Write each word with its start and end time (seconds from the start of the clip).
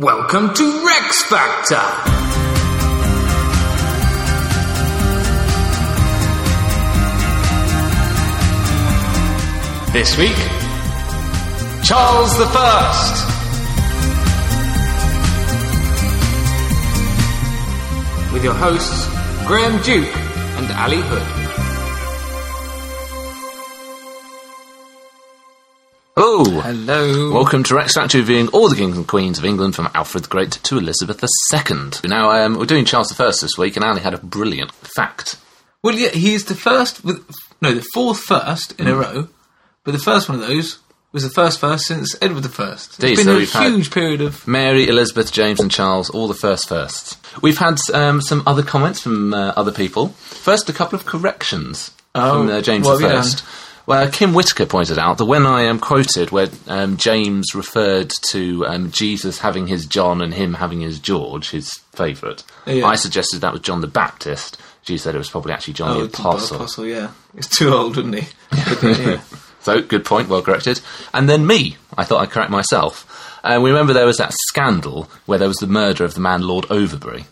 Welcome 0.00 0.54
to 0.54 0.86
Rex 0.86 1.24
Factor! 1.24 1.76
This 9.92 10.16
week, 10.16 10.38
Charles 11.84 12.38
the 12.38 12.46
First. 12.46 13.26
With 18.32 18.42
your 18.42 18.54
hosts, 18.54 19.06
Graham 19.46 19.82
Duke 19.82 20.16
and 20.16 20.72
Ali 20.78 21.02
Hood. 21.02 21.39
Hello. 26.22 26.44
Hello. 26.44 27.32
Welcome 27.32 27.62
to 27.62 27.74
Rex 27.74 27.94
Factor 27.94 28.18
reviewing 28.18 28.48
all 28.48 28.68
the 28.68 28.76
kings 28.76 28.94
and 28.94 29.08
queens 29.08 29.38
of 29.38 29.46
England 29.46 29.74
from 29.74 29.88
Alfred 29.94 30.24
the 30.24 30.28
Great 30.28 30.50
to 30.50 30.76
Elizabeth 30.76 31.24
II. 31.50 31.92
Now, 32.10 32.30
um, 32.32 32.58
we're 32.58 32.66
doing 32.66 32.84
Charles 32.84 33.18
I 33.18 33.24
this 33.24 33.56
week, 33.56 33.74
and 33.76 33.82
Ali 33.82 34.02
had 34.02 34.12
a 34.12 34.18
brilliant 34.18 34.70
fact. 34.70 35.36
Well, 35.82 35.94
yeah, 35.94 36.10
he's 36.10 36.44
the 36.44 36.54
first 36.54 37.02
with 37.06 37.26
no, 37.62 37.72
the 37.72 37.86
fourth 37.94 38.20
first 38.20 38.78
in 38.78 38.86
a 38.86 38.96
row, 38.96 39.28
but 39.82 39.92
the 39.92 39.98
first 39.98 40.28
one 40.28 40.38
of 40.38 40.46
those 40.46 40.80
was 41.10 41.22
the 41.22 41.30
first 41.30 41.58
first 41.58 41.86
since 41.86 42.14
Edward 42.20 42.42
the 42.42 42.50
First. 42.50 43.02
Indeed, 43.02 43.12
It's 43.18 43.24
been 43.24 43.48
so 43.48 43.58
a 43.58 43.70
huge 43.70 43.90
period 43.90 44.20
of. 44.20 44.46
Mary, 44.46 44.88
Elizabeth, 44.88 45.32
James, 45.32 45.58
and 45.58 45.70
Charles, 45.70 46.10
all 46.10 46.28
the 46.28 46.34
first 46.34 46.68
firsts. 46.68 47.16
We've 47.40 47.56
had 47.56 47.78
um, 47.94 48.20
some 48.20 48.42
other 48.46 48.62
comments 48.62 49.00
from 49.00 49.32
uh, 49.32 49.54
other 49.56 49.72
people. 49.72 50.08
First, 50.08 50.68
a 50.68 50.74
couple 50.74 50.98
of 50.98 51.06
corrections 51.06 51.92
Oh, 52.14 52.40
from 52.40 52.50
uh, 52.50 52.60
James 52.60 52.86
you 52.86 53.06
I. 53.06 53.22
Well, 53.90 54.08
Kim 54.08 54.34
Whitaker 54.34 54.66
pointed 54.66 54.98
out 55.00 55.18
that 55.18 55.24
when 55.24 55.46
I 55.46 55.62
am 55.62 55.80
quoted 55.80 56.30
where 56.30 56.48
um, 56.68 56.96
James 56.96 57.56
referred 57.56 58.10
to 58.28 58.64
um, 58.66 58.92
Jesus 58.92 59.40
having 59.40 59.66
his 59.66 59.84
John 59.84 60.20
and 60.22 60.32
him 60.32 60.54
having 60.54 60.80
his 60.80 61.00
George, 61.00 61.50
his 61.50 61.72
favourite, 61.92 62.44
Yeah. 62.66 62.86
I 62.86 62.94
suggested 62.94 63.40
that 63.40 63.52
was 63.52 63.62
John 63.62 63.80
the 63.80 63.88
Baptist. 63.88 64.58
She 64.82 64.96
said 64.96 65.16
it 65.16 65.18
was 65.18 65.28
probably 65.28 65.52
actually 65.52 65.74
John 65.74 65.96
the 65.96 66.02
Oh, 66.02 66.06
Apostle. 66.06 66.56
Apostle, 66.58 66.86
yeah. 66.86 67.10
He's 67.34 67.48
too 67.48 67.70
old, 67.74 67.98
isn't 67.98 68.12
he? 68.12 68.28
yeah. 68.82 69.20
So, 69.60 69.82
good 69.82 70.04
point, 70.04 70.28
well 70.28 70.42
corrected. 70.42 70.80
And 71.12 71.28
then 71.28 71.44
me, 71.44 71.76
I 71.98 72.04
thought 72.04 72.22
I'd 72.22 72.30
correct 72.30 72.52
myself. 72.52 73.40
Uh, 73.42 73.58
we 73.60 73.70
remember 73.70 73.92
there 73.92 74.06
was 74.06 74.18
that 74.18 74.32
scandal 74.48 75.10
where 75.26 75.38
there 75.40 75.48
was 75.48 75.56
the 75.58 75.66
murder 75.66 76.04
of 76.04 76.14
the 76.14 76.20
man 76.20 76.42
Lord 76.42 76.66
Overbury. 76.70 77.24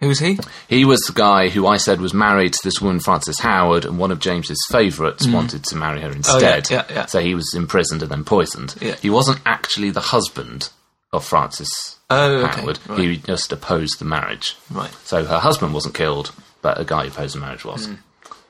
Who 0.00 0.08
was 0.08 0.18
he? 0.18 0.38
He 0.68 0.84
was 0.84 1.00
the 1.02 1.12
guy 1.12 1.48
who 1.50 1.66
I 1.66 1.76
said 1.76 2.00
was 2.00 2.14
married 2.14 2.54
to 2.54 2.60
this 2.64 2.80
woman, 2.80 3.00
Frances 3.00 3.38
Howard, 3.40 3.84
and 3.84 3.98
one 3.98 4.10
of 4.10 4.18
James's 4.18 4.58
favourites 4.70 5.26
wanted 5.28 5.62
to 5.64 5.76
marry 5.76 6.00
her 6.00 6.10
instead. 6.10 6.64
Mm. 6.64 6.72
Oh, 6.72 6.74
yeah, 6.90 6.94
yeah. 7.00 7.06
So 7.06 7.20
he 7.20 7.34
was 7.34 7.52
imprisoned 7.54 8.02
and 8.02 8.10
then 8.10 8.24
poisoned. 8.24 8.74
Yeah. 8.80 8.96
He 8.96 9.10
wasn't 9.10 9.40
actually 9.44 9.90
the 9.90 10.00
husband 10.00 10.70
of 11.12 11.24
Frances 11.24 11.96
Oh, 12.08 12.44
okay, 12.46 12.60
Howard. 12.62 12.78
right. 12.88 12.98
He 12.98 13.16
just 13.18 13.52
opposed 13.52 13.98
the 13.98 14.04
marriage. 14.04 14.56
Right. 14.70 14.90
So 15.04 15.24
her 15.24 15.38
husband 15.38 15.74
wasn't 15.74 15.94
killed, 15.94 16.32
but 16.62 16.80
a 16.80 16.84
guy 16.84 17.02
who 17.02 17.08
opposed 17.08 17.34
the 17.36 17.40
marriage 17.40 17.64
was. 17.64 17.88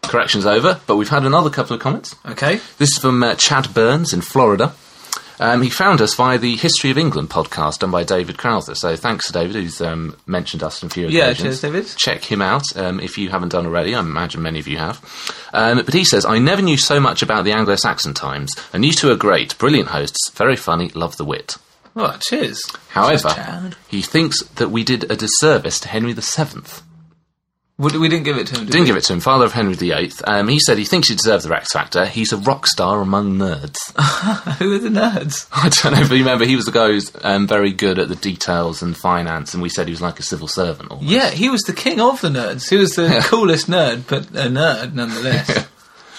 Corrections 0.03 0.47
over, 0.47 0.81
but 0.87 0.97
we've 0.97 1.09
had 1.09 1.25
another 1.25 1.51
couple 1.51 1.75
of 1.75 1.81
comments. 1.83 2.15
Okay. 2.27 2.57
This 2.79 2.91
is 2.91 2.99
from 2.99 3.23
uh, 3.23 3.35
Chad 3.35 3.73
Burns 3.75 4.13
in 4.13 4.21
Florida. 4.23 4.73
Um, 5.41 5.63
he 5.63 5.71
found 5.71 6.03
us 6.03 6.15
via 6.15 6.37
the 6.37 6.55
History 6.57 6.91
of 6.91 6.99
England 6.99 7.31
podcast 7.31 7.79
done 7.79 7.91
by 7.91 8.05
David 8.05 8.37
Crowther. 8.37 8.75
So 8.75 8.95
thanks 8.95 9.27
to 9.27 9.33
David, 9.33 9.57
who's 9.57 9.81
um, 9.81 10.17
mentioned 10.27 10.63
us 10.63 10.83
on 10.85 10.89
a 10.89 10.91
few 10.91 11.07
occasions. 11.07 11.19
Yeah, 11.19 11.33
cheers, 11.33 11.61
David. 11.63 11.87
Check 11.97 12.25
him 12.25 12.43
out 12.43 12.63
um, 12.77 13.01
if 13.01 13.17
you 13.17 13.31
haven't 13.31 13.49
done 13.49 13.65
already. 13.65 13.95
I 13.95 14.01
imagine 14.01 14.43
many 14.43 14.59
of 14.61 14.69
you 14.69 14.77
have. 14.77 15.03
Um, 15.55 15.83
but 15.83 15.95
he 15.95 16.05
says, 16.05 16.27
I 16.27 16.39
never 16.39 16.61
knew 16.61 16.77
so 16.77 17.01
much 17.01 17.23
about 17.23 17.45
the 17.45 17.53
Anglo-Saxon 17.53 18.13
times, 18.13 18.55
and 18.73 18.85
you 18.85 18.93
two 18.93 19.11
are 19.11 19.17
great, 19.17 19.57
brilliant 19.57 19.89
hosts, 19.89 20.31
very 20.35 20.57
funny, 20.57 20.91
love 20.91 21.17
the 21.17 21.25
wit. 21.25 21.57
Well, 21.95 22.19
cheers. 22.19 22.63
However, 22.91 23.31
Cheers, 23.31 23.75
he 23.89 24.03
thinks 24.03 24.45
that 24.45 24.71
we 24.71 24.85
did 24.85 25.11
a 25.11 25.17
disservice 25.17 25.81
to 25.81 25.89
Henry 25.89 26.13
VII. 26.13 26.61
We, 27.81 27.97
we 27.99 28.09
didn't 28.11 28.25
give 28.25 28.37
it 28.37 28.47
to 28.49 28.57
him. 28.57 28.67
Did 28.67 28.73
Didn't 28.73 28.83
we? 28.83 28.87
give 28.89 28.97
it 28.97 29.05
to 29.05 29.15
him, 29.15 29.21
father 29.21 29.47
of 29.47 29.53
Henry 29.55 29.73
VIII. 29.73 30.13
Um, 30.25 30.49
he 30.49 30.59
said 30.61 30.77
he 30.77 30.85
thinks 30.85 31.09
he 31.09 31.15
deserves 31.15 31.45
the 31.45 31.51
Rex 31.51 31.73
Factor. 31.73 32.05
He's 32.05 32.31
a 32.31 32.37
rock 32.37 32.67
star 32.67 33.01
among 33.01 33.39
nerds. 33.39 33.79
Who 34.59 34.75
are 34.75 34.79
the 34.79 34.91
nerds? 34.91 35.47
I 35.51 35.71
don't 35.71 35.95
know, 35.99 36.07
but 36.07 36.15
you 36.15 36.25
remember 36.25 36.45
he 36.45 36.57
was 36.57 36.67
the 36.67 36.73
guy 36.73 36.89
who's 36.89 37.11
um, 37.23 37.47
very 37.47 37.73
good 37.73 37.99
at 37.99 38.09
the 38.09 38.17
details 38.17 38.83
and 38.83 38.95
finance, 38.95 39.55
and 39.55 39.63
we 39.63 39.71
said 39.71 39.87
he 39.89 39.93
was 39.93 40.03
like 40.03 40.19
a 40.19 40.23
civil 40.23 40.47
servant. 40.47 40.91
Almost. 40.91 41.09
Yeah, 41.09 41.31
he 41.31 41.49
was 41.49 41.63
the 41.63 41.73
king 41.73 42.01
of 42.01 42.21
the 42.21 42.29
nerds. 42.29 42.69
He 42.69 42.77
was 42.77 42.97
the 42.97 43.25
coolest 43.29 43.67
nerd, 43.67 44.03
but 44.07 44.27
a 44.27 44.49
nerd 44.51 44.93
nonetheless. 44.93 45.67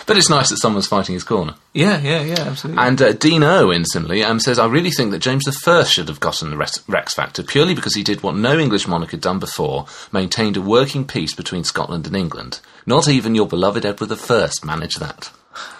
But 0.05 0.17
it's 0.17 0.29
nice 0.29 0.49
that 0.49 0.57
someone's 0.57 0.87
fighting 0.87 1.13
his 1.13 1.23
corner. 1.23 1.55
yeah, 1.73 1.99
yeah, 2.01 2.21
yeah, 2.21 2.39
absolutely. 2.39 2.83
And 2.83 3.01
uh, 3.01 3.13
Dean 3.13 3.43
Owen, 3.43 3.85
similarly, 3.85 4.23
um, 4.23 4.39
says, 4.39 4.59
I 4.59 4.65
really 4.67 4.91
think 4.91 5.11
that 5.11 5.19
James 5.19 5.47
I 5.47 5.91
should 5.91 6.07
have 6.07 6.19
gotten 6.19 6.49
the 6.49 6.57
Rex, 6.57 6.83
Rex 6.87 7.13
Factor 7.13 7.43
purely 7.43 7.73
because 7.73 7.95
he 7.95 8.03
did 8.03 8.23
what 8.23 8.35
no 8.35 8.57
English 8.57 8.87
monarch 8.87 9.11
had 9.11 9.21
done 9.21 9.39
before, 9.39 9.85
maintained 10.11 10.57
a 10.57 10.61
working 10.61 11.05
peace 11.05 11.33
between 11.33 11.63
Scotland 11.63 12.07
and 12.07 12.15
England. 12.15 12.59
Not 12.85 13.07
even 13.07 13.35
your 13.35 13.47
beloved 13.47 13.85
Edward 13.85 14.11
I 14.11 14.63
managed 14.63 14.99
that. 14.99 15.31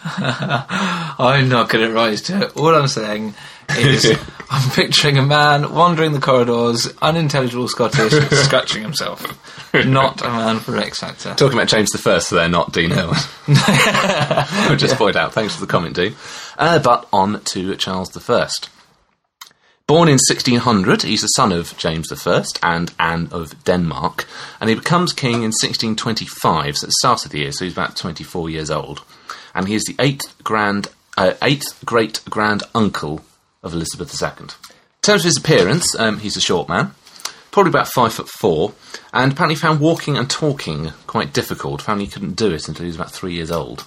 I'm 0.06 1.50
not 1.50 1.70
going 1.70 1.88
to 1.88 1.94
rise 1.94 2.22
to 2.24 2.44
it. 2.44 2.58
All 2.58 2.76
I'm 2.76 2.88
saying 2.88 3.34
is 3.78 4.18
I'm 4.54 4.70
picturing 4.72 5.18
a 5.18 5.22
man 5.22 5.74
wandering 5.74 6.12
the 6.12 6.20
corridors, 6.20 6.92
unintelligible 7.02 7.70
Scottish, 7.70 8.12
scratching 8.44 8.82
himself. 8.82 9.24
Not 9.74 10.22
a 10.22 10.30
man 10.30 10.60
for 10.60 10.76
X 10.76 11.00
Factor. 11.00 11.34
Talking 11.36 11.58
about 11.58 11.70
James 11.70 11.96
I, 11.96 12.18
so 12.20 12.36
they're 12.36 12.50
not 12.50 12.74
Dean 12.74 12.92
Owen. 12.92 13.16
I'll 13.48 14.76
just 14.76 14.98
point 14.98 15.16
out. 15.16 15.34
Thanks 15.34 15.56
for 15.56 15.62
the 15.62 15.68
comment, 15.68 15.96
Dean. 15.96 16.16
Uh, 16.58 16.80
but 16.80 17.08
on 17.14 17.42
to 17.46 17.76
Charles 17.78 18.30
I. 18.30 18.50
Born 19.88 20.10
in 20.10 20.20
1600, 20.20 21.04
he's 21.04 21.22
the 21.22 21.28
son 21.28 21.54
of 21.54 21.78
James 21.78 22.12
I 22.12 22.44
and 22.62 22.94
Anne 23.00 23.30
of 23.32 23.64
Denmark, 23.64 24.28
and 24.60 24.70
he 24.70 24.76
becomes 24.76 25.14
king 25.14 25.36
in 25.36 25.54
1625, 25.54 26.78
so 26.78 26.86
at 26.86 26.90
the 26.90 26.94
start 27.00 27.26
of 27.26 27.32
the 27.32 27.40
year, 27.40 27.54
so 27.54 27.64
he's 27.64 27.74
about 27.74 27.96
24 27.96 28.50
years 28.50 28.70
old. 28.70 29.02
And 29.56 29.70
he 29.70 29.76
is 29.76 29.84
the 29.86 29.96
eighth 30.00 30.44
grand, 30.44 30.90
uh, 31.18 31.36
eighth 31.42 31.86
great 31.86 32.20
grand 32.30 32.64
uncle 32.76 33.22
of 33.64 33.74
Elizabeth 33.74 34.22
II. 34.22 34.30
In 34.44 34.48
terms 35.02 35.22
of 35.24 35.30
his 35.30 35.38
appearance, 35.38 35.96
um, 36.00 36.20
he's 36.20 36.38
a 36.38 36.42
short 36.42 36.70
man, 36.70 36.92
probably 37.52 37.70
about 37.70 37.88
five 37.88 38.14
foot 38.14 38.30
four, 38.30 38.74
and 39.14 39.32
apparently 39.32 39.56
found 39.56 39.80
walking 39.80 40.18
and 40.18 40.30
talking 40.30 40.92
quite 41.08 41.34
difficult. 41.34 41.82
Found 41.82 42.02
he 42.02 42.08
couldn't 42.08 42.36
do 42.36 42.52
it 42.52 42.68
until 42.68 42.84
he 42.84 42.88
was 42.88 42.96
about 42.96 43.12
three 43.12 43.34
years 43.34 43.52
old. 43.52 43.86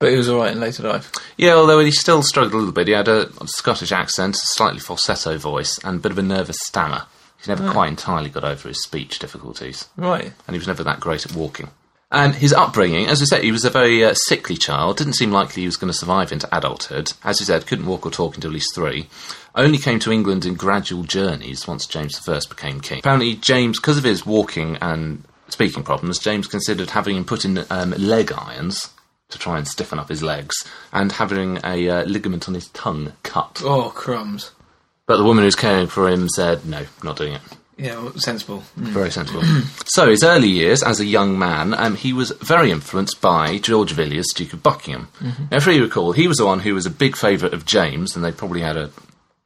But 0.00 0.10
he 0.10 0.16
was 0.16 0.28
alright 0.28 0.52
in 0.52 0.60
later 0.60 0.82
life. 0.82 1.10
Yeah, 1.36 1.54
although 1.54 1.78
he 1.78 1.90
still 1.90 2.22
struggled 2.22 2.52
a 2.54 2.56
little 2.56 2.72
bit. 2.72 2.88
He 2.88 2.92
had 2.94 3.08
a 3.08 3.30
Scottish 3.46 3.92
accent, 3.92 4.34
a 4.34 4.38
slightly 4.42 4.80
falsetto 4.80 5.38
voice, 5.38 5.78
and 5.84 5.96
a 5.98 6.00
bit 6.02 6.12
of 6.12 6.18
a 6.18 6.22
nervous 6.22 6.58
stammer. 6.64 7.04
He 7.42 7.50
never 7.50 7.70
quite 7.70 7.88
entirely 7.88 8.28
got 8.30 8.42
over 8.44 8.68
his 8.68 8.82
speech 8.82 9.18
difficulties, 9.18 9.86
Right. 9.96 10.32
and 10.46 10.54
he 10.54 10.58
was 10.58 10.66
never 10.66 10.82
that 10.84 11.00
great 11.00 11.24
at 11.26 11.32
walking. 11.34 11.68
And 12.14 12.32
his 12.32 12.52
upbringing, 12.52 13.08
as 13.08 13.18
we 13.18 13.26
said, 13.26 13.42
he 13.42 13.50
was 13.50 13.64
a 13.64 13.70
very 13.70 14.04
uh, 14.04 14.14
sickly 14.14 14.56
child. 14.56 14.98
Didn't 14.98 15.14
seem 15.14 15.32
likely 15.32 15.62
he 15.62 15.66
was 15.66 15.76
going 15.76 15.92
to 15.92 15.98
survive 15.98 16.30
into 16.30 16.48
adulthood. 16.56 17.12
As 17.24 17.40
we 17.40 17.46
said, 17.46 17.66
couldn't 17.66 17.86
walk 17.86 18.06
or 18.06 18.10
talk 18.12 18.36
until 18.36 18.50
at 18.50 18.54
least 18.54 18.72
three. 18.72 19.08
Only 19.56 19.78
came 19.78 19.98
to 19.98 20.12
England 20.12 20.46
in 20.46 20.54
gradual 20.54 21.02
journeys 21.02 21.66
once 21.66 21.86
James 21.86 22.20
I 22.28 22.38
became 22.48 22.80
king. 22.80 23.00
Apparently, 23.00 23.34
James, 23.34 23.80
because 23.80 23.98
of 23.98 24.04
his 24.04 24.24
walking 24.24 24.76
and 24.76 25.24
speaking 25.48 25.82
problems, 25.82 26.20
James 26.20 26.46
considered 26.46 26.90
having 26.90 27.16
him 27.16 27.24
put 27.24 27.44
in 27.44 27.64
um, 27.68 27.90
leg 27.98 28.30
irons 28.32 28.92
to 29.30 29.38
try 29.38 29.58
and 29.58 29.66
stiffen 29.66 29.98
up 29.98 30.08
his 30.08 30.22
legs, 30.22 30.54
and 30.92 31.10
having 31.10 31.58
a 31.64 31.88
uh, 31.88 32.04
ligament 32.04 32.46
on 32.46 32.54
his 32.54 32.68
tongue 32.68 33.12
cut. 33.24 33.60
Oh, 33.64 33.90
crumbs. 33.90 34.52
But 35.06 35.16
the 35.16 35.24
woman 35.24 35.42
who's 35.42 35.56
caring 35.56 35.88
for 35.88 36.08
him 36.08 36.28
said, 36.28 36.64
no, 36.64 36.86
not 37.02 37.16
doing 37.16 37.34
it. 37.34 37.42
Yeah, 37.76 38.10
sensible. 38.16 38.62
Very 38.76 39.10
sensible. 39.10 39.42
so, 39.86 40.08
his 40.08 40.22
early 40.22 40.48
years 40.48 40.82
as 40.82 41.00
a 41.00 41.04
young 41.04 41.38
man, 41.38 41.74
um, 41.74 41.96
he 41.96 42.12
was 42.12 42.30
very 42.40 42.70
influenced 42.70 43.20
by 43.20 43.58
George 43.58 43.92
Villiers, 43.92 44.26
Duke 44.34 44.52
of 44.52 44.62
Buckingham. 44.62 45.08
Now, 45.20 45.56
if 45.56 45.66
you 45.66 45.82
recall, 45.82 46.12
he 46.12 46.28
was 46.28 46.38
the 46.38 46.46
one 46.46 46.60
who 46.60 46.74
was 46.74 46.86
a 46.86 46.90
big 46.90 47.16
favourite 47.16 47.52
of 47.54 47.64
James, 47.66 48.14
and 48.14 48.24
they 48.24 48.30
probably 48.32 48.60
had 48.60 48.76
a 48.76 48.90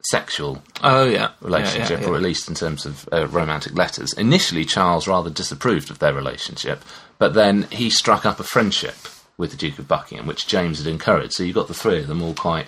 sexual 0.03 0.61
Oh, 0.83 1.05
yeah. 1.05 1.31
relationship, 1.41 1.99
Yeah, 2.01 2.05
yeah, 2.05 2.11
or 2.11 2.15
at 2.15 2.21
least 2.21 2.47
in 2.47 2.55
terms 2.55 2.85
of 2.85 3.07
uh, 3.11 3.27
romantic 3.27 3.75
letters. 3.75 4.13
Initially, 4.13 4.63
Charles 4.63 5.07
rather 5.07 5.29
disapproved 5.29 5.89
of 5.89 5.99
their 5.99 6.13
relationship, 6.13 6.83
but 7.17 7.33
then 7.33 7.63
he 7.71 7.89
struck 7.89 8.25
up 8.25 8.39
a 8.39 8.43
friendship 8.43 8.95
with 9.37 9.51
the 9.51 9.57
Duke 9.57 9.79
of 9.79 9.87
Buckingham, 9.87 10.27
which 10.27 10.47
James 10.47 10.77
had 10.77 10.87
encouraged. 10.87 11.33
So 11.33 11.43
you 11.43 11.53
got 11.53 11.67
the 11.67 11.73
three 11.73 11.99
of 11.99 12.07
them 12.07 12.21
all 12.21 12.33
quite 12.33 12.67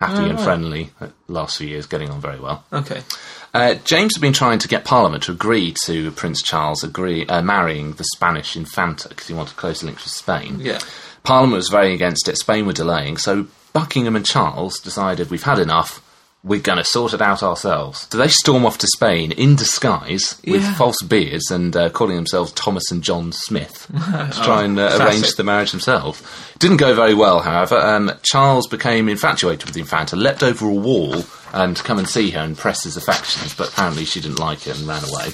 happy 0.00 0.22
and 0.28 0.34
right. 0.36 0.44
friendly 0.44 0.90
uh, 1.00 1.08
the 1.26 1.32
last 1.32 1.58
few 1.58 1.68
years, 1.68 1.86
getting 1.86 2.08
on 2.10 2.20
very 2.20 2.38
well. 2.40 2.64
Okay. 2.72 3.02
Uh, 3.52 3.74
James 3.84 4.14
had 4.14 4.20
been 4.20 4.32
trying 4.32 4.60
to 4.60 4.68
get 4.68 4.84
Parliament 4.84 5.24
to 5.24 5.32
agree 5.32 5.74
to 5.84 6.12
Prince 6.12 6.42
Charles 6.42 6.84
agree 6.84 7.26
uh, 7.26 7.42
marrying 7.42 7.92
the 7.94 8.04
Spanish 8.04 8.56
Infanta 8.56 9.08
because 9.08 9.26
he 9.26 9.34
wanted 9.34 9.56
closer 9.56 9.86
links 9.86 10.04
with 10.04 10.12
Spain. 10.12 10.58
Yeah. 10.60 10.78
Parliament 11.24 11.56
was 11.56 11.68
very 11.68 11.92
against 11.92 12.28
it. 12.28 12.38
Spain 12.38 12.66
were 12.66 12.72
delaying, 12.72 13.16
so 13.16 13.46
Buckingham 13.72 14.16
and 14.16 14.24
Charles 14.24 14.78
decided 14.78 15.30
we've 15.30 15.42
had 15.42 15.58
enough. 15.58 16.00
We're 16.42 16.60
going 16.60 16.78
to 16.78 16.84
sort 16.84 17.12
it 17.12 17.20
out 17.20 17.42
ourselves. 17.42 18.06
So 18.10 18.16
they 18.16 18.28
storm 18.28 18.64
off 18.64 18.78
to 18.78 18.86
Spain 18.86 19.30
in 19.32 19.56
disguise 19.56 20.40
with 20.44 20.62
Yeah. 20.62 20.74
false 20.74 21.02
beards 21.02 21.50
and 21.50 21.76
uh, 21.76 21.90
calling 21.90 22.16
themselves 22.16 22.50
Thomas 22.52 22.90
and 22.90 23.02
John 23.02 23.30
Smith 23.32 23.86
to 23.92 24.40
try 24.42 24.62
and 24.64 24.78
uh, 24.78 24.96
arrange 25.00 25.34
the 25.34 25.44
marriage 25.44 25.70
themselves. 25.72 26.22
Didn't 26.58 26.78
go 26.78 26.94
very 26.94 27.12
well, 27.14 27.40
however. 27.40 27.76
Um, 27.76 28.12
Charles 28.22 28.66
became 28.66 29.08
infatuated 29.10 29.66
with 29.66 29.74
the 29.74 29.80
Infanta, 29.80 30.16
leapt 30.16 30.42
over 30.42 30.66
a 30.66 30.72
wall, 30.74 31.24
and 31.52 31.76
come 31.76 31.98
and 31.98 32.08
see 32.08 32.30
her 32.30 32.40
and 32.40 32.56
press 32.56 32.84
his 32.84 32.96
affections, 32.96 33.54
but 33.54 33.68
apparently 33.68 34.04
she 34.06 34.20
didn't 34.20 34.38
like 34.38 34.66
it 34.66 34.78
and 34.78 34.88
ran 34.88 35.02
away. 35.04 35.32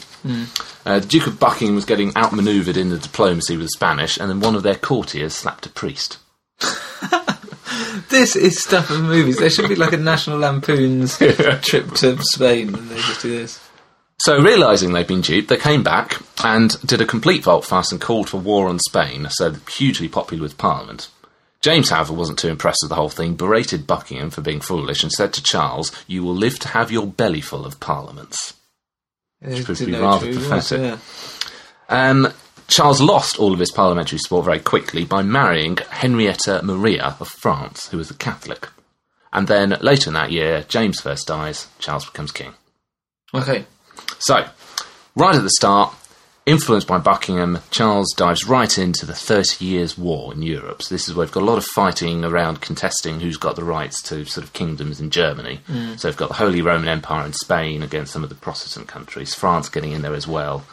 Uh, 0.85 0.99
the 0.99 1.06
Duke 1.06 1.26
of 1.29 1.38
Buckingham 1.38 1.76
was 1.76 1.85
getting 1.85 2.11
outmanoeuvred 2.12 2.76
in 2.76 2.88
the 2.91 2.99
diplomacy 2.99 3.56
with 3.56 3.67
the 3.67 3.70
Spanish, 3.70 4.17
and 4.19 4.29
then 4.29 4.41
one 4.41 4.56
of 4.56 4.62
their 4.64 4.75
courtiers 4.75 5.35
slapped 5.35 5.67
a 5.67 5.70
priest. 5.70 6.19
This 8.08 8.37
is 8.37 8.62
stuff 8.62 8.91
of 8.91 9.03
movies. 9.03 9.38
There 9.38 9.50
should 9.50 9.69
be 9.69 9.75
like 9.75 9.93
a 9.93 9.99
National 9.99 10.38
Lampoon's 10.38 11.19
trip 11.19 11.93
to 11.94 12.19
Spain, 12.23 12.75
and 12.75 12.88
they 12.88 12.97
just 12.97 13.23
do 13.23 13.31
this. 13.31 13.62
So, 14.19 14.41
realising 14.41 14.93
they'd 14.93 15.06
been 15.06 15.20
duped, 15.20 15.49
they 15.49 15.56
came 15.56 15.82
back 15.82 16.23
and 16.43 16.81
did 16.82 17.00
a 17.00 17.06
complete 17.06 17.44
volte-face 17.44 17.93
and 17.93 18.00
called 18.00 18.29
for 18.31 18.38
war 18.38 18.69
on 18.69 18.79
Spain, 18.79 19.26
so 19.31 19.56
hugely 19.70 20.08
popular 20.08 20.43
with 20.43 20.56
Parliament. 20.56 21.08
James, 21.61 21.91
however, 21.91 22.12
wasn't 22.12 22.38
too 22.38 22.49
impressed 22.49 22.79
with 22.82 22.91
the 22.91 22.97
whole 22.97 23.11
thing, 23.11 23.35
berated 23.35 23.87
Buckingham 23.87 24.31
for 24.31 24.41
being 24.41 24.61
foolish, 24.61 25.03
and 25.03 25.12
said 25.12 25.32
to 25.35 25.43
Charles, 25.43 25.93
You 26.06 26.23
will 26.23 26.35
live 26.35 26.58
to 26.61 26.69
have 26.69 26.91
your 26.91 27.06
belly 27.06 27.41
full 27.41 27.67
of 27.67 27.81
parliaments. 27.81 28.55
They 29.41 29.62
proved 29.62 29.81
to 29.81 29.87
be 29.87 29.93
rather 29.93 30.26
he 30.26 30.35
pathetic. 30.35 30.81
yeah. 30.81 30.99
Um, 31.88 32.32
Charles 32.68 33.00
lost 33.00 33.38
all 33.38 33.52
of 33.52 33.60
his 33.60 33.70
parliamentary 33.70 34.18
support 34.18 34.44
very 34.44 34.58
quickly 34.58 35.04
by 35.04 35.22
marrying 35.22 35.78
Henrietta 35.90 36.60
Maria 36.64 37.16
of 37.20 37.28
France, 37.28 37.88
who 37.88 37.98
was 37.98 38.10
a 38.10 38.14
Catholic. 38.14 38.68
And 39.32 39.48
then 39.48 39.76
later 39.80 40.10
in 40.10 40.14
that 40.14 40.32
year, 40.32 40.64
James 40.68 41.00
first 41.00 41.26
dies, 41.26 41.68
Charles 41.78 42.06
becomes 42.06 42.32
king. 42.32 42.54
Okay. 43.34 43.66
So, 44.18 44.48
right 45.14 45.34
at 45.34 45.42
the 45.42 45.50
start, 45.50 45.94
influenced 46.46 46.86
by 46.86 46.98
Buckingham, 46.98 47.58
Charles 47.70 48.12
dives 48.16 48.46
right 48.46 48.78
into 48.78 49.04
the 49.04 49.14
Thirty 49.14 49.64
Years' 49.64 49.98
War 49.98 50.32
in 50.32 50.42
Europe. 50.42 50.82
So 50.82 50.94
this 50.94 51.08
is 51.08 51.14
where 51.14 51.26
we've 51.26 51.32
got 51.32 51.42
a 51.42 51.46
lot 51.46 51.58
of 51.58 51.64
fighting 51.64 52.24
around 52.24 52.60
contesting 52.60 53.20
who's 53.20 53.36
got 53.36 53.56
the 53.56 53.64
rights 53.64 54.00
to 54.04 54.24
sort 54.24 54.44
of 54.44 54.52
kingdoms 54.52 55.00
in 55.00 55.10
Germany. 55.10 55.60
Mm. 55.69 55.98
So 55.98 56.08
we've 56.08 56.16
got 56.16 56.28
the 56.28 56.34
Holy 56.34 56.62
Roman 56.62 56.88
Empire 56.88 57.26
in 57.26 57.32
Spain 57.32 57.82
against 57.82 58.12
some 58.12 58.22
of 58.22 58.28
the 58.28 58.36
Protestant 58.36 58.88
countries, 58.88 59.34
France 59.34 59.69
getting 59.69 59.92
in 59.92 60.02
there 60.02 60.14
as 60.14 60.26
well. 60.26 60.64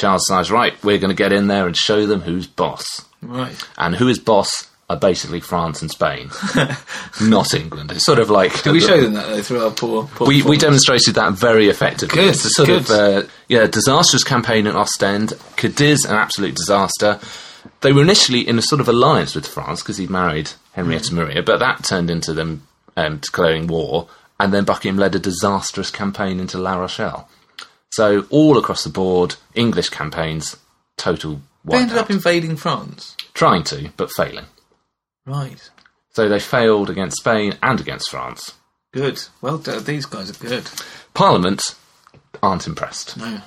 Charles 0.00 0.24
decides, 0.26 0.50
right, 0.50 0.72
we're 0.82 0.98
going 0.98 1.10
to 1.10 1.14
get 1.16 1.32
in 1.32 1.46
there 1.46 1.66
and 1.66 1.76
show 1.76 2.06
them 2.06 2.20
who's 2.22 2.46
boss. 2.46 3.04
Right. 3.22 3.54
And 3.76 3.94
who 3.94 4.08
is 4.08 4.18
boss 4.18 4.68
are 4.88 4.96
basically 4.96 5.40
France 5.40 5.82
and 5.82 5.90
Spain, 5.90 6.30
not 7.22 7.54
England. 7.54 7.92
It's 7.92 8.04
sort 8.04 8.18
of 8.18 8.28
like 8.30 8.62
Did 8.62 8.72
we 8.72 8.80
show 8.80 9.00
them 9.00 9.12
that 9.14 9.28
though 9.28 9.42
through 9.42 9.64
our 9.64 9.70
poor? 9.70 10.08
poor 10.14 10.26
we, 10.26 10.42
we 10.42 10.56
demonstrated 10.56 11.14
that 11.14 11.34
very 11.34 11.68
effectively. 11.68 12.16
Good, 12.22 12.30
It's 12.30 12.44
a 12.44 12.50
sort 12.50 12.66
good. 12.68 12.80
of 12.80 12.90
uh, 12.90 13.22
yeah 13.48 13.66
disastrous 13.66 14.24
campaign 14.24 14.66
in 14.66 14.74
Ostend. 14.74 15.34
Cadiz, 15.56 16.04
an 16.04 16.16
absolute 16.16 16.56
disaster. 16.56 17.20
They 17.82 17.92
were 17.92 18.02
initially 18.02 18.40
in 18.46 18.58
a 18.58 18.62
sort 18.62 18.80
of 18.80 18.88
alliance 18.88 19.34
with 19.34 19.46
France 19.46 19.80
because 19.82 19.98
he'd 19.98 20.10
married 20.10 20.50
Henrietta 20.72 21.14
Maria, 21.14 21.42
but 21.42 21.58
that 21.58 21.84
turned 21.84 22.10
into 22.10 22.32
them 22.32 22.66
um, 22.96 23.18
declaring 23.18 23.66
war, 23.68 24.08
and 24.40 24.52
then 24.52 24.64
Buckingham 24.64 24.98
led 24.98 25.14
a 25.14 25.18
disastrous 25.18 25.90
campaign 25.90 26.40
into 26.40 26.58
La 26.58 26.74
Rochelle. 26.76 27.28
So 27.90 28.24
all 28.30 28.56
across 28.58 28.84
the 28.84 28.90
board, 28.90 29.36
English 29.54 29.88
campaigns, 29.90 30.56
total 30.96 31.40
They 31.64 31.78
ended 31.78 31.96
wipeout. 31.96 32.00
up 32.00 32.10
invading 32.10 32.56
France. 32.56 33.16
trying 33.34 33.64
to, 33.64 33.90
but 33.96 34.10
failing. 34.12 34.46
Right. 35.26 35.70
So 36.12 36.28
they 36.28 36.40
failed 36.40 36.90
against 36.90 37.18
Spain 37.18 37.54
and 37.62 37.80
against 37.80 38.10
France. 38.10 38.54
Good. 38.92 39.22
Well 39.40 39.58
done. 39.58 39.84
These 39.84 40.06
guys 40.06 40.30
are 40.30 40.44
good. 40.44 40.68
Parliament 41.14 41.62
aren't 42.42 42.66
impressed. 42.66 43.16
No. 43.16 43.40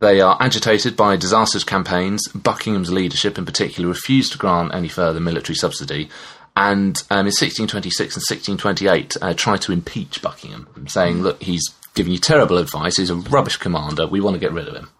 They 0.00 0.20
are 0.20 0.36
agitated 0.40 0.96
by 0.96 1.16
disastrous 1.16 1.64
campaigns. 1.64 2.26
Buckingham's 2.28 2.90
leadership, 2.90 3.36
in 3.38 3.44
particular, 3.44 3.88
refused 3.88 4.32
to 4.32 4.38
grant 4.38 4.74
any 4.74 4.88
further 4.88 5.20
military 5.20 5.56
subsidy, 5.56 6.08
and 6.56 7.02
um, 7.10 7.20
in 7.20 7.32
1626 7.32 8.16
and 8.16 8.22
1628 8.26 9.16
uh, 9.20 9.34
tried 9.34 9.60
to 9.62 9.72
impeach 9.72 10.20
Buckingham, 10.22 10.66
saying, 10.88 11.22
"Look, 11.22 11.42
he's 11.42 11.68
giving 11.94 12.12
you 12.12 12.18
terrible 12.18 12.58
advice. 12.58 12.96
He's 12.96 13.10
a 13.10 13.16
rubbish 13.16 13.56
commander. 13.56 14.06
We 14.06 14.20
want 14.20 14.34
to 14.34 14.40
get 14.40 14.52
rid 14.52 14.68
of 14.68 14.74
him." 14.74 14.90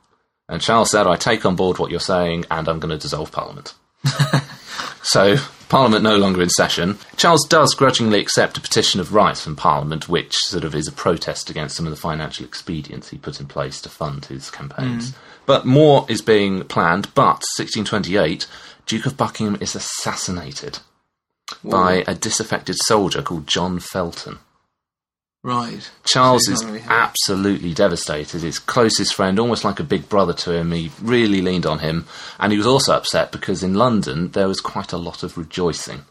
And 0.48 0.60
Charles 0.60 0.90
said, 0.90 1.06
"I 1.06 1.16
take 1.16 1.46
on 1.46 1.56
board 1.56 1.78
what 1.78 1.90
you're 1.90 2.00
saying, 2.00 2.46
and 2.50 2.68
I'm 2.68 2.80
going 2.80 2.90
to 2.90 2.98
dissolve 2.98 3.32
Parliament." 3.32 3.74
So, 5.02 5.36
Parliament 5.68 6.02
no 6.02 6.16
longer 6.16 6.42
in 6.42 6.50
session. 6.50 6.98
Charles 7.16 7.46
does 7.48 7.74
grudgingly 7.74 8.20
accept 8.20 8.58
a 8.58 8.60
petition 8.60 9.00
of 9.00 9.14
rights 9.14 9.42
from 9.42 9.56
Parliament, 9.56 10.08
which 10.08 10.34
sort 10.36 10.64
of 10.64 10.74
is 10.74 10.86
a 10.86 10.92
protest 10.92 11.48
against 11.48 11.76
some 11.76 11.86
of 11.86 11.90
the 11.90 12.00
financial 12.00 12.44
expedients 12.44 13.08
he 13.08 13.18
put 13.18 13.40
in 13.40 13.46
place 13.46 13.80
to 13.82 13.88
fund 13.88 14.26
his 14.26 14.50
campaigns. 14.50 15.10
Mm. 15.10 15.14
But 15.46 15.66
more 15.66 16.06
is 16.08 16.22
being 16.22 16.64
planned, 16.64 17.12
but 17.14 17.42
1628, 17.56 18.46
Duke 18.86 19.06
of 19.06 19.16
Buckingham 19.16 19.58
is 19.60 19.74
assassinated 19.74 20.80
by 21.64 22.04
a 22.06 22.14
disaffected 22.14 22.76
soldier 22.76 23.22
called 23.22 23.46
John 23.46 23.80
Felton. 23.80 24.38
Right. 25.42 25.90
Charles 26.04 26.44
So 26.46 26.52
is 26.52 26.64
really 26.64 26.82
absolutely 26.86 27.72
devastated. 27.72 28.42
His 28.42 28.58
closest 28.58 29.14
friend, 29.14 29.38
almost 29.38 29.64
like 29.64 29.80
a 29.80 29.84
big 29.84 30.08
brother 30.08 30.34
to 30.34 30.52
him, 30.52 30.72
he 30.72 30.90
really 31.00 31.40
leaned 31.40 31.64
on 31.64 31.78
him. 31.78 32.06
And 32.38 32.52
he 32.52 32.58
was 32.58 32.66
also 32.66 32.94
upset 32.94 33.32
because 33.32 33.62
in 33.62 33.74
London 33.74 34.32
there 34.32 34.48
was 34.48 34.60
quite 34.60 34.92
a 34.92 34.98
lot 34.98 35.22
of 35.22 35.38
rejoicing. 35.38 36.02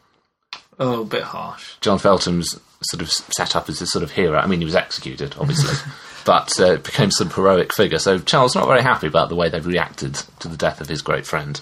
Oh, 0.79 1.01
a 1.01 1.05
bit 1.05 1.23
harsh. 1.23 1.75
John 1.81 1.99
Felton's 1.99 2.59
sort 2.83 3.01
of 3.01 3.11
set 3.11 3.55
up 3.55 3.69
as 3.69 3.79
this 3.79 3.91
sort 3.91 4.03
of 4.03 4.11
hero. 4.11 4.39
I 4.39 4.47
mean, 4.47 4.59
he 4.59 4.65
was 4.65 4.75
executed, 4.75 5.35
obviously, 5.37 5.75
but 6.25 6.57
uh, 6.59 6.77
became 6.77 7.11
some 7.11 7.29
heroic 7.29 7.73
figure. 7.73 7.99
So 7.99 8.17
Charles 8.17 8.55
not 8.55 8.67
very 8.67 8.81
happy 8.81 9.07
about 9.07 9.29
the 9.29 9.35
way 9.35 9.49
they've 9.49 9.65
reacted 9.65 10.15
to 10.39 10.47
the 10.47 10.57
death 10.57 10.81
of 10.81 10.87
his 10.87 11.01
great 11.01 11.27
friend. 11.27 11.59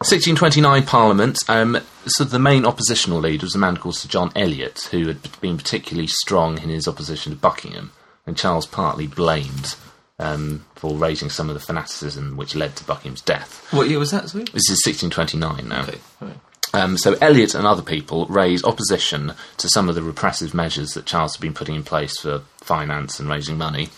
1629 0.00 0.84
Parliament. 0.84 1.38
Um, 1.48 1.78
so 2.06 2.24
the 2.24 2.38
main 2.38 2.66
oppositional 2.66 3.20
leader 3.20 3.46
was 3.46 3.54
a 3.54 3.58
man 3.58 3.76
called 3.76 3.96
Sir 3.96 4.08
John 4.08 4.32
Eliot, 4.36 4.88
who 4.90 5.06
had 5.06 5.40
been 5.40 5.56
particularly 5.56 6.08
strong 6.08 6.60
in 6.60 6.68
his 6.68 6.86
opposition 6.86 7.32
to 7.32 7.38
Buckingham, 7.38 7.92
and 8.26 8.36
Charles 8.36 8.66
partly 8.66 9.06
blamed 9.06 9.76
um, 10.18 10.64
for 10.74 10.96
raising 10.96 11.30
some 11.30 11.48
of 11.48 11.54
the 11.54 11.60
fanaticism 11.60 12.36
which 12.36 12.54
led 12.54 12.76
to 12.76 12.84
Buckingham's 12.84 13.22
death. 13.22 13.66
What 13.72 13.88
year 13.88 13.98
was 13.98 14.10
that, 14.10 14.28
sorry? 14.28 14.44
This 14.44 14.70
is 14.70 14.82
1629 14.84 15.68
now. 15.68 15.82
Okay. 15.82 15.98
Right. 16.20 16.38
Um, 16.74 16.98
so 16.98 17.14
Eliot 17.20 17.54
and 17.54 17.66
other 17.66 17.82
people 17.82 18.26
raise 18.26 18.64
opposition 18.64 19.32
to 19.58 19.68
some 19.68 19.88
of 19.88 19.94
the 19.94 20.02
repressive 20.02 20.54
measures 20.54 20.90
that 20.90 21.06
Charles 21.06 21.36
had 21.36 21.40
been 21.40 21.54
putting 21.54 21.76
in 21.76 21.84
place 21.84 22.18
for 22.18 22.42
finance 22.56 23.20
and 23.20 23.28
raising 23.28 23.56
money. 23.56 23.90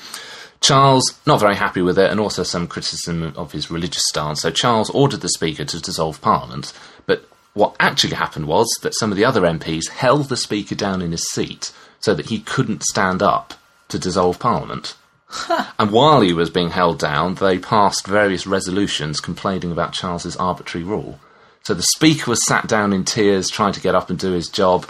Charles 0.67 1.17
not 1.27 1.39
very 1.39 1.55
happy 1.55 1.81
with 1.81 1.97
it, 1.97 2.11
and 2.11 2.19
also 2.19 2.43
some 2.43 2.67
criticism 2.67 3.33
of 3.37 3.53
his 3.53 3.71
religious 3.71 4.03
stance. 4.09 4.43
So 4.43 4.51
Charles 4.51 4.91
ordered 4.91 5.21
the 5.21 5.29
Speaker 5.29 5.65
to 5.65 5.81
dissolve 5.81 6.21
Parliament. 6.21 6.73
But 7.07 7.25
what 7.55 7.77
actually 7.79 8.17
happened 8.17 8.49
was 8.49 8.67
that 8.83 8.97
some 8.97 9.13
of 9.13 9.17
the 9.17 9.25
other 9.25 9.43
MPs 9.43 9.91
held 9.91 10.29
the 10.29 10.37
Speaker 10.37 10.75
down 10.75 11.03
in 11.03 11.13
his 11.13 11.31
seat 11.31 11.71
so 12.01 12.15
that 12.15 12.27
he 12.27 12.41
couldn't 12.41 12.83
stand 12.83 13.23
up 13.23 13.55
to 13.89 13.99
dissolve 13.99 14.41
Parliament. 14.41 14.97
And 15.79 15.93
while 15.93 16.21
he 16.23 16.33
was 16.33 16.51
being 16.51 16.71
held 16.71 16.99
down, 16.99 17.35
they 17.35 17.59
passed 17.59 18.07
various 18.07 18.47
resolutions 18.47 19.21
complaining 19.21 19.71
about 19.71 19.93
Charles's 19.93 20.37
arbitrary 20.37 20.85
rule. 20.85 21.21
So 21.63 21.75
the 21.75 21.83
speaker 21.83 22.31
was 22.31 22.45
sat 22.47 22.67
down 22.67 22.93
in 22.93 23.05
tears, 23.05 23.51
trying 23.51 23.75
to 23.75 23.81
get 23.81 23.95
up 23.95 24.11
and 24.11 24.19
do 24.19 24.33
his 24.33 24.49
job. 24.49 24.89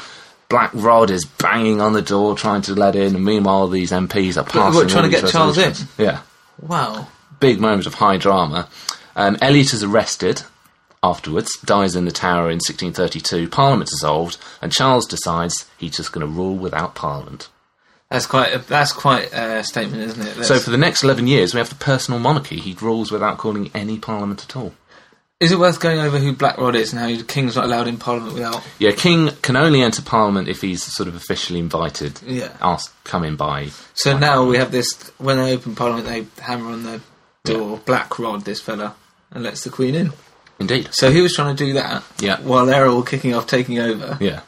Black 0.49 0.71
Rod 0.75 1.11
is 1.11 1.25
banging 1.25 1.81
on 1.81 1.93
the 1.93 2.03
door, 2.03 2.37
trying 2.37 2.62
to 2.62 2.75
let 2.75 2.95
in, 2.95 3.15
and 3.17 3.25
meanwhile 3.25 3.67
these 3.69 3.91
MPs 3.91 4.37
are 4.37 4.45
passing. 4.45 4.75
what, 4.75 4.88
trying 4.88 5.11
to 5.11 5.21
get 5.21 5.29
Charles 5.31 5.59
in? 5.59 5.75
Yeah, 5.99 6.21
Wow. 6.61 7.09
big 7.41 7.61
moment 7.61 7.87
of 7.87 7.95
high 7.95 8.17
drama. 8.17 8.69
Um, 9.17 9.37
Eliot 9.41 9.73
is 9.73 9.83
arrested 9.83 10.43
afterwards, 11.03 11.50
dies 11.65 11.97
in 11.97 12.05
the 12.05 12.12
Tower 12.12 12.50
in 12.50 12.57
1632. 12.61 13.49
Parliament 13.49 13.91
dissolved, 13.91 14.38
and 14.62 14.73
Charles 14.73 15.07
decides 15.07 15.67
he's 15.79 15.97
just 15.97 16.12
going 16.12 16.26
to 16.26 16.33
rule 16.33 16.55
without 16.57 16.95
Parliament. 16.95 17.49
That's 18.11 18.26
quite 18.26 18.55
a, 18.55 18.59
that's 18.59 18.93
quite 18.93 19.33
a 19.33 19.65
statement, 19.65 20.03
isn't 20.03 20.26
it? 20.41 20.45
So 20.45 20.59
for 20.61 20.71
the 20.71 20.76
next 20.79 21.03
11 21.03 21.26
years, 21.26 21.55
we 21.55 21.59
have 21.59 21.71
the 21.71 21.75
personal 21.75 22.21
monarchy. 22.21 22.61
He 22.61 22.76
rules 22.81 23.11
without 23.11 23.37
calling 23.38 23.69
any 23.75 23.99
parliament 23.99 24.45
at 24.45 24.55
all. 24.55 24.75
Is 25.40 25.52
it 25.52 25.59
worth 25.59 25.81
going 25.81 25.99
over 25.99 26.19
who 26.19 26.33
Black 26.33 26.57
Rod 26.59 26.75
is 26.75 26.93
and 26.93 27.00
how 27.00 27.09
the 27.09 27.23
king's 27.25 27.57
not 27.57 27.64
allowed 27.66 27.88
in 27.88 27.99
Parliament 27.99 28.35
without? 28.35 28.62
Yeah, 28.78 28.93
king 28.93 29.31
can 29.43 29.57
only 29.57 29.83
enter 29.83 30.00
parliament 30.02 30.49
if 30.49 30.62
he's 30.62 30.83
sort 30.83 31.09
of 31.09 31.14
officially 31.14 31.59
invited. 31.61 32.21
Yeah. 32.23 32.57
Asked, 32.61 32.93
come 33.05 33.25
in 33.25 33.37
by. 33.37 33.69
So 33.95 34.16
now 34.16 34.45
we 34.47 34.57
have 34.57 34.73
this. 34.73 34.95
When 35.19 35.37
they 35.37 35.55
open 35.55 35.75
Parliament, 35.75 36.07
they 36.07 36.43
hammer 36.43 36.71
on 36.71 36.83
the 36.85 37.00
door. 37.45 37.78
Black 37.85 38.19
Rod, 38.19 38.45
this 38.45 38.61
fella, 38.61 38.95
and 39.31 39.43
lets 39.45 39.62
the 39.64 39.71
Queen 39.71 39.95
in. 39.95 40.12
Indeed. 40.59 40.88
So 40.93 41.11
he 41.11 41.21
was 41.21 41.35
trying 41.35 41.55
to 41.55 41.64
do 41.66 41.75
that. 41.75 42.02
Yeah. 42.19 42.40
While 42.40 42.64
they're 42.66 42.87
all 42.87 43.02
kicking 43.02 43.35
off, 43.35 43.47
taking 43.47 43.78
over, 43.78 44.16
Yeah. 44.21 44.40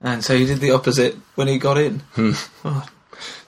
and 0.00 0.24
so 0.24 0.36
he 0.36 0.46
did 0.46 0.58
the 0.58 0.72
opposite 0.72 1.16
when 1.36 1.46
he 1.46 1.58
got 1.58 1.78
in. 1.78 2.00
Hmm. 2.14 2.32
Oh, 2.64 2.86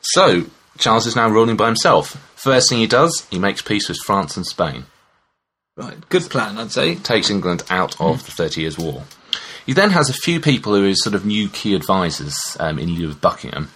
So, 0.02 0.44
Charles 0.78 1.06
is 1.06 1.16
now 1.16 1.28
ruling 1.28 1.56
by 1.56 1.66
himself. 1.66 2.10
First 2.36 2.68
thing 2.68 2.78
he 2.78 2.86
does, 2.86 3.26
he 3.30 3.40
makes 3.40 3.60
peace 3.60 3.88
with 3.88 3.98
France 4.06 4.36
and 4.36 4.46
Spain. 4.46 4.84
Right, 5.76 6.08
good 6.08 6.28
plan, 6.30 6.58
I'd 6.58 6.72
say. 6.72 6.94
Takes 6.96 7.30
England 7.30 7.62
out 7.70 8.00
of 8.00 8.24
the 8.24 8.32
Thirty 8.32 8.62
Years' 8.62 8.78
War. 8.78 9.04
He 9.64 9.72
then 9.72 9.90
has 9.90 10.08
a 10.08 10.14
few 10.14 10.40
people 10.40 10.74
who 10.74 10.88
are 10.88 10.94
sort 10.94 11.14
of 11.14 11.26
new 11.26 11.48
key 11.48 11.74
advisors 11.74 12.56
um, 12.60 12.78
in 12.78 12.90
lieu 12.90 13.08
of 13.08 13.20
Buckingham. 13.20 13.70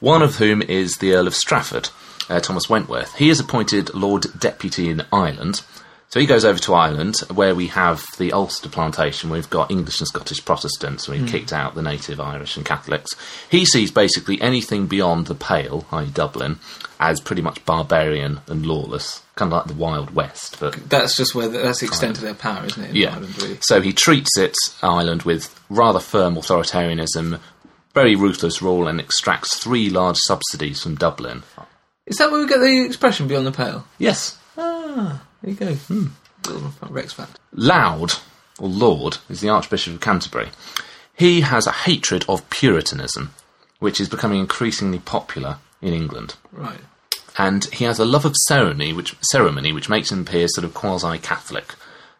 One 0.00 0.22
of 0.22 0.36
whom 0.36 0.62
is 0.62 0.96
the 0.96 1.14
Earl 1.14 1.26
of 1.26 1.34
Strafford, 1.34 1.90
uh, 2.28 2.40
Thomas 2.40 2.68
Wentworth. 2.68 3.14
He 3.16 3.30
is 3.30 3.40
appointed 3.40 3.94
Lord 3.94 4.26
Deputy 4.38 4.88
in 4.88 5.02
Ireland. 5.12 5.62
So 6.08 6.20
he 6.20 6.26
goes 6.26 6.44
over 6.44 6.60
to 6.60 6.74
Ireland, 6.74 7.18
where 7.32 7.56
we 7.56 7.66
have 7.68 8.04
the 8.18 8.32
Ulster 8.32 8.68
plantation. 8.68 9.30
We've 9.30 9.50
got 9.50 9.72
English 9.72 9.98
and 10.00 10.06
Scottish 10.06 10.44
Protestants. 10.44 11.08
and 11.08 11.18
We've 11.18 11.28
hmm. 11.28 11.36
kicked 11.36 11.52
out 11.52 11.74
the 11.74 11.82
native 11.82 12.20
Irish 12.20 12.56
and 12.56 12.64
Catholics. 12.64 13.10
He 13.50 13.64
sees 13.64 13.90
basically 13.90 14.40
anything 14.40 14.86
beyond 14.86 15.26
the 15.26 15.34
Pale, 15.34 15.86
i.e., 15.90 16.10
Dublin, 16.12 16.60
as 17.00 17.20
pretty 17.20 17.42
much 17.42 17.64
barbarian 17.64 18.40
and 18.46 18.64
lawless, 18.64 19.22
kind 19.34 19.52
of 19.52 19.58
like 19.58 19.66
the 19.66 19.74
Wild 19.74 20.14
West. 20.14 20.58
But 20.60 20.88
That's 20.88 21.16
just 21.16 21.34
where 21.34 21.48
the, 21.48 21.58
that's 21.58 21.80
the 21.80 21.86
extent 21.86 22.16
of 22.18 22.22
their 22.22 22.34
power, 22.34 22.64
isn't 22.64 22.82
it? 22.82 22.90
In 22.90 22.96
yeah, 22.96 23.14
Ireland, 23.14 23.42
really. 23.42 23.58
so 23.60 23.80
he 23.80 23.92
treats 23.92 24.38
it 24.38 24.54
Ireland 24.82 25.22
with 25.22 25.60
rather 25.68 25.98
firm 26.00 26.36
authoritarianism, 26.36 27.40
very 27.92 28.14
ruthless 28.14 28.62
rule, 28.62 28.86
and 28.86 29.00
extracts 29.00 29.56
three 29.56 29.90
large 29.90 30.18
subsidies 30.18 30.80
from 30.82 30.94
Dublin. 30.94 31.42
Is 32.06 32.18
that 32.18 32.30
where 32.30 32.40
we 32.40 32.46
get 32.46 32.60
the 32.60 32.84
expression 32.84 33.26
"beyond 33.26 33.46
the 33.46 33.52
pale"? 33.52 33.84
Yes, 33.98 34.38
Ah, 34.96 35.22
there 35.42 35.50
you 35.50 35.56
go. 35.56 35.74
Hmm. 35.74 36.06
Rex. 36.88 37.18
Laud, 37.52 38.14
or 38.58 38.68
Lord, 38.68 39.18
is 39.28 39.40
the 39.40 39.48
Archbishop 39.48 39.94
of 39.94 40.00
Canterbury. 40.00 40.50
He 41.16 41.40
has 41.40 41.66
a 41.66 41.72
hatred 41.72 42.24
of 42.28 42.48
Puritanism, 42.50 43.34
which 43.80 44.00
is 44.00 44.08
becoming 44.08 44.40
increasingly 44.40 44.98
popular 45.00 45.58
in 45.82 45.92
England. 45.92 46.36
Right. 46.52 46.78
And 47.36 47.64
he 47.66 47.84
has 47.84 47.98
a 47.98 48.04
love 48.04 48.24
of 48.24 48.36
ceremony, 48.46 48.92
which 48.92 49.16
ceremony, 49.22 49.72
which 49.72 49.88
makes 49.88 50.12
him 50.12 50.20
appear 50.20 50.46
sort 50.48 50.64
of 50.64 50.74
quasi-Catholic. 50.74 51.74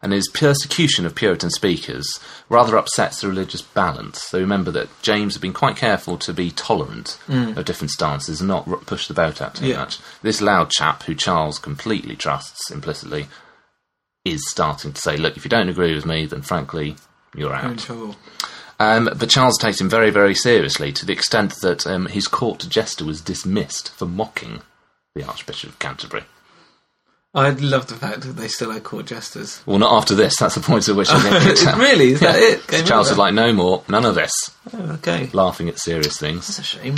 And 0.04 0.12
his 0.12 0.28
persecution 0.28 1.06
of 1.06 1.14
Puritan 1.14 1.49
speakers 1.49 2.20
rather 2.50 2.76
upsets 2.76 3.23
the 3.23 3.28
religious 3.28 3.62
balance. 3.62 4.20
So 4.23 4.38
remember 4.38 4.70
that 4.73 4.90
James 5.00 5.32
had 5.34 5.40
been 5.40 5.54
quite 5.54 5.76
careful 5.76 6.18
to 6.18 6.34
be 6.34 6.50
tolerant 6.50 7.16
of 7.26 7.64
different 7.64 7.90
stances 7.90 8.40
and 8.42 8.49
not 8.49 8.68
r- 8.68 8.76
push 8.76 9.08
the 9.08 9.14
boat 9.14 9.40
out 9.40 9.54
too 9.54 9.66
Yeah. 9.66 9.78
much. 9.78 9.99
This 10.20 10.42
Laud 10.42 10.70
chap, 10.70 11.04
who 11.04 11.14
Charles 11.14 11.58
completely 11.58 12.16
trusts 12.16 12.70
implicitly, 12.70 13.28
is 14.26 14.46
starting 14.50 14.92
to 14.92 15.00
say, 15.00 15.16
"Look, 15.16 15.38
if 15.38 15.44
you 15.44 15.49
don't 15.49 15.70
agree 15.70 15.94
with 15.94 16.04
me, 16.04 16.26
then 16.26 16.42
frankly, 16.42 16.96
you're 17.34 17.49
You're 17.49 17.54
out." 17.54 17.88
Um, 18.78 19.08
but 19.16 19.30
Charles 19.30 19.56
takes 19.56 19.80
him 19.80 19.88
very, 19.88 20.11
very 20.11 20.34
seriously 20.34 20.92
to 20.92 21.06
the 21.06 21.12
extent 21.14 21.54
that 21.62 21.87
um, 21.87 22.06
his 22.06 22.28
court 22.28 22.66
jester 22.68 23.06
was 23.06 23.23
dismissed 23.23 23.90
for 23.94 24.04
mocking 24.06 24.61
the 25.14 25.25
Archbishop 25.26 25.70
of 25.70 25.78
Canterbury. 25.78 26.25
I 27.34 27.50
love 27.50 27.88
the 27.88 27.96
fact 27.96 28.20
that 28.20 28.34
they 28.36 28.46
still 28.46 28.70
had 28.70 28.84
court 28.84 29.06
jesters. 29.06 29.60
Well, 29.66 29.78
not 29.78 29.92
after 29.92 30.14
this. 30.14 30.36
That's 30.38 30.54
the 30.54 30.60
point 30.60 30.88
at 30.88 30.94
which 30.94 31.08
I 31.10 31.20
get 31.30 31.42
kicked 31.42 31.66
out. 31.66 31.78
really? 31.78 32.12
Is 32.12 32.20
that 32.20 32.36
it? 32.38 32.66
Game 32.68 32.84
Charles 32.84 33.08
was 33.08 33.18
like, 33.18 33.34
"No 33.34 33.52
more, 33.52 33.82
none 33.88 34.04
of 34.04 34.14
this." 34.14 34.32
Oh, 34.72 34.92
okay. 34.92 35.28
Laughing 35.32 35.68
at 35.68 35.78
serious 35.78 36.16
things. 36.18 36.46
That's 36.46 36.60
a 36.60 36.62
shame. 36.62 36.96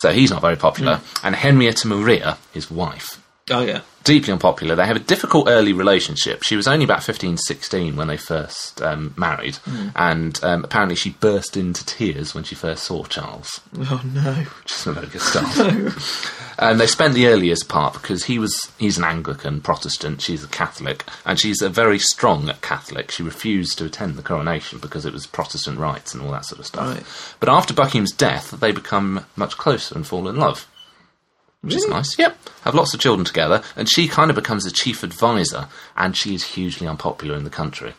So 0.00 0.10
he's 0.10 0.30
not 0.30 0.42
very 0.42 0.56
popular. 0.56 0.96
Hmm. 0.96 1.26
And 1.28 1.36
Henrietta 1.36 1.86
Maria, 1.86 2.38
his 2.52 2.70
wife, 2.70 3.22
Oh 3.48 3.64
yeah. 3.64 3.82
deeply 4.02 4.32
unpopular. 4.32 4.74
They 4.74 4.86
have 4.86 4.96
a 4.96 5.00
difficult 5.00 5.48
early 5.48 5.72
relationship. 5.72 6.42
She 6.42 6.56
was 6.56 6.66
only 6.66 6.84
about 6.84 7.04
15, 7.04 7.36
16 7.36 7.94
when 7.94 8.08
they 8.08 8.16
first 8.16 8.82
um, 8.82 9.14
married, 9.16 9.58
and 9.94 10.38
um, 10.42 10.64
apparently 10.64 10.96
she 10.96 11.10
burst 11.10 11.56
into 11.56 11.86
tears 11.86 12.34
when 12.34 12.42
she 12.42 12.56
first 12.56 12.82
saw 12.82 13.04
Charles. 13.04 13.60
Oh 13.78 14.02
no. 14.04 14.32
which 14.32 14.72
is 14.72 14.86
not 14.86 14.96
very 14.96 15.06
good 15.06 15.20
stuff. 15.20 16.56
and 16.58 16.80
they 16.80 16.88
spent 16.88 17.14
the 17.14 17.28
earliest 17.28 17.68
part 17.68 17.92
because 17.94 18.24
he 18.24 18.40
was 18.40 18.72
he's 18.78 18.98
an 18.98 19.04
Anglican 19.04 19.60
Protestant, 19.60 20.22
she's 20.22 20.42
a 20.42 20.48
Catholic, 20.48 21.04
and 21.24 21.38
she's 21.38 21.62
a 21.62 21.68
very 21.68 22.00
strong 22.00 22.50
Catholic. 22.62 23.12
She 23.12 23.22
refused 23.22 23.78
to 23.78 23.84
attend 23.84 24.16
the 24.16 24.22
coronation 24.22 24.80
because 24.80 25.06
it 25.06 25.12
was 25.12 25.24
Protestant 25.26 25.78
rites 25.78 26.14
and 26.14 26.22
all 26.24 26.32
that 26.32 26.46
sort 26.46 26.58
of 26.58 26.66
stuff. 26.66 26.94
Right. 26.94 27.36
But 27.38 27.48
after 27.48 27.72
Buckingham's 27.72 28.12
death, 28.12 28.50
they 28.50 28.72
become 28.72 29.24
much 29.36 29.56
closer 29.56 29.94
and 29.94 30.04
fall 30.04 30.26
in 30.26 30.34
love. 30.36 30.66
Which 31.66 31.76
is 31.76 31.88
nice. 31.88 32.18
Yep. 32.18 32.36
Have 32.62 32.74
lots 32.74 32.94
of 32.94 33.00
children 33.00 33.24
together, 33.24 33.62
and 33.76 33.88
she 33.88 34.08
kind 34.08 34.30
of 34.30 34.34
becomes 34.34 34.66
a 34.66 34.70
chief 34.70 35.02
advisor, 35.02 35.68
and 35.96 36.16
she 36.16 36.34
is 36.34 36.44
hugely 36.44 36.86
unpopular 36.86 37.36
in 37.36 37.44
the 37.44 37.50
country. 37.50 37.94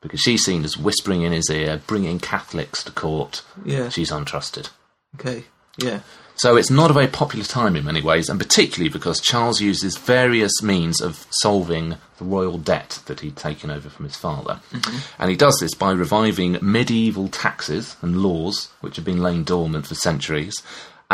Because 0.00 0.20
she's 0.20 0.44
seen 0.44 0.64
as 0.64 0.76
whispering 0.76 1.22
in 1.22 1.32
his 1.32 1.48
ear, 1.48 1.80
bringing 1.86 2.20
Catholics 2.20 2.84
to 2.84 2.92
court. 2.92 3.42
Yeah. 3.64 3.88
She's 3.88 4.10
untrusted. 4.10 4.68
Okay. 5.14 5.44
Yeah. 5.78 6.00
So 6.36 6.56
it's 6.56 6.70
not 6.70 6.90
a 6.90 6.94
very 6.94 7.06
popular 7.06 7.44
time 7.44 7.76
in 7.76 7.84
many 7.84 8.02
ways, 8.02 8.28
and 8.28 8.40
particularly 8.40 8.90
because 8.90 9.20
Charles 9.20 9.60
uses 9.60 9.96
various 9.96 10.62
means 10.62 11.00
of 11.00 11.26
solving 11.30 11.96
the 12.18 12.24
royal 12.24 12.58
debt 12.58 13.00
that 13.06 13.20
he'd 13.20 13.36
taken 13.36 13.70
over 13.70 13.88
from 13.88 14.04
his 14.04 14.16
father. 14.16 14.60
Mm-hmm. 14.72 15.22
And 15.22 15.30
he 15.30 15.36
does 15.36 15.58
this 15.60 15.74
by 15.74 15.92
reviving 15.92 16.58
medieval 16.60 17.28
taxes 17.28 17.96
and 18.02 18.20
laws, 18.20 18.70
which 18.80 18.96
have 18.96 19.04
been 19.04 19.22
laying 19.22 19.44
dormant 19.44 19.86
for 19.86 19.94
centuries, 19.94 20.60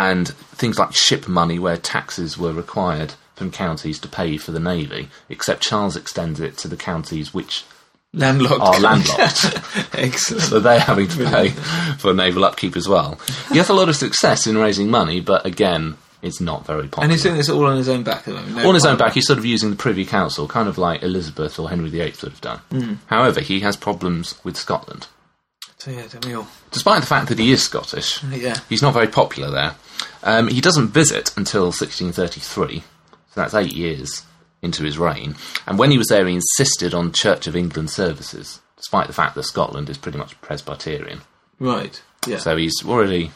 and 0.00 0.28
things 0.28 0.78
like 0.78 0.95
ship 0.95 1.28
money, 1.28 1.59
where 1.59 1.76
taxes 1.76 2.38
were 2.38 2.52
required 2.52 3.14
from 3.35 3.50
counties 3.50 3.99
to 4.00 4.09
pay 4.09 4.37
for 4.37 4.50
the 4.50 4.61
navy, 4.61 5.09
except 5.28 5.62
Charles 5.62 5.97
extends 5.97 6.40
it 6.40 6.57
to 6.59 6.69
the 6.69 6.76
counties 6.76 7.33
which 7.35 7.64
Landlocked. 8.12 8.61
are 8.61 8.80
landlocked. 8.80 9.95
Excellent. 9.95 10.42
So 10.42 10.59
they're 10.61 10.80
having 10.80 11.09
to 11.09 11.25
pay 11.30 11.49
for 11.99 12.12
naval 12.12 12.45
upkeep 12.45 12.76
as 12.76 12.88
well. 12.88 13.21
He 13.52 13.59
has 13.59 13.69
a 13.69 13.75
lot 13.75 13.88
of 13.88 13.97
success 13.97 14.47
in 14.47 14.59
raising 14.59 14.90
money, 14.90 15.21
but 15.21 15.47
again, 15.47 15.97
it's 16.23 16.40
not 16.40 16.66
very 16.66 16.83
popular. 16.88 17.04
And 17.04 17.12
he's 17.12 17.23
doing 17.23 17.37
this 17.37 17.49
all 17.49 17.64
on 17.66 17.76
his 17.76 17.88
own 17.88 18.02
back 18.02 18.26
at 18.28 18.35
the 18.35 18.40
moment. 18.40 18.57
no 18.57 18.69
on 18.69 18.75
his 18.75 18.85
own 18.85 18.99
back, 18.99 19.12
he's 19.12 19.26
sort 19.26 19.38
of 19.38 19.45
using 19.45 19.71
the 19.71 19.76
Privy 19.76 20.04
Council, 20.04 20.49
kind 20.49 20.69
of 20.69 20.76
like 20.76 21.02
Elizabeth 21.02 21.59
or 21.59 21.69
Henry 21.71 21.88
VIII 21.88 22.12
would 22.23 22.33
have 22.33 22.40
done. 22.40 22.59
Hmm. 22.71 22.95
However, 23.07 23.40
he 23.40 23.61
has 23.61 23.76
problems 23.76 24.38
with 24.45 24.57
Scotland. 24.57 25.07
So 25.80 25.90
yeah, 25.90 26.06
me 26.26 26.34
all. 26.34 26.46
Despite 26.70 27.00
the 27.00 27.06
fact 27.06 27.28
that 27.28 27.38
he 27.38 27.52
is 27.52 27.62
Scottish, 27.62 28.22
Yeah. 28.25 28.56
he's 28.68 28.82
not 28.82 28.92
very 28.94 29.06
popular 29.08 29.50
there. 29.50 29.75
Um, 30.22 30.49
he 30.49 30.60
doesn't 30.60 30.88
visit 30.88 31.32
until 31.37 31.72
1633, 31.72 32.80
so 32.80 32.84
that's 33.34 33.54
eight 33.54 33.72
years 33.72 34.22
into 34.62 34.84
his 34.84 34.99
reign. 34.99 35.37
And 35.66 35.78
when 35.78 35.90
he 35.90 35.96
was 35.99 36.08
there, 36.08 36.26
he 36.26 36.34
insisted 36.34 36.92
on 36.92 37.12
Church 37.12 37.46
of 37.46 37.56
England 37.56 37.90
services, 37.90 38.60
despite 38.76 39.06
the 39.06 39.14
fact 39.14 39.34
that 39.34 39.44
Scotland 39.44 39.88
is 39.88 39.96
pretty 39.96 40.18
much 40.18 40.38
Presbyterian. 40.42 41.22
Right. 41.58 42.00
Yeah. 42.26 42.37
So 42.38 42.56
he's 42.58 42.84
already 42.84 43.30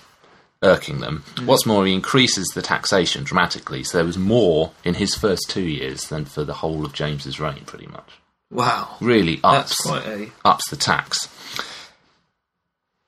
irking 0.62 1.00
them. 1.00 1.24
What's 1.46 1.64
more, 1.66 1.86
he 1.86 1.94
increases 1.94 2.46
the 2.48 2.60
taxation 2.62 3.24
dramatically. 3.24 3.84
So 3.84 3.96
there 3.98 4.04
was 4.06 4.18
more 4.18 4.72
in 4.84 4.94
his 4.94 5.14
first 5.14 5.48
two 5.48 5.62
years 5.62 6.08
than 6.08 6.26
for 6.26 6.44
the 6.44 6.54
whole 6.54 6.84
of 6.84 6.92
James's 6.92 7.40
reign, 7.40 7.64
pretty 7.64 7.86
much. 7.86 8.10
wow. 8.50 8.96
Really 9.00 9.36
That's 9.36 9.72
ups 9.72 9.80
quite 9.82 10.06
a. 10.06 10.30
ups 10.44 10.68
the 10.68 10.76
tax. 10.76 11.28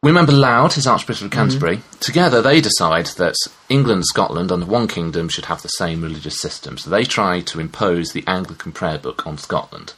We 0.07 0.13
remember 0.13 0.31
Laud, 0.31 0.75
his 0.75 0.87
Archbishop 0.87 1.25
of 1.25 1.31
Canterbury. 1.33 1.81
Together, 1.99 2.41
they 2.41 2.61
decide 2.61 3.07
that 3.17 3.35
England 3.69 3.99
and 3.99 4.07
Scotland, 4.07 4.53
under 4.53 4.65
one 4.65 4.87
kingdom, 4.87 5.29
should 5.29 5.47
have 5.47 5.63
the 5.63 5.69
same 5.69 6.01
religious 6.01 6.41
system. 6.41 6.79
So 6.79 6.91
they 6.91 7.03
try 7.03 7.41
to 7.41 7.59
impose 7.59 8.13
the 8.13 8.23
Anglican 8.29 8.71
prayer 8.71 8.99
book 8.99 9.27
on 9.27 9.37
Scotland. 9.37 9.95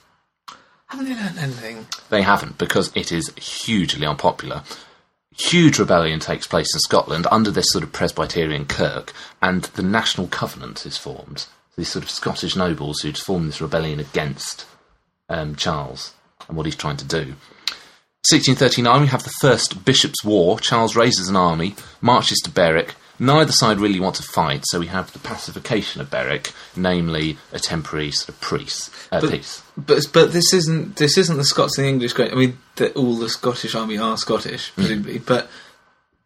Haven't 0.86 1.10
they 1.10 1.14
learned 1.14 1.38
anything? 1.38 1.88
They 2.08 2.22
haven't 2.22 2.56
because 2.56 2.90
it 2.96 3.12
is 3.12 3.34
hugely 3.36 4.06
unpopular. 4.06 4.62
Huge 5.36 5.78
rebellion 5.78 6.20
takes 6.20 6.46
place 6.46 6.74
in 6.74 6.80
Scotland 6.80 7.26
under 7.30 7.50
this 7.50 7.68
sort 7.68 7.84
of 7.84 7.92
Presbyterian 7.92 8.64
kirk, 8.64 9.12
and 9.42 9.64
the 9.64 9.82
National 9.82 10.28
Covenant 10.28 10.86
is 10.86 10.96
formed. 10.96 11.44
These 11.76 11.88
sort 11.90 12.02
of 12.06 12.10
Scottish 12.10 12.56
nobles 12.56 13.00
who'd 13.00 13.18
formed 13.18 13.50
this 13.50 13.60
rebellion 13.60 14.00
against 14.00 14.64
um, 15.28 15.54
Charles 15.54 16.14
and 16.48 16.56
what 16.56 16.64
he's 16.64 16.76
trying 16.76 16.96
to 16.96 17.04
do. 17.04 17.34
1639, 18.30 19.00
we 19.02 19.06
have 19.08 19.22
the 19.24 19.32
First 19.40 19.84
Bishops' 19.84 20.24
War. 20.24 20.58
Charles 20.60 20.94
raises 20.96 21.28
an 21.28 21.36
army, 21.36 21.74
marches 22.00 22.38
to 22.44 22.50
Berwick. 22.50 22.94
Neither 23.20 23.50
side 23.52 23.80
really 23.80 23.98
want 23.98 24.14
to 24.16 24.22
fight, 24.22 24.62
so 24.68 24.78
we 24.78 24.86
have 24.86 25.12
the 25.12 25.18
pacification 25.18 26.00
of 26.00 26.08
Berwick, 26.10 26.52
namely 26.76 27.36
a 27.52 27.58
temporary 27.58 28.12
sort 28.12 28.28
of 28.28 28.40
peace. 28.40 28.90
Uh, 29.10 29.20
But- 29.20 29.30
peace. 29.30 29.62
But 29.76 30.04
but 30.12 30.32
this 30.32 30.52
isn't 30.52 30.96
this 30.96 31.16
isn't 31.18 31.36
the 31.36 31.44
Scots 31.44 31.78
and 31.78 31.84
the 31.86 31.88
English 31.90 32.12
great. 32.12 32.32
I 32.32 32.36
mean, 32.36 32.58
the, 32.76 32.92
all 32.92 33.16
the 33.16 33.28
Scottish 33.28 33.74
army 33.74 33.98
are 33.98 34.16
Scottish, 34.16 34.70
Hmm. 34.70 34.74
presumably, 34.82 35.18
but 35.18 35.50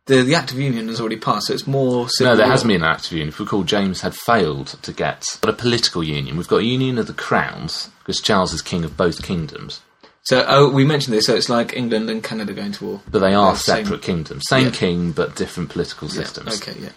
the 0.07 0.23
the 0.23 0.35
Act 0.35 0.53
of 0.53 0.59
Union 0.59 0.89
has 0.89 1.01
already 1.01 1.17
passed, 1.17 1.47
so 1.47 1.55
it's 1.55 1.67
more. 1.67 2.09
No, 2.21 2.35
there 2.37 2.45
war. 2.45 2.51
hasn't 2.53 2.69
been 2.69 2.83
an 2.83 2.91
Act 2.91 3.07
of 3.07 3.13
union. 3.13 3.29
If 3.29 3.39
we 3.39 3.45
recall, 3.45 3.63
James 3.63 4.01
had 4.03 4.15
failed 4.15 4.77
to 4.83 4.93
get 4.93 5.25
a 5.43 5.53
political 5.53 6.03
union. 6.03 6.37
We've 6.37 6.49
got 6.49 6.61
a 6.61 6.65
union 6.65 6.99
of 6.99 7.07
the 7.07 7.15
crowns, 7.15 7.89
because 8.01 8.21
Charles 8.21 8.53
is 8.53 8.61
king 8.61 8.85
of 8.85 8.97
both 8.99 9.23
kingdoms, 9.23 9.81
So 10.25 10.45
oh, 10.47 10.71
we 10.71 10.85
mentioned 10.85 11.15
this. 11.17 11.27
So 11.27 11.35
it's 11.35 11.49
like 11.49 11.77
England 11.77 12.09
and 12.11 12.23
Canada 12.23 12.53
going 12.53 12.73
to 12.73 12.85
war. 12.85 13.01
but 13.11 13.19
they 13.21 13.35
are 13.35 13.53
They're 13.53 13.57
same- 13.61 13.85
separate 13.85 14.03
kingdoms. 14.03 14.45
Same 14.49 14.67
Yeah. 14.67 14.71
king, 14.71 15.13
but 15.13 15.35
different 15.37 15.71
political 15.71 16.09
Yeah, 16.09 16.15
systems. 16.15 16.61
Okay, 16.61 16.77
yeah. 16.81 16.91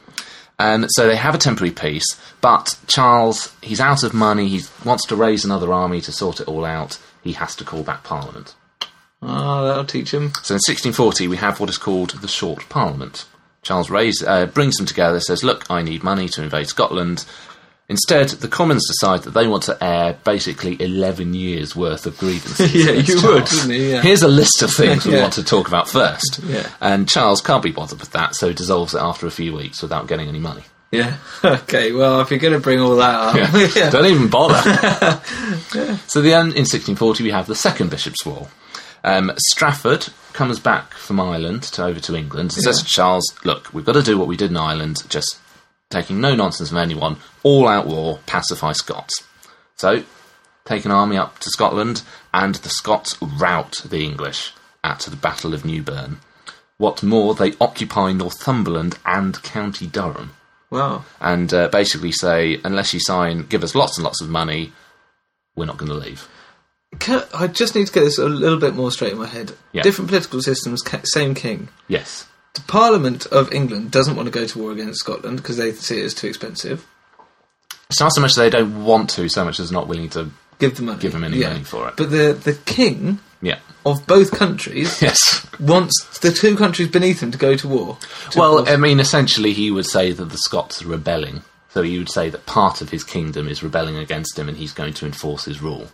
And 0.58 0.88
so 0.92 1.08
they 1.08 1.18
have 1.18 1.36
a 1.36 1.38
temporary 1.38 1.72
peace, 1.72 2.06
but 2.40 2.76
Charles, 2.88 3.52
he's 3.62 3.82
out 3.82 4.04
of 4.04 4.14
money, 4.14 4.48
he 4.48 4.64
wants 4.86 5.06
to 5.08 5.16
raise 5.16 5.44
another 5.44 5.74
army 5.74 6.00
to 6.02 6.12
sort 6.14 6.40
it 6.40 6.48
all 6.48 6.64
out. 6.64 6.98
He 7.22 7.34
has 7.34 7.56
to 7.58 7.66
call 7.66 7.84
back 7.84 8.04
Parliament. 8.04 8.54
Oh, 9.22 9.66
that'll 9.68 9.84
teach 9.86 10.12
him. 10.14 10.32
So 10.44 10.54
in 10.54 10.60
1640, 10.66 11.28
we 11.28 11.38
have 11.38 11.60
what 11.60 11.70
is 11.70 11.78
called 11.78 12.12
the 12.22 12.28
Short 12.28 12.70
Parliament. 12.70 13.26
Charles 13.64 13.90
raise, 13.90 14.22
uh, 14.24 14.46
brings 14.46 14.78
them 14.78 14.86
together, 14.86 15.20
says, 15.20 15.44
Look, 15.44 15.66
I 15.70 15.82
need 15.82 16.04
money 16.04 16.30
to 16.30 16.44
invade 16.44 16.68
Scotland. 16.70 17.26
Instead, 17.88 18.30
the 18.30 18.48
Commons 18.48 18.88
decide 18.88 19.22
that 19.24 19.32
they 19.36 19.48
want 19.48 19.62
to 19.64 19.84
air 19.84 20.18
basically 20.24 20.76
11 20.82 21.36
years' 21.36 21.76
worth 21.76 22.06
of 22.08 22.18
grievances. 22.18 22.74
Yeah, 22.86 22.92
you 22.94 23.20
Charles. 23.22 23.68
would? 23.68 23.76
Yeah. 23.76 24.02
Here's 24.02 24.24
a 24.24 24.28
list 24.28 24.64
of 24.64 24.72
things 24.72 25.06
we 25.06 25.16
want 25.22 25.34
to 25.34 25.44
talk 25.44 25.68
about 25.68 25.88
first. 25.88 26.40
Yeah. 26.44 26.68
And 26.82 27.08
Charles 27.08 27.42
can't 27.42 27.62
be 27.62 27.72
bothered 27.72 28.00
with 28.00 28.12
that, 28.14 28.34
so 28.36 28.52
dissolves 28.54 28.96
it 28.96 29.02
after 29.02 29.28
a 29.28 29.32
few 29.32 29.54
weeks 29.54 29.82
without 29.84 30.08
getting 30.08 30.28
any 30.28 30.40
money. 30.40 30.64
Yeah. 30.92 31.18
Okay. 31.44 31.92
Well, 31.92 32.22
if 32.22 32.32
you're 32.32 32.40
going 32.40 32.54
to 32.54 32.60
bring 32.60 32.80
all 32.80 32.96
that 32.96 33.16
up, 33.20 33.36
Yeah. 33.36 33.68
yeah. 33.76 33.90
Don't 33.92 34.06
even 34.08 34.30
bother. 34.30 34.62
So 36.08 36.22
then 36.22 36.48
in 36.54 36.66
1640 36.66 37.24
we 37.24 37.30
have 37.32 37.46
the 37.48 37.56
Second 37.56 37.90
Bishop's 37.92 38.26
War. 38.26 38.48
Um, 39.04 39.32
Strafford 39.50 40.08
comes 40.34 40.60
back 40.60 40.94
from 40.96 41.20
Ireland 41.20 41.62
to 41.64 41.84
over 41.84 42.00
to 42.00 42.16
England 42.16 42.54
and 42.56 42.64
says 42.64 42.80
to 42.82 42.86
Charles, 42.86 43.24
look, 43.44 43.72
we've 43.74 43.86
got 43.86 43.94
to 43.94 44.02
do 44.02 44.18
what 44.18 44.28
we 44.28 44.36
did 44.38 44.50
in 44.50 44.58
Ireland, 44.58 45.04
just 45.10 45.38
taking 45.96 46.20
no 46.20 46.36
nonsense 46.36 46.70
from 46.70 46.78
anyone, 46.78 47.16
all 47.42 47.68
out 47.70 47.88
war, 47.88 48.20
pacify 48.26 48.74
Scots. 48.74 49.24
So, 49.78 50.04
take 50.66 50.84
an 50.84 50.92
army 50.92 51.16
up 51.16 51.40
to 51.40 51.50
Scotland, 51.50 52.04
and 52.34 52.56
the 52.56 52.70
Scots 52.70 53.18
rout 53.22 53.82
the 53.86 54.04
English 54.04 54.52
at 54.84 55.00
the 55.00 55.16
Battle 55.16 55.54
of 55.54 55.64
Newburn. 55.64 56.20
What 56.78 57.02
more, 57.02 57.34
they 57.34 57.54
occupy 57.62 58.12
Northumberland 58.12 58.98
and 59.06 59.42
County 59.42 59.88
Durham 59.88 60.32
Wow. 60.70 61.06
and 61.22 61.54
uh, 61.54 61.70
basically 61.70 62.12
say, 62.12 62.60
unless 62.66 62.94
you 62.94 63.00
sign, 63.00 63.44
give 63.44 63.64
us 63.64 63.74
lots 63.74 63.98
and 63.98 64.04
lots 64.04 64.22
of 64.22 64.30
money, 64.30 64.74
we're 65.56 65.66
not 65.66 65.78
going 65.78 65.90
to 65.90 65.98
leave. 65.98 66.28
Can, 67.00 67.24
I 67.34 67.48
just 67.48 67.74
need 67.76 67.88
to 67.88 67.94
get 67.94 68.02
this 68.02 68.18
a 68.18 68.28
little 68.28 68.60
bit 68.60 68.76
more 68.76 68.92
straight 68.92 69.14
in 69.14 69.18
my 69.18 69.28
head. 69.28 69.54
Yeah. 69.72 69.84
Different 69.84 70.10
political 70.10 70.42
systems, 70.42 70.82
same 71.06 71.34
king. 71.36 71.70
Yes. 71.88 72.28
The 72.56 72.62
Parliament 72.68 73.26
of 73.28 73.52
England 73.54 73.92
doesn't 73.92 74.16
want 74.16 74.28
to 74.28 74.32
go 74.32 74.46
to 74.48 74.60
war 74.60 74.72
against 74.72 75.00
Scotland 75.00 75.38
because 75.38 75.58
they 75.58 75.72
see 75.74 76.00
it 76.02 76.06
as 76.06 76.14
too 76.14 76.28
expensive. 76.28 76.86
It's 77.90 78.00
not 78.00 78.14
so 78.14 78.22
much 78.22 78.36
they 78.36 78.50
don't 78.50 78.84
want 78.84 79.10
to, 79.12 79.30
so 79.30 79.46
much 79.46 79.60
as 79.60 79.72
not 79.72 79.88
willing 79.88 80.10
to. 80.12 80.32
Give 80.58 80.76
them 80.76 80.86
money. 80.86 81.00
Give 81.00 81.12
them 81.12 81.24
any 81.26 81.40
money 81.44 81.64
for 81.64 81.88
it. 81.90 81.96
But 81.98 82.12
the 82.12 82.32
the 82.34 82.54
king 82.66 83.20
Yeah. 83.42 83.60
of 83.86 84.08
both 84.08 84.32
countries 84.32 85.02
Yes. 85.02 85.46
wants 85.60 86.20
the 86.20 86.32
two 86.32 86.56
countries 86.56 86.88
beneath 86.88 87.22
him 87.22 87.32
to 87.32 87.38
go 87.38 87.56
to 87.58 87.68
war. 87.68 87.98
To 88.32 88.40
Well, 88.40 88.58
force- 88.60 88.70
I 88.70 88.78
mean, 88.78 89.00
essentially, 89.02 89.52
he 89.54 89.70
would 89.70 89.86
say 89.86 90.14
that 90.14 90.26
the 90.30 90.38
Scots 90.38 90.82
are 90.82 90.88
rebelling. 90.88 91.44
So 91.74 91.82
he 91.84 91.98
would 91.98 92.10
say 92.10 92.30
that 92.30 92.46
part 92.46 92.80
of 92.82 92.90
his 92.92 93.04
kingdom 93.04 93.50
is 93.50 93.62
rebelling 93.62 93.98
against 93.98 94.40
him, 94.40 94.48
and 94.48 94.58
he's 94.58 94.72
going 94.72 94.94
to 94.94 95.06
enforce 95.06 95.44
his 95.44 95.62
rule. 95.62 95.90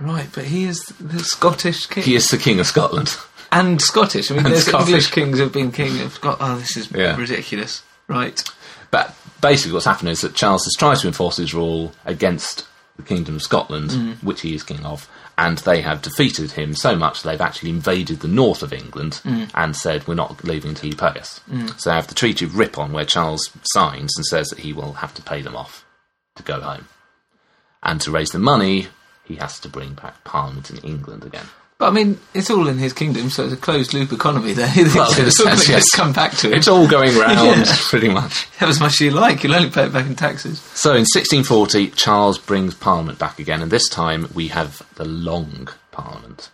right, 0.00 0.28
but 0.34 0.44
he 0.46 0.64
is 0.64 0.84
the 1.00 1.20
Scottish 1.20 1.86
king 1.86 2.02
He 2.02 2.16
is 2.16 2.26
the 2.26 2.36
king 2.38 2.58
of 2.58 2.66
Scotland. 2.66 3.16
And 3.52 3.80
Scottish. 3.80 4.30
I 4.30 4.34
mean, 4.34 4.44
there's 4.44 4.66
Scottish. 4.66 4.88
English 4.88 5.10
kings 5.10 5.38
have 5.38 5.52
been 5.52 5.72
king 5.72 6.00
of 6.00 6.12
Scotland. 6.14 6.52
Oh, 6.52 6.58
this 6.58 6.76
is 6.76 6.90
Yeah. 6.90 7.16
ridiculous. 7.16 7.82
Right. 8.08 8.42
But 8.90 9.14
basically, 9.40 9.72
what's 9.72 9.84
happened 9.86 10.10
is 10.10 10.20
that 10.20 10.34
Charles 10.34 10.64
has 10.64 10.74
tried 10.74 10.98
to 10.98 11.06
enforce 11.08 11.36
his 11.38 11.52
rule 11.54 11.92
against 12.04 12.64
the 12.96 13.02
Kingdom 13.02 13.36
of 13.36 13.42
Scotland, 13.42 13.90
Mm. 13.90 14.22
which 14.22 14.40
he 14.40 14.54
is 14.54 14.62
king 14.62 14.84
of, 14.86 15.06
and 15.36 15.58
they 15.58 15.82
have 15.82 16.00
defeated 16.00 16.52
him 16.52 16.74
so 16.74 16.96
much 16.96 17.20
that 17.22 17.28
they've 17.30 17.40
actually 17.42 17.68
invaded 17.70 18.20
the 18.20 18.28
north 18.28 18.62
of 18.62 18.72
England 18.72 19.20
Mm. 19.24 19.50
and 19.54 19.76
said, 19.76 20.06
We're 20.06 20.14
not 20.14 20.42
leaving 20.44 20.70
until 20.70 20.88
you 20.88 20.96
pay 20.96 21.08
us. 21.08 21.40
So 21.76 21.90
they 21.90 21.96
have 21.96 22.06
the 22.06 22.14
Treaty 22.14 22.44
of 22.46 22.56
Ripon, 22.56 22.92
where 22.92 23.04
Charles 23.04 23.50
signs 23.64 24.16
and 24.16 24.24
says 24.24 24.48
that 24.48 24.60
he 24.60 24.72
will 24.72 24.94
have 24.94 25.12
to 25.14 25.22
pay 25.22 25.42
them 25.42 25.56
off 25.56 25.84
to 26.36 26.42
go 26.42 26.60
home. 26.62 26.88
And 27.82 28.00
to 28.00 28.10
raise 28.10 28.30
the 28.30 28.38
money, 28.38 28.88
he 29.24 29.34
has 29.36 29.60
to 29.60 29.68
bring 29.68 29.92
back 29.94 30.24
Parliament 30.24 30.70
in 30.70 30.78
England 30.78 31.24
again. 31.24 31.46
But 31.78 31.88
I 31.88 31.90
mean, 31.90 32.18
it's 32.32 32.48
all 32.50 32.68
in 32.68 32.78
his 32.78 32.94
kingdom, 32.94 33.28
so 33.28 33.44
it's 33.44 33.52
a 33.52 33.56
closed 33.56 33.92
loop 33.92 34.10
economy 34.10 34.54
there. 34.54 34.66
Well, 34.94 35.12
in 35.12 35.24
a 35.24 35.26
it's 35.26 35.38
all 35.40 35.46
going 35.46 35.58
sense, 35.58 35.68
yes. 35.68 35.90
come 35.94 36.12
back 36.14 36.32
to 36.38 36.50
it. 36.50 36.56
It's 36.56 36.68
all 36.68 36.88
going 36.88 37.14
round, 37.18 37.66
Yeah. 37.66 37.76
pretty 37.90 38.08
much. 38.08 38.44
Have 38.56 38.70
as 38.70 38.80
much 38.80 38.92
as 38.94 39.00
you 39.00 39.10
like. 39.10 39.44
You'll 39.44 39.54
only 39.54 39.68
pay 39.68 39.84
it 39.84 39.92
back 39.92 40.06
in 40.06 40.14
taxes. 40.16 40.58
So 40.74 40.92
in 40.92 41.00
1640, 41.04 41.88
Charles 41.90 42.38
brings 42.38 42.74
Parliament 42.74 43.18
back 43.18 43.38
again, 43.38 43.60
and 43.60 43.70
this 43.70 43.88
time 43.90 44.28
we 44.34 44.48
have 44.48 44.80
the 44.94 45.04
Long 45.04 45.68
Parliament. 45.92 46.50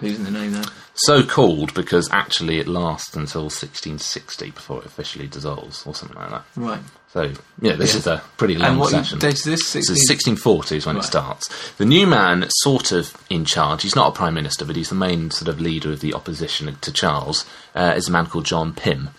Losing 0.00 0.24
the 0.24 0.32
name 0.32 0.52
there. 0.52 0.64
So 0.94 1.22
called 1.24 1.72
because 1.74 2.10
actually 2.10 2.58
it 2.58 2.66
lasts 2.66 3.14
until 3.14 3.42
1660 3.42 4.50
before 4.50 4.80
it 4.80 4.86
officially 4.86 5.28
dissolves, 5.28 5.86
or 5.86 5.94
something 5.94 6.16
like 6.18 6.30
that. 6.30 6.44
Right. 6.56 6.80
So, 7.12 7.30
yeah, 7.60 7.74
this 7.74 7.92
Yeah. 7.92 7.98
is 7.98 8.06
a 8.06 8.22
pretty 8.38 8.56
long 8.56 8.68
And 8.70 8.80
what 8.80 8.90
session. 8.90 9.18
date 9.18 9.34
is 9.34 9.44
this? 9.44 9.66
So 9.68 9.80
16? 9.80 9.96
1640 10.08 10.76
is 10.78 10.86
when 10.86 10.96
it 10.96 11.04
starts. 11.04 11.46
The 11.76 11.84
new 11.84 12.06
man, 12.06 12.46
sort 12.62 12.90
of 12.90 13.12
in 13.28 13.44
charge, 13.44 13.82
he's 13.82 13.94
not 13.94 14.08
a 14.08 14.12
prime 14.12 14.32
minister, 14.32 14.64
but 14.64 14.76
he's 14.76 14.88
the 14.88 14.94
main 14.94 15.30
sort 15.30 15.48
of 15.48 15.60
leader 15.60 15.92
of 15.92 16.00
the 16.00 16.14
opposition 16.14 16.74
to 16.80 16.92
Charles, 16.92 17.44
uh, 17.74 17.92
is 17.96 18.08
a 18.08 18.10
man 18.10 18.26
called 18.26 18.46
John 18.46 18.72
Pym. 18.72 19.10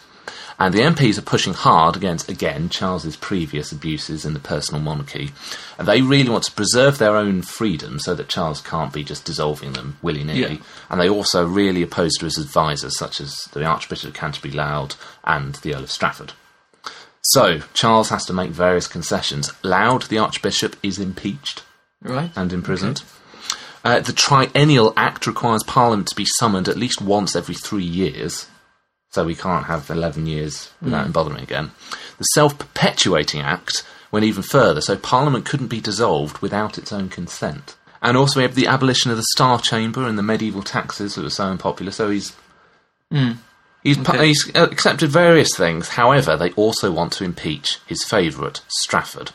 And 0.59 0.73
the 0.73 0.81
MPs 0.81 1.17
are 1.17 1.23
pushing 1.23 1.53
hard 1.53 1.95
against, 1.95 2.29
again, 2.29 2.69
Charles's 2.69 3.15
previous 3.15 3.71
abuses 3.71 4.23
in 4.25 4.33
the 4.33 4.39
personal 4.39 4.81
monarchy. 4.81 5.31
And 5.77 5.87
they 5.87 6.01
really 6.01 6.29
want 6.29 6.43
to 6.45 6.51
preserve 6.51 6.97
their 6.99 7.15
own 7.15 7.41
freedom 7.41 7.99
so 7.99 8.15
that 8.15 8.29
Charles 8.29 8.61
can't 8.61 8.93
be 8.93 9.03
just 9.03 9.25
dissolving 9.25 9.73
them 9.73 9.97
willy 10.01 10.23
nilly. 10.23 10.39
Yeah. 10.55 10.57
And 10.89 10.99
they 11.01 11.09
also 11.09 11.45
really 11.45 11.81
oppose 11.83 12.13
to 12.19 12.25
his 12.25 12.37
advisors, 12.37 12.97
such 12.97 13.19
as 13.21 13.35
the 13.51 13.65
Archbishop 13.65 14.09
of 14.09 14.13
Canterbury 14.15 14.53
Laud 14.53 14.95
and 15.23 15.55
the 15.55 15.75
Earl 15.75 15.83
of 15.83 15.91
Strafford. 15.91 16.33
So, 17.23 17.59
Charles 17.73 18.09
has 18.09 18.25
to 18.25 18.33
make 18.33 18.51
various 18.51 18.87
concessions. 18.87 19.51
Laud, 19.63 20.03
the 20.03 20.17
Archbishop, 20.17 20.75
is 20.83 20.99
impeached 20.99 21.63
Right. 22.01 22.31
and 22.35 22.51
imprisoned. 22.51 23.01
Uh, 23.83 23.99
the 23.99 24.13
Triennial 24.13 24.93
Act 24.97 25.25
requires 25.27 25.63
Parliament 25.63 26.07
to 26.09 26.15
be 26.15 26.25
summoned 26.25 26.67
at 26.67 26.77
least 26.77 27.01
once 27.01 27.35
every 27.35 27.55
three 27.55 27.83
years, 27.83 28.47
so 29.11 29.25
we 29.25 29.35
can't 29.35 29.65
have 29.65 29.89
11 29.89 30.25
years 30.25 30.69
without 30.81 31.05
him 31.05 31.11
bothering 31.11 31.41
again. 31.41 31.71
The 32.17 32.23
Self 32.25 32.57
Perpetuating 32.57 33.41
Act 33.41 33.83
went 34.11 34.25
even 34.25 34.43
further, 34.43 34.79
so 34.81 34.95
Parliament 34.97 35.45
couldn't 35.45 35.67
be 35.67 35.81
dissolved 35.81 36.37
without 36.39 36.77
its 36.77 36.91
own 36.93 37.09
consent. 37.09 37.75
And 38.01 38.17
also, 38.17 38.39
we 38.39 38.43
have 38.43 38.55
the 38.55 38.67
abolition 38.67 39.11
of 39.11 39.17
the 39.17 39.25
Star 39.31 39.59
Chamber 39.59 40.05
and 40.05 40.17
the 40.17 40.23
medieval 40.23 40.61
taxes 40.61 41.15
that 41.15 41.23
were 41.23 41.29
so 41.29 41.45
unpopular, 41.45 41.91
so 41.91 42.09
he's. 42.09 42.33
He's, 43.83 43.99
Okay. 43.99 44.27
he's 44.27 44.49
accepted 44.55 45.09
various 45.09 45.55
things. 45.55 45.89
However, 45.89 46.37
they 46.37 46.51
also 46.51 46.91
want 46.91 47.11
to 47.13 47.23
impeach 47.25 47.79
his 47.85 48.03
favourite, 48.03 48.61
Strafford. 48.67 49.31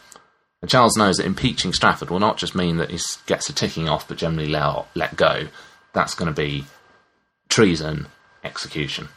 And 0.62 0.70
Charles 0.70 0.96
knows 0.96 1.18
that 1.18 1.26
impeaching 1.26 1.72
Strafford 1.72 2.10
will 2.10 2.18
not 2.18 2.36
just 2.38 2.54
mean 2.54 2.78
that 2.78 2.90
he 2.90 2.98
gets 3.26 3.48
a 3.48 3.52
ticking 3.52 3.88
off, 3.88 4.08
but 4.08 4.16
generally 4.16 4.48
let, 4.48 4.86
let 4.94 5.16
go. 5.16 5.48
That's 5.92 6.14
going 6.14 6.26
to 6.26 6.34
be 6.34 6.64
treason, 7.48 8.06
execution. 8.44 9.08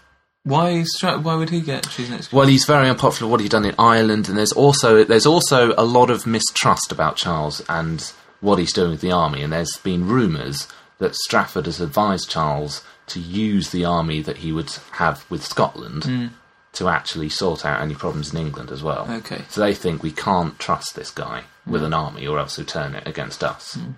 Why? 0.44 0.84
Stra- 0.84 1.20
why 1.20 1.36
would 1.36 1.50
he 1.50 1.62
get 1.62 1.84
treason 1.84 2.15
execution? 2.15 2.38
Well, 2.38 2.48
he's 2.48 2.65
very 2.65 2.89
unpopular. 2.89 3.30
What 3.32 3.39
he's 3.41 3.50
done 3.50 3.65
in 3.65 3.76
Ireland, 3.78 4.28
and 4.28 4.38
there's 4.38 4.52
also 4.52 5.04
there's 5.04 5.28
also 5.28 5.74
a 5.78 5.86
lot 5.86 6.10
of 6.10 6.26
mistrust 6.26 6.91
about 6.91 7.15
Charles 7.15 7.62
and 7.70 8.12
what 8.39 8.58
he's 8.58 8.74
doing 8.74 8.91
with 8.91 9.02
the 9.02 9.12
army. 9.12 9.44
And 9.44 9.54
there's 9.54 9.78
been 9.78 10.08
rumours 10.08 10.67
that 10.98 11.15
Strafford 11.15 11.65
has 11.67 11.80
advised 11.80 12.30
Charles 12.30 12.84
to 13.12 13.19
use 13.19 13.69
the 13.71 13.86
army 13.86 14.21
that 14.21 14.38
he 14.38 14.52
would 14.52 14.71
have 14.93 15.30
with 15.30 15.45
Scotland 15.45 16.04
hmm. 16.04 16.28
to 16.74 16.88
actually 16.88 17.30
sort 17.30 17.65
out 17.65 17.82
any 17.82 17.95
problems 17.95 18.34
in 18.34 18.39
England 18.39 18.71
as 18.71 18.82
well. 18.82 19.08
Okay. 19.10 19.43
So 19.50 19.62
they 19.62 19.74
think 19.74 20.02
we 20.02 20.12
can't 20.12 20.58
trust 20.60 20.95
this 20.95 21.12
guy 21.12 21.43
with 21.65 21.84
an 21.84 21.91
hmm. 21.91 22.00
army, 22.00 22.28
or 22.28 22.39
else 22.39 22.56
he'll 22.56 22.65
turn 22.65 22.95
it 22.95 23.08
against 23.08 23.43
us. 23.43 23.76
Hmm. 23.76 23.91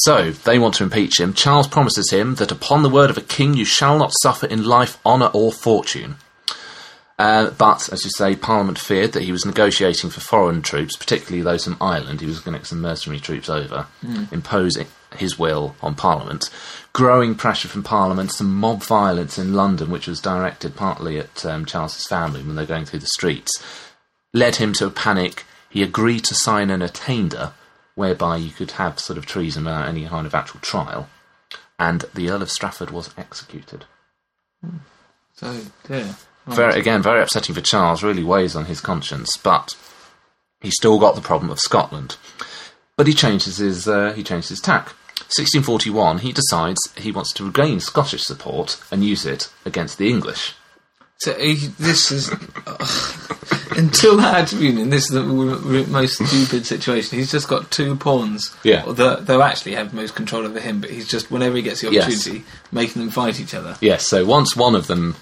So 0.00 0.30
they 0.30 0.58
want 0.58 0.74
to 0.74 0.84
impeach 0.84 1.18
him. 1.18 1.32
Charles 1.32 1.68
promises 1.68 2.10
him 2.10 2.34
that 2.34 2.52
upon 2.52 2.82
the 2.82 2.90
word 2.90 3.08
of 3.08 3.16
a 3.16 3.22
king 3.22 3.54
you 3.54 3.64
shall 3.64 3.98
not 3.98 4.12
suffer 4.20 4.46
in 4.46 4.64
life, 4.64 4.98
honour, 5.06 5.30
or 5.32 5.52
fortune. 5.52 6.16
Uh, 7.18 7.48
but, 7.50 7.90
as 7.90 8.04
you 8.04 8.10
say, 8.10 8.36
Parliament 8.36 8.78
feared 8.78 9.12
that 9.12 9.22
he 9.22 9.32
was 9.32 9.46
negotiating 9.46 10.10
for 10.10 10.20
foreign 10.20 10.60
troops, 10.60 10.96
particularly 10.96 11.42
those 11.42 11.64
from 11.64 11.78
Ireland. 11.80 12.20
He 12.20 12.26
was 12.26 12.40
going 12.40 12.52
to 12.52 12.58
get 12.58 12.66
some 12.66 12.82
mercenary 12.82 13.20
troops 13.20 13.48
over, 13.48 13.86
imposing 14.30 14.86
his 15.16 15.38
will 15.38 15.74
on 15.80 15.94
Parliament. 15.94 16.50
Growing 16.96 17.34
pressure 17.34 17.68
from 17.68 17.82
Parliament, 17.82 18.32
some 18.32 18.54
mob 18.54 18.82
violence 18.82 19.36
in 19.36 19.52
London, 19.52 19.90
which 19.90 20.06
was 20.06 20.18
directed 20.18 20.74
partly 20.76 21.18
at 21.18 21.44
um, 21.44 21.66
Charles's 21.66 22.06
family 22.06 22.42
when 22.42 22.56
they're 22.56 22.64
going 22.64 22.86
through 22.86 23.00
the 23.00 23.06
streets, 23.06 23.62
led 24.32 24.56
him 24.56 24.72
to 24.72 24.86
a 24.86 24.90
panic. 24.90 25.44
He 25.68 25.82
agreed 25.82 26.24
to 26.24 26.34
sign 26.34 26.70
an 26.70 26.80
attainder, 26.80 27.52
whereby 27.96 28.38
you 28.38 28.48
could 28.48 28.70
have 28.70 28.98
sort 28.98 29.18
of 29.18 29.26
treason 29.26 29.66
without 29.66 29.88
any 29.88 30.06
kind 30.06 30.26
of 30.26 30.34
actual 30.34 30.60
trial. 30.60 31.10
And 31.78 32.06
the 32.14 32.30
Earl 32.30 32.40
of 32.40 32.50
Strafford 32.50 32.90
was 32.90 33.10
executed. 33.18 33.84
So, 35.34 35.52
yeah. 35.90 36.14
Right. 36.46 36.56
Very, 36.56 36.80
again, 36.80 37.02
very 37.02 37.20
upsetting 37.20 37.54
for 37.54 37.60
Charles, 37.60 38.02
really 38.02 38.24
weighs 38.24 38.56
on 38.56 38.64
his 38.64 38.80
conscience, 38.80 39.36
but 39.36 39.76
he 40.62 40.70
still 40.70 40.98
got 40.98 41.14
the 41.14 41.20
problem 41.20 41.50
of 41.50 41.60
Scotland. 41.60 42.16
But 42.96 43.06
he 43.06 43.12
changes 43.12 43.58
his, 43.58 43.86
uh, 43.86 44.14
he 44.14 44.22
changes 44.22 44.48
his 44.48 44.60
tack. 44.60 44.94
1641, 45.20 46.18
he 46.18 46.32
decides 46.32 46.78
he 46.96 47.10
wants 47.10 47.32
to 47.34 47.44
regain 47.46 47.80
Scottish 47.80 48.22
support 48.22 48.80
and 48.90 49.04
use 49.04 49.24
it 49.26 49.48
against 49.64 49.98
the 49.98 50.08
English. 50.08 50.54
So 51.18 51.32
he, 51.32 51.54
this 51.78 52.12
is 52.12 52.28
until 53.70 54.18
that 54.18 54.34
Act 54.34 54.52
Union. 54.52 54.90
This 54.90 55.04
is 55.04 55.12
the 55.12 55.22
most 55.22 56.24
stupid 56.26 56.66
situation. 56.66 57.18
He's 57.18 57.30
just 57.32 57.48
got 57.48 57.70
two 57.70 57.96
pawns. 57.96 58.54
Yeah. 58.62 58.84
that 58.92 59.26
they'll 59.26 59.42
actually 59.42 59.74
have 59.76 59.94
most 59.94 60.14
control 60.14 60.44
over 60.44 60.60
him. 60.60 60.80
But 60.82 60.90
he's 60.90 61.08
just 61.08 61.30
whenever 61.30 61.56
he 61.56 61.62
gets 61.62 61.80
the 61.80 61.90
Yes. 61.90 62.04
opportunity, 62.04 62.44
making 62.70 63.00
them 63.00 63.10
fight 63.10 63.40
each 63.40 63.54
other. 63.54 63.76
Yes, 63.80 64.06
so 64.06 64.26
once 64.26 64.54
one 64.54 64.74
of 64.74 64.86
them 64.88 65.16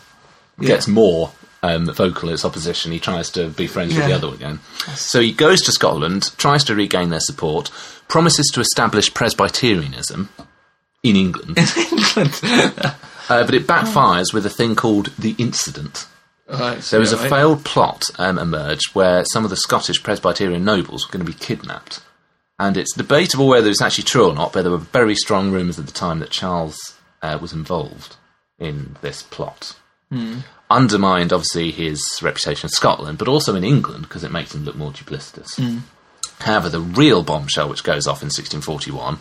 gets 0.61 0.89
Yeah. 0.89 0.95
more 0.95 1.33
um, 1.65 1.87
vocal 1.87 2.29
in 2.29 2.35
its 2.35 2.45
opposition, 2.45 2.93
he 2.93 3.01
tries 3.01 3.31
to 3.31 3.49
be 3.49 3.67
friends 3.67 3.95
with 3.95 4.07
the 4.07 4.13
other 4.13 4.29
again. 4.29 4.61
So 4.95 5.21
he 5.21 5.33
goes 5.33 5.63
to 5.63 5.73
Scotland, 5.73 6.37
tries 6.37 6.63
to 6.65 6.75
regain 6.75 7.09
their 7.09 7.21
support, 7.21 7.71
promises 8.07 8.51
to 8.53 8.61
establish 8.61 9.15
Presbyterianism 9.15 10.29
in 11.03 11.17
England. 11.17 11.59
England. 11.91 12.41
Uh, 13.27 13.43
but 13.43 13.55
it 13.55 13.67
backfires 13.67 14.35
with 14.35 14.45
a 14.45 14.51
thing 14.51 14.77
called 14.77 15.07
the 15.19 15.35
incident. 15.39 16.07
Right, 16.47 16.79
There 16.83 17.01
was 17.01 17.15
a 17.15 17.17
right. 17.17 17.31
failed 17.31 17.65
plot 17.65 18.05
um, 18.19 18.39
emerged 18.39 18.95
where 18.95 19.25
some 19.25 19.45
of 19.45 19.51
the 19.51 19.57
Scottish 19.57 20.03
Presbyterian 20.03 20.63
nobles 20.63 21.09
were 21.09 21.13
going 21.13 21.25
to 21.25 21.33
be 21.33 21.39
kidnapped. 21.39 22.03
And 22.59 22.77
it's 22.77 22.95
debatable 22.95 23.49
whether 23.49 23.71
it's 23.71 23.81
actually 23.81 24.05
true 24.05 24.29
or 24.29 24.35
not, 24.35 24.53
but 24.53 24.61
there 24.61 24.71
were 24.71 24.77
very 24.77 25.15
strong 25.15 25.53
rumours 25.53 25.79
at 25.79 25.87
the 25.87 25.93
time 25.93 26.19
that 26.19 26.29
Charles 26.29 26.77
uh, 27.23 27.39
was 27.41 27.55
involved 27.55 28.17
in 28.59 28.97
this 29.01 29.23
plot. 29.23 29.75
Hmm. 30.15 30.39
Undermined, 30.71 31.33
obviously, 31.33 31.71
his 31.71 32.03
reputation 32.23 32.67
in 32.67 32.71
Scotland, 32.71 33.19
but 33.19 33.29
also 33.29 33.55
in 33.55 33.65
England, 33.65 34.05
because 34.05 34.25
it 34.25 34.33
makes 34.33 34.55
him 34.55 34.65
look 34.65 34.77
more 34.77 34.93
duplicitous. 34.93 35.57
Hmm. 35.57 35.79
However, 36.41 36.69
the 36.69 36.81
real 36.81 37.23
bombshell 37.23 37.69
which 37.69 37.85
goes 37.85 38.07
off 38.07 38.23
in 38.23 38.27
1641, 38.27 39.19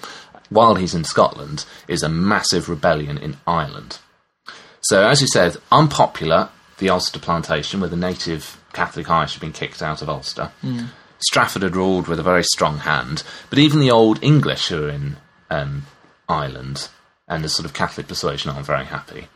while 0.49 0.75
he's 0.75 0.95
in 0.95 1.03
Scotland, 1.03 1.65
is 1.87 2.03
a 2.03 2.09
massive 2.09 2.69
rebellion 2.69 3.17
in 3.17 3.37
Ireland. 3.45 3.99
So, 4.81 5.07
as 5.07 5.21
you 5.21 5.27
said, 5.27 5.57
unpopular, 5.71 6.49
the 6.77 6.89
Ulster 6.89 7.19
plantation, 7.19 7.79
where 7.79 7.89
the 7.89 7.95
native 7.95 8.61
Catholic 8.73 9.09
Irish 9.09 9.33
had 9.33 9.41
been 9.41 9.53
kicked 9.53 9.81
out 9.81 10.01
of 10.01 10.09
Ulster. 10.09 10.51
Hmm. 10.61 10.85
Strafford 11.19 11.61
had 11.61 11.75
ruled 11.75 12.07
with 12.07 12.19
a 12.19 12.23
very 12.23 12.43
strong 12.43 12.79
hand, 12.79 13.23
but 13.49 13.59
even 13.59 13.79
the 13.79 13.91
old 13.91 14.21
English 14.21 14.67
who 14.67 14.85
are 14.85 14.89
in 14.89 15.17
um, 15.49 15.85
Ireland 16.27 16.89
and 17.27 17.43
the 17.43 17.49
sort 17.49 17.65
of 17.65 17.73
Catholic 17.73 18.07
persuasion 18.07 18.51
aren't 18.51 18.65
very 18.65 18.85
happy. 18.85 19.27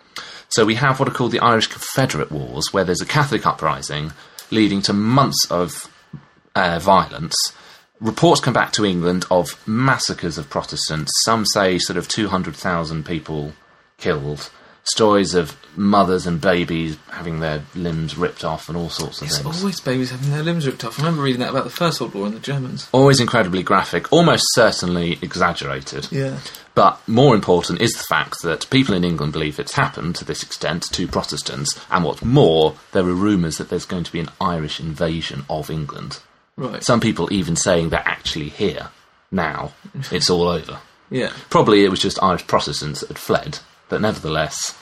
So 0.50 0.66
we 0.66 0.76
have 0.76 1.00
what 1.00 1.10
are 1.10 1.14
called 1.14 1.32
the 1.32 1.40
Irish 1.40 1.68
Confederate 1.68 2.32
Wars, 2.32 2.72
where 2.72 2.84
there's 2.84 3.02
a 3.02 3.06
Catholic 3.06 3.46
uprising 3.46 4.14
leading 4.50 4.82
to 4.84 4.94
months 4.94 5.46
of 5.52 5.92
uh, 6.56 6.80
violence. 6.80 7.36
Reports 8.00 8.40
come 8.42 8.54
back 8.54 8.72
to 8.74 8.86
England 8.86 9.26
of 9.32 9.62
massacres 9.68 10.38
of 10.38 10.50
Protestants. 10.50 11.12
Some 11.26 11.46
say 11.46 11.80
sort 11.80 11.98
of 11.98 12.08
200,000 12.08 13.06
people 13.06 13.54
killed. 13.98 14.50
Stories 14.84 15.34
of 15.34 15.58
mothers 15.76 16.26
and 16.26 16.40
babies 16.40 16.98
having 17.12 17.42
their 17.42 17.64
limbs 17.76 18.18
ripped 18.18 18.46
off 18.46 18.70
and 18.70 18.78
all 18.78 18.90
sorts 18.90 19.22
of 19.22 19.28
It's 19.28 19.40
things. 19.40 19.60
always 19.60 19.82
babies 19.82 20.12
having 20.12 20.30
their 20.32 20.44
limbs 20.44 20.66
ripped 20.66 20.86
off. 20.86 20.98
I 20.98 21.04
remember 21.04 21.24
reading 21.24 21.42
that 21.42 21.50
about 21.50 21.66
the 21.66 21.70
First 21.70 22.00
World 22.00 22.14
War 22.14 22.26
and 22.28 22.36
the 22.36 22.40
Germans. 22.40 22.88
Always 22.94 23.20
incredibly 23.20 23.64
graphic, 23.64 24.14
almost 24.14 24.46
certainly 24.54 25.20
exaggerated. 25.22 26.08
Yeah. 26.10 26.38
But 26.78 27.02
more 27.08 27.34
important 27.34 27.82
is 27.82 27.94
the 27.94 28.04
fact 28.04 28.44
that 28.44 28.70
people 28.70 28.94
in 28.94 29.04
England 29.04 29.34
believe 29.34 29.60
it's 29.60 29.74
happened 29.74 30.16
to 30.18 30.24
this 30.24 30.44
extent 30.44 30.84
to 30.92 31.08
Protestants, 31.08 31.76
and 31.90 32.06
what's 32.06 32.24
more, 32.24 32.76
there 32.92 33.02
are 33.02 33.14
rumours 33.14 33.58
that 33.58 33.70
there's 33.70 33.88
going 33.88 34.04
to 34.04 34.12
be 34.12 34.20
an 34.20 34.30
Irish 34.40 34.80
invasion 34.80 35.44
of 35.50 35.72
England. 35.72 36.20
Right. 36.56 36.84
Some 36.84 37.00
people 37.00 37.34
even 37.34 37.56
saying 37.56 37.90
they're 37.90 38.08
actually 38.08 38.50
here 38.50 38.90
now. 39.32 39.72
It's 40.12 40.30
all 40.30 40.48
over. 40.48 40.78
yeah. 41.10 41.32
Probably 41.50 41.84
it 41.84 41.90
was 41.90 42.00
just 42.00 42.22
Irish 42.22 42.46
Protestants 42.46 43.00
that 43.00 43.08
had 43.08 43.18
fled, 43.18 43.58
but 43.90 44.00
nevertheless, 44.00 44.78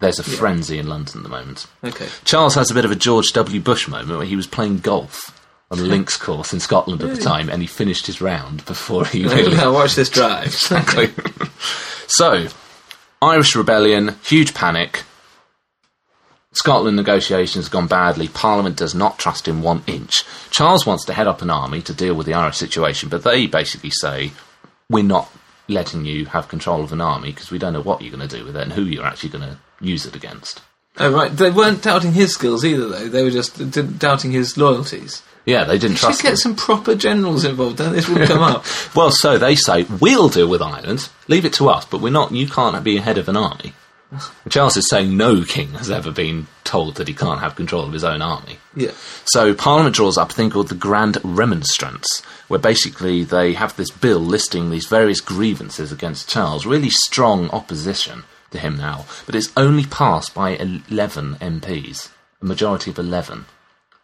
there's 0.00 0.18
a 0.18 0.24
frenzy 0.24 0.76
in 0.76 0.88
London 0.88 1.18
at 1.18 1.22
the 1.22 1.28
moment. 1.28 1.68
Okay. 1.84 2.08
Charles 2.24 2.56
has 2.56 2.72
a 2.72 2.74
bit 2.74 2.84
of 2.84 2.90
a 2.90 2.96
George 2.96 3.32
W. 3.32 3.60
Bush 3.60 3.86
moment 3.86 4.18
where 4.18 4.26
he 4.26 4.34
was 4.34 4.48
playing 4.48 4.78
golf 4.78 5.35
on 5.70 5.78
a 5.78 5.82
links 5.82 6.16
course 6.16 6.52
in 6.52 6.60
Scotland 6.60 7.02
at 7.02 7.14
the 7.14 7.20
time, 7.20 7.48
and 7.48 7.60
he 7.60 7.66
finished 7.66 8.06
his 8.06 8.20
round 8.20 8.64
before 8.66 9.04
he 9.04 9.26
oh, 9.26 9.34
really 9.34 9.56
now 9.56 9.72
watch 9.72 9.94
this 9.94 10.10
drive. 10.10 10.46
Exactly. 10.54 11.12
so, 12.06 12.46
Irish 13.20 13.56
rebellion, 13.56 14.16
huge 14.24 14.54
panic. 14.54 15.02
Scotland 16.52 16.96
negotiations 16.96 17.66
have 17.66 17.72
gone 17.72 17.86
badly. 17.86 18.28
Parliament 18.28 18.76
does 18.76 18.94
not 18.94 19.18
trust 19.18 19.46
him 19.46 19.62
one 19.62 19.82
inch. 19.86 20.24
Charles 20.50 20.86
wants 20.86 21.04
to 21.04 21.12
head 21.12 21.26
up 21.26 21.42
an 21.42 21.50
army 21.50 21.82
to 21.82 21.92
deal 21.92 22.14
with 22.14 22.26
the 22.26 22.34
Irish 22.34 22.56
situation, 22.56 23.08
but 23.08 23.24
they 23.24 23.46
basically 23.46 23.90
say, 23.90 24.32
We're 24.88 25.04
not 25.04 25.30
letting 25.68 26.04
you 26.04 26.26
have 26.26 26.48
control 26.48 26.82
of 26.82 26.92
an 26.92 27.00
army 27.00 27.32
because 27.32 27.50
we 27.50 27.58
don't 27.58 27.72
know 27.72 27.82
what 27.82 28.00
you're 28.00 28.16
going 28.16 28.26
to 28.26 28.38
do 28.38 28.44
with 28.44 28.56
it 28.56 28.62
and 28.62 28.72
who 28.72 28.84
you're 28.84 29.04
actually 29.04 29.30
going 29.30 29.44
to 29.44 29.58
use 29.80 30.06
it 30.06 30.14
against. 30.14 30.62
oh, 30.98 31.12
right. 31.12 31.30
They 31.30 31.50
weren't 31.50 31.82
doubting 31.82 32.12
his 32.12 32.32
skills 32.32 32.64
either, 32.64 32.88
though. 32.88 33.08
They 33.08 33.24
were 33.24 33.30
just 33.30 33.70
d- 33.70 33.82
doubting 33.82 34.30
his 34.30 34.56
loyalties. 34.56 35.22
Yeah, 35.46 35.64
they 35.64 35.78
didn't 35.78 35.96
trust 35.96 36.20
him. 36.20 36.24
Just 36.24 36.34
get 36.34 36.38
some 36.38 36.56
proper 36.56 36.94
generals 36.96 37.44
involved, 37.44 37.78
then 37.78 37.92
this 37.92 38.08
wouldn't 38.08 38.28
come 38.28 38.42
up. 38.42 38.64
Well, 38.94 39.10
so 39.10 39.38
they 39.38 39.54
say, 39.54 39.84
we'll 39.84 40.28
deal 40.28 40.48
with 40.48 40.62
Ireland, 40.62 41.08
leave 41.28 41.44
it 41.44 41.52
to 41.54 41.68
us, 41.68 41.84
but 41.84 42.00
we're 42.00 42.12
not, 42.12 42.32
you 42.32 42.48
can't 42.48 42.82
be 42.82 42.96
head 42.96 43.18
of 43.18 43.28
an 43.28 43.36
army. 43.36 43.72
Charles 44.48 44.76
is 44.76 44.88
saying 44.88 45.16
no 45.16 45.44
king 45.44 45.72
has 45.74 45.90
ever 45.90 46.10
been 46.10 46.46
told 46.64 46.96
that 46.96 47.08
he 47.08 47.14
can't 47.14 47.40
have 47.40 47.56
control 47.56 47.84
of 47.84 47.92
his 47.92 48.04
own 48.04 48.22
army. 48.22 48.58
Yeah. 48.74 48.92
So 49.24 49.54
Parliament 49.54 49.94
draws 49.94 50.18
up 50.18 50.30
a 50.30 50.34
thing 50.34 50.50
called 50.50 50.68
the 50.68 50.74
Grand 50.74 51.18
Remonstrance, 51.22 52.22
where 52.48 52.60
basically 52.60 53.24
they 53.24 53.52
have 53.54 53.76
this 53.76 53.90
bill 53.90 54.20
listing 54.20 54.70
these 54.70 54.86
various 54.86 55.20
grievances 55.20 55.92
against 55.92 56.28
Charles, 56.28 56.66
really 56.66 56.90
strong 56.90 57.50
opposition 57.50 58.24
to 58.50 58.58
him 58.58 58.76
now, 58.76 59.06
but 59.26 59.34
it's 59.34 59.52
only 59.56 59.84
passed 59.84 60.34
by 60.34 60.50
11 60.50 61.36
MPs, 61.36 62.10
a 62.40 62.44
majority 62.44 62.90
of 62.90 62.98
11. 62.98 63.46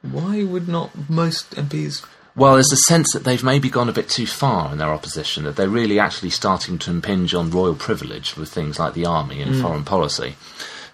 Why 0.03 0.43
would 0.43 0.69
not 0.69 1.09
most 1.09 1.53
MPs? 1.53 2.05
Well, 2.35 2.55
there's 2.55 2.73
a 2.73 2.77
sense 2.89 3.13
that 3.13 3.25
they've 3.25 3.43
maybe 3.45 3.69
gone 3.69 3.89
a 3.89 3.93
bit 3.93 4.09
too 4.09 4.27
far 4.27 4.73
in 4.73 4.79
their 4.79 4.89
opposition, 4.89 5.45
that 5.45 5.57
they're 5.57 5.69
really 5.69 5.99
actually 5.99 6.31
starting 6.31 6.79
to 6.79 6.91
impinge 6.91 7.35
on 7.35 7.51
royal 7.51 7.75
privilege 7.75 8.37
with 8.37 8.49
things 8.49 8.79
like 8.79 8.95
the 8.95 9.05
army 9.05 9.43
and 9.43 9.61
foreign 9.61 9.85
policy. 9.85 10.29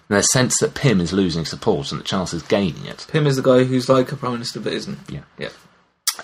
And 0.09 0.15
there's 0.15 0.25
a 0.25 0.33
sense 0.33 0.57
that 0.59 0.73
Pym 0.73 0.99
is 0.99 1.13
losing 1.13 1.45
support 1.45 1.91
and 1.91 2.01
that 2.01 2.05
Charles 2.05 2.33
is 2.33 2.43
gaining 2.43 2.85
it. 2.85 3.07
Pym 3.09 3.25
is 3.25 3.37
the 3.37 3.41
guy 3.41 3.63
who's 3.63 3.87
like 3.87 4.11
a 4.11 4.17
prime 4.17 4.33
minister 4.33 4.59
but 4.59 4.73
isn't. 4.73 4.99
Yeah. 5.09 5.21
Yeah. 5.37 5.49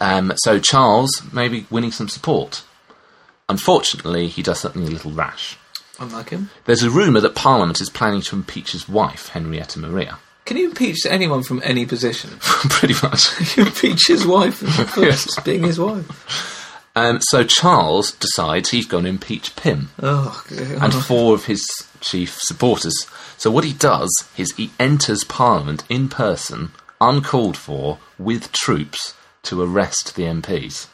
Um, 0.01 0.33
so 0.37 0.59
Charles 0.59 1.21
maybe 1.31 1.65
winning 1.69 1.91
some 1.91 2.09
support. 2.09 2.63
Unfortunately, 3.47 4.27
he 4.27 4.43
does 4.43 4.59
something 4.59 4.83
a 4.83 4.87
little 4.87 5.11
rash. 5.11 5.57
Unlike 5.99 6.29
him. 6.31 6.49
There's 6.65 6.83
a 6.83 6.89
rumour 6.89 7.21
that 7.21 7.35
Parliament 7.35 7.79
is 7.79 7.89
planning 7.89 8.21
to 8.21 8.35
impeach 8.35 8.73
his 8.73 8.89
wife, 8.89 9.29
Henrietta 9.29 9.79
Maria. 9.79 10.17
Can 10.45 10.57
you 10.57 10.65
impeach 10.65 11.05
anyone 11.07 11.41
from 11.41 11.61
any 11.63 11.85
position? 11.85 12.31
Pretty 12.39 12.93
much. 13.01 13.57
you 13.57 13.65
impeach 13.65 14.07
his 14.07 14.25
wife 14.25 14.57
for 14.93 15.01
just 15.01 15.43
being 15.43 15.63
his 15.63 15.79
wife. 15.79 16.61
Um, 16.95 17.19
so 17.19 17.43
Charles 17.43 18.11
decides 18.13 18.69
he's 18.69 18.85
going 18.85 19.03
to 19.03 19.09
impeach 19.09 19.55
Pym. 19.55 19.89
Oh, 20.01 20.43
and 20.79 20.93
four 20.93 21.33
of 21.33 21.45
his 21.45 21.65
chief 21.99 22.37
supporters. 22.39 22.95
So 23.37 23.51
what 23.51 23.65
he 23.65 23.73
does 23.73 24.09
is 24.37 24.53
he 24.53 24.71
enters 24.79 25.23
Parliament 25.23 25.83
in 25.89 26.07
person, 26.07 26.71
uncalled 27.01 27.57
for, 27.57 27.97
with 28.17 28.51
troops 28.53 29.13
to 29.43 29.61
arrest 29.61 30.15
the 30.15 30.23
MPs. 30.23 30.87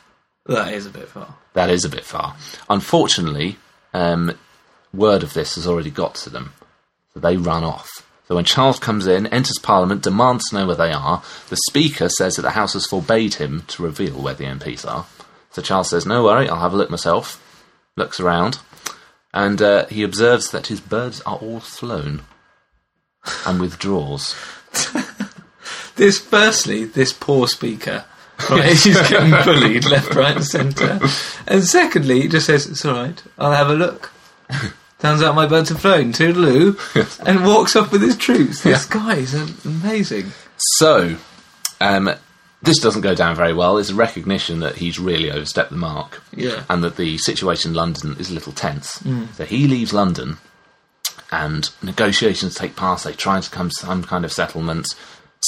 that 0.47 0.73
is 0.73 0.87
a 0.87 0.89
bit 0.89 1.07
far. 1.09 1.35
That 1.53 1.69
is 1.69 1.85
a 1.85 1.89
bit 1.89 2.05
far. 2.05 2.35
Unfortunately, 2.69 3.57
um, 3.93 4.37
word 4.93 5.23
of 5.23 5.33
this 5.33 5.55
has 5.55 5.67
already 5.67 5.91
got 5.91 6.15
to 6.15 6.29
them, 6.29 6.53
so 7.13 7.19
they 7.19 7.37
run 7.37 7.63
off. 7.63 7.89
So 8.31 8.35
when 8.35 8.45
Charles 8.45 8.79
comes 8.79 9.07
in, 9.07 9.27
enters 9.27 9.59
Parliament, 9.59 10.03
demands 10.03 10.47
to 10.47 10.55
know 10.55 10.65
where 10.65 10.77
they 10.77 10.93
are, 10.93 11.21
the 11.49 11.57
Speaker 11.67 12.07
says 12.07 12.37
that 12.37 12.43
the 12.43 12.51
House 12.51 12.71
has 12.75 12.85
forbade 12.85 13.33
him 13.33 13.65
to 13.67 13.83
reveal 13.83 14.13
where 14.13 14.33
the 14.33 14.45
MPs 14.45 14.89
are. 14.89 15.05
So 15.49 15.61
Charles 15.61 15.89
says, 15.89 16.05
"No 16.05 16.23
worry, 16.23 16.47
I'll 16.47 16.61
have 16.61 16.73
a 16.73 16.77
look 16.77 16.89
myself." 16.89 17.43
Looks 17.97 18.21
around, 18.21 18.59
and 19.33 19.61
uh, 19.61 19.85
he 19.87 20.01
observes 20.01 20.49
that 20.51 20.67
his 20.67 20.79
birds 20.79 21.19
are 21.23 21.39
all 21.39 21.59
flown, 21.59 22.21
and 23.45 23.59
withdraws. 23.59 24.33
This, 25.97 26.19
firstly, 26.19 26.85
this 26.85 27.11
poor 27.11 27.47
speaker. 27.49 28.05
Right, 28.49 28.69
he's 28.69 29.09
getting 29.09 29.31
bullied 29.43 29.85
left, 29.85 30.15
right, 30.15 30.37
and 30.37 30.45
centre. 30.45 30.99
And 31.45 31.65
secondly, 31.65 32.21
he 32.21 32.27
just 32.29 32.45
says, 32.45 32.65
"It's 32.65 32.85
all 32.85 32.95
right. 32.95 33.21
I'll 33.37 33.51
have 33.51 33.69
a 33.69 33.75
look." 33.75 34.09
Turns 35.01 35.23
out 35.23 35.33
my 35.35 35.47
birds 35.47 35.69
have 35.69 35.81
flown. 35.81 36.13
Toodaloo, 36.13 36.77
and 37.25 37.43
walks 37.43 37.75
off 37.75 37.91
with 37.91 38.01
his 38.01 38.15
troops. 38.15 38.61
This 38.61 38.85
guy 38.85 39.15
is 39.15 39.33
amazing. 39.65 40.31
So, 40.77 41.17
um, 41.79 42.11
this 42.61 42.79
doesn't 42.79 43.01
go 43.01 43.15
down 43.15 43.35
very 43.35 43.53
well. 43.53 43.77
It's 43.77 43.89
a 43.89 43.95
recognition 43.95 44.59
that 44.59 44.75
he's 44.75 44.99
really 44.99 45.31
overstepped 45.31 45.71
the 45.71 45.75
mark. 45.77 46.21
Yeah. 46.35 46.63
And 46.69 46.83
that 46.83 46.97
the 46.97 47.17
situation 47.17 47.71
in 47.71 47.75
London 47.75 48.15
is 48.19 48.29
a 48.29 48.33
little 48.33 48.53
tense. 48.53 49.03
So 49.35 49.45
he 49.45 49.67
leaves 49.67 49.93
London 49.93 50.37
and 51.31 51.69
negotiations 51.81 52.53
take 52.53 52.75
place. 52.75 53.03
They 53.03 53.13
try 53.13 53.39
to 53.39 53.49
come 53.49 53.69
to 53.69 53.75
some 53.75 54.03
kind 54.03 54.23
of 54.23 54.31
settlement. 54.31 54.87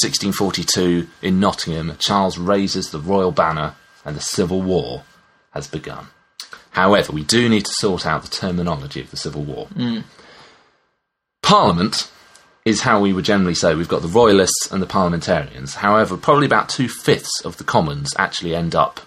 1642 0.02 1.08
in 1.22 1.40
Nottingham, 1.40 1.96
Charles 2.00 2.40
raises 2.40 2.90
the 2.90 3.00
royal 3.00 3.32
banner 3.32 3.76
and 4.04 4.16
the 4.16 4.22
civil 4.22 4.64
war 4.64 5.04
has 5.52 5.68
begun. 5.68 6.08
However, 6.74 7.14
we 7.14 7.24
do 7.24 7.48
need 7.48 7.66
to 7.66 7.74
sort 7.74 8.06
out 8.06 8.24
the 8.24 8.30
terminology 8.30 9.00
of 9.00 9.12
the 9.12 9.18
civil 9.18 9.44
war. 9.44 9.68
Hmm. 9.68 10.00
Parliament 11.42 12.12
is 12.66 12.82
how 12.82 13.00
we 13.00 13.14
would 13.14 13.26
generally 13.26 13.54
say 13.54 13.76
we've 13.76 13.88
got 13.88 14.02
the 14.02 14.08
royalists 14.08 14.72
and 14.72 14.82
the 14.82 14.88
parliamentarians. 14.88 15.76
However, 15.76 16.18
probably 16.18 16.46
about 16.46 16.70
two 16.70 16.90
fifths 16.90 17.42
of 17.46 17.58
the 17.58 17.64
commons 17.64 18.14
actually 18.18 18.56
end 18.56 18.74
up 18.74 19.02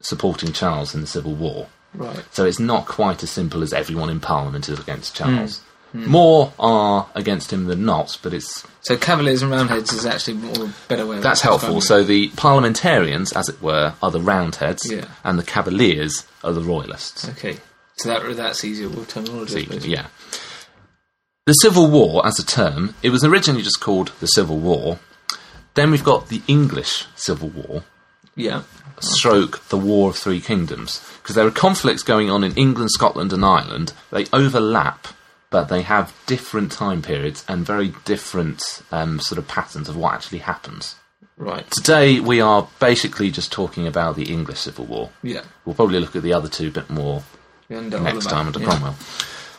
supporting 0.00 0.52
Charles 0.52 0.94
in 0.94 1.00
the 1.02 1.06
civil 1.06 1.34
war. 1.34 1.68
Right. 1.94 2.24
So 2.30 2.46
it's 2.46 2.58
not 2.58 2.86
quite 2.86 3.22
as 3.22 3.30
simple 3.30 3.62
as 3.62 3.72
everyone 3.72 4.08
in 4.08 4.20
Parliament 4.20 4.68
is 4.68 4.80
against 4.80 5.14
Charles. 5.14 5.58
Hmm. 5.58 5.68
Hmm. 5.92 6.06
More 6.06 6.52
are 6.58 7.06
against 7.14 7.52
him 7.52 7.66
than 7.66 7.84
not, 7.84 8.18
but 8.22 8.32
it's 8.32 8.66
So 8.80 8.96
Cavaliers 8.96 9.42
and 9.42 9.50
Roundheads 9.50 9.92
is 9.92 10.06
actually 10.06 10.34
more 10.38 10.64
a 10.66 10.74
better 10.88 11.04
way. 11.06 11.18
Of 11.18 11.22
that's 11.22 11.42
helpful. 11.42 11.80
So 11.82 12.02
the 12.02 12.28
parliamentarians, 12.30 13.32
as 13.32 13.48
it 13.50 13.60
were, 13.60 13.92
are 14.02 14.10
the 14.10 14.20
Roundheads, 14.20 14.90
Yeah. 14.90 15.04
and 15.22 15.38
the 15.38 15.42
Cavaliers 15.42 16.26
are 16.42 16.52
the 16.52 16.62
Royalists. 16.62 17.28
okay. 17.28 17.58
So 17.96 18.08
that 18.08 18.36
that's 18.36 18.64
easier 18.64 18.88
with 18.88 19.08
terminology. 19.08 19.68
Yeah. 19.82 20.06
The 21.46 21.52
Civil 21.54 21.88
War, 21.90 22.24
as 22.26 22.38
a 22.38 22.44
term, 22.46 22.94
it 23.02 23.10
was 23.10 23.22
originally 23.24 23.62
just 23.62 23.80
called 23.80 24.12
the 24.20 24.26
Civil 24.28 24.58
War. 24.58 24.98
Then 25.74 25.90
we've 25.90 26.04
got 26.04 26.28
the 26.28 26.40
English 26.46 27.06
Civil 27.16 27.48
War, 27.50 27.82
Yeah. 28.34 28.62
stroke 29.00 29.60
the 29.68 29.76
War 29.76 30.10
of 30.10 30.16
Three 30.16 30.40
Kingdoms, 30.40 31.00
because 31.22 31.34
there 31.34 31.46
are 31.46 31.50
conflicts 31.50 32.02
going 32.02 32.30
on 32.30 32.44
in 32.44 32.54
England, 32.54 32.92
Scotland, 32.92 33.32
and 33.32 33.44
Ireland. 33.44 33.92
They 34.10 34.26
overlap, 34.32 35.08
but 35.52 35.68
they 35.68 35.82
have 35.82 36.12
different 36.26 36.72
time 36.72 37.02
periods 37.02 37.44
and 37.46 37.64
very 37.64 37.92
different 38.04 38.82
um, 38.90 39.20
sort 39.20 39.38
of 39.38 39.46
patterns 39.46 39.88
of 39.88 39.96
what 39.96 40.14
actually 40.14 40.38
happens. 40.38 40.96
Right. 41.36 41.68
Today, 41.70 42.20
we 42.20 42.40
are 42.40 42.68
basically 42.80 43.30
just 43.30 43.52
talking 43.52 43.86
about 43.86 44.16
the 44.16 44.32
English 44.32 44.60
Civil 44.60 44.86
War. 44.86 45.10
Yeah. 45.22 45.42
We'll 45.64 45.74
probably 45.74 46.00
look 46.00 46.16
at 46.16 46.22
the 46.22 46.32
other 46.32 46.48
two 46.48 46.68
a 46.68 46.70
bit 46.70 46.90
more 46.90 47.22
And 47.68 47.90
next 47.90 48.26
time 48.26 48.46
under 48.46 48.60
yeah. 48.60 48.66
Cromwell. 48.66 48.96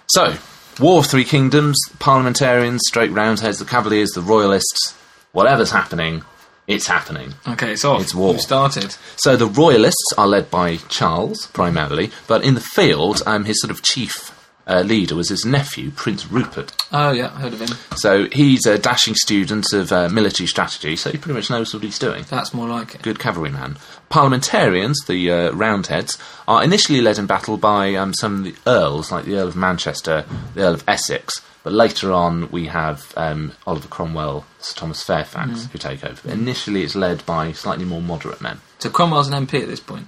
So, 0.07 0.35
War 0.79 0.99
of 0.99 1.05
Three 1.05 1.23
Kingdoms, 1.23 1.77
parliamentarians, 1.99 2.81
straight 2.87 3.11
roundheads, 3.11 3.59
the 3.59 3.65
Cavaliers, 3.65 4.09
the 4.11 4.21
Royalists, 4.21 4.97
whatever's 5.31 5.71
happening, 5.71 6.23
it's 6.67 6.87
happening. 6.87 7.33
Okay, 7.47 7.73
it's 7.73 7.83
off. 7.83 8.01
It's 8.01 8.15
war. 8.15 8.33
Who 8.33 8.39
started? 8.39 8.95
So 9.17 9.35
the 9.35 9.47
Royalists 9.47 10.13
are 10.17 10.27
led 10.27 10.49
by 10.49 10.77
Charles 10.87 11.47
primarily, 11.47 12.11
but 12.27 12.43
in 12.43 12.55
the 12.55 12.61
field, 12.61 13.21
um, 13.25 13.45
his 13.45 13.59
sort 13.59 13.71
of 13.71 13.81
chief 13.81 14.32
uh, 14.65 14.81
leader 14.81 15.15
was 15.15 15.29
his 15.29 15.45
nephew, 15.45 15.91
Prince 15.91 16.31
Rupert. 16.31 16.73
Oh, 16.91 17.11
yeah, 17.11 17.31
I 17.35 17.41
heard 17.41 17.53
of 17.53 17.59
him. 17.59 17.77
So 17.97 18.27
he's 18.31 18.65
a 18.65 18.77
dashing 18.77 19.15
student 19.15 19.73
of 19.73 19.91
uh, 19.91 20.09
military 20.09 20.47
strategy, 20.47 20.95
so 20.95 21.11
he 21.11 21.17
pretty 21.17 21.35
much 21.35 21.49
knows 21.49 21.73
what 21.73 21.83
he's 21.83 21.99
doing. 21.99 22.25
That's 22.29 22.53
more 22.53 22.67
like 22.67 22.95
it. 22.95 23.01
Good 23.01 23.19
cavalryman. 23.19 23.77
Parliamentarians, 24.09 24.99
the 25.07 25.31
uh, 25.31 25.51
Roundheads, 25.51 26.17
are 26.47 26.63
initially 26.63 27.01
led 27.01 27.17
in 27.17 27.25
battle 27.25 27.57
by 27.57 27.95
um, 27.95 28.13
some 28.13 28.39
of 28.39 28.43
the 28.45 28.55
earls, 28.69 29.11
like 29.11 29.25
the 29.25 29.35
Earl 29.35 29.49
of 29.49 29.55
Manchester, 29.55 30.25
the 30.53 30.61
Earl 30.61 30.75
of 30.75 30.83
Essex. 30.87 31.41
But 31.63 31.73
later 31.73 32.11
on, 32.11 32.51
we 32.51 32.67
have 32.67 33.13
um, 33.15 33.53
Oliver 33.65 33.87
Cromwell, 33.87 34.45
Sir 34.59 34.75
Thomas 34.75 35.01
Fairfax, 35.01 35.67
who 35.67 35.77
take 35.77 36.03
over. 36.03 36.19
But 36.21 36.33
initially, 36.33 36.83
it's 36.83 36.95
led 36.95 37.25
by 37.25 37.53
slightly 37.53 37.85
more 37.85 38.01
moderate 38.01 38.41
men. 38.41 38.59
So 38.79 38.89
Cromwell's 38.89 39.29
an 39.29 39.47
MP 39.47 39.61
at 39.61 39.67
this 39.69 39.79
point. 39.79 40.07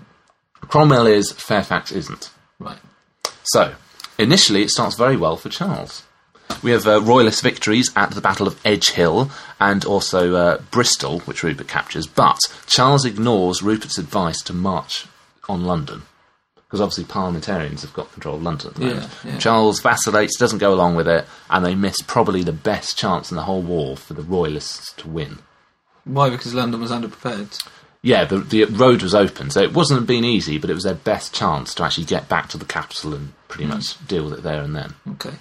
Cromwell 0.61 1.07
is, 1.07 1.31
Fairfax 1.31 1.91
isn't. 1.93 2.29
Right. 2.59 2.77
So, 3.43 3.73
initially, 4.17 4.63
it 4.63 4.69
starts 4.69 4.95
very 4.95 5.17
well 5.17 5.37
for 5.37 5.49
Charles. 5.49 6.03
We 6.61 6.71
have 6.71 6.87
uh, 6.87 7.01
royalist 7.01 7.41
victories 7.41 7.91
at 7.95 8.11
the 8.11 8.21
Battle 8.21 8.47
of 8.47 8.59
Edge 8.65 8.91
Hill 8.91 9.31
and 9.59 9.83
also 9.83 10.35
uh, 10.35 10.57
Bristol, 10.71 11.19
which 11.21 11.43
Rupert 11.43 11.67
captures, 11.67 12.07
but 12.07 12.39
Charles 12.67 13.05
ignores 13.05 13.63
Rupert's 13.63 13.97
advice 13.97 14.41
to 14.43 14.53
march 14.53 15.05
on 15.49 15.65
London. 15.65 16.03
Because 16.55 16.81
obviously 16.81 17.05
parliamentarians 17.05 17.83
have 17.83 17.93
got 17.93 18.11
control 18.11 18.35
of 18.35 18.43
London 18.43 18.73
Yeah, 18.77 19.07
yeah. 19.23 19.37
Charles 19.37 19.79
vacillates, 19.79 20.37
doesn't 20.37 20.57
go 20.59 20.73
along 20.73 20.95
with 20.95 21.07
it, 21.07 21.25
and 21.49 21.63
they 21.63 21.75
miss 21.75 21.97
probably 22.05 22.43
the 22.43 22.51
best 22.51 22.97
chance 22.97 23.31
in 23.31 23.37
the 23.37 23.43
whole 23.43 23.61
war 23.61 23.95
for 23.95 24.13
the 24.13 24.23
royalists 24.23 24.91
to 24.93 25.07
win. 25.07 25.39
Why? 26.05 26.29
Because 26.29 26.53
London 26.53 26.81
was 26.81 26.91
underprepared. 26.91 27.63
Yeah, 28.05 28.23
the, 28.25 28.37
the 28.37 28.65
road 28.65 29.01
was 29.01 29.15
open, 29.15 29.49
so 29.49 29.61
it 29.61 29.73
wasn't 29.73 30.05
been 30.05 30.23
easy, 30.23 30.59
but 30.59 30.69
it 30.69 30.75
was 30.75 30.83
their 30.83 30.93
best 30.93 31.33
chance 31.33 31.73
to 31.73 31.83
actually 31.83 32.05
get 32.05 32.29
back 32.29 32.49
to 32.49 32.57
the 32.59 32.63
capital 32.63 33.15
and 33.15 33.33
pretty 33.47 33.65
much 33.65 34.07
deal 34.07 34.25
with 34.25 34.33
it 34.33 34.43
there 34.43 34.61
and 34.61 34.75
then. 34.75 34.93
Okay. 35.13 35.33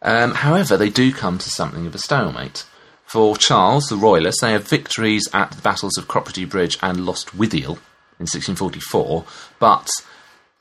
Um, 0.00 0.30
however, 0.30 0.76
they 0.76 0.90
do 0.90 1.12
come 1.12 1.38
to 1.38 1.50
something 1.50 1.84
of 1.84 1.94
a 1.96 1.98
stalemate. 1.98 2.66
For 3.04 3.36
Charles, 3.36 3.88
the 3.88 3.96
Royalists, 3.96 4.40
they 4.40 4.52
have 4.52 4.68
victories 4.68 5.28
at 5.34 5.50
the 5.50 5.60
battles 5.60 5.98
of 5.98 6.06
Cropredy 6.06 6.48
Bridge 6.48 6.78
and 6.82 6.98
Lostwithiel 6.98 7.78
in 8.20 8.28
1644, 8.30 9.24
but 9.58 9.90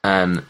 um, 0.03 0.47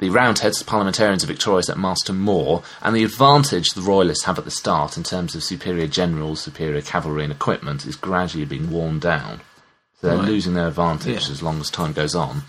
the 0.00 0.10
Roundheads, 0.10 0.58
the 0.58 0.66
parliamentarians, 0.66 1.24
are 1.24 1.28
victorious 1.28 1.70
at 1.70 1.78
Marston 1.78 2.16
Moor, 2.16 2.62
and 2.82 2.94
the 2.94 3.04
advantage 3.04 3.70
the 3.70 3.80
Royalists 3.80 4.24
have 4.24 4.38
at 4.38 4.44
the 4.44 4.50
start 4.50 4.98
in 4.98 5.02
terms 5.02 5.34
of 5.34 5.42
superior 5.42 5.86
generals, 5.86 6.42
superior 6.42 6.82
cavalry, 6.82 7.24
and 7.24 7.32
equipment 7.32 7.86
is 7.86 7.96
gradually 7.96 8.44
being 8.44 8.70
worn 8.70 8.98
down. 8.98 9.40
They're 10.02 10.16
Right. 10.16 10.26
losing 10.28 10.54
their 10.54 10.68
advantage 10.68 11.26
Yeah. 11.26 11.30
as 11.32 11.42
long 11.42 11.60
as 11.60 11.70
time 11.70 11.92
goes 11.92 12.14
on. 12.14 12.42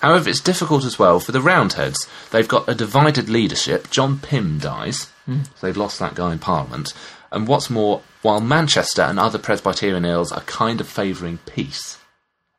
However, 0.00 0.28
it's 0.30 0.40
difficult 0.40 0.84
as 0.84 0.98
well 0.98 1.18
for 1.20 1.32
the 1.32 1.40
Roundheads. 1.40 2.06
They've 2.30 2.46
got 2.46 2.68
a 2.68 2.74
divided 2.74 3.28
leadership. 3.28 3.90
John 3.90 4.18
Pym 4.20 4.58
dies, 4.58 5.08
hmm. 5.26 5.42
so 5.44 5.66
they've 5.66 5.76
lost 5.76 5.98
that 5.98 6.14
guy 6.14 6.32
in 6.32 6.38
Parliament. 6.38 6.92
And 7.32 7.48
what's 7.48 7.70
more, 7.70 8.02
while 8.22 8.40
Manchester 8.40 9.02
and 9.02 9.18
other 9.18 9.38
Presbyterian 9.38 10.04
earls 10.06 10.30
are 10.32 10.42
kind 10.42 10.80
of 10.80 10.86
favouring 10.88 11.38
peace 11.46 11.98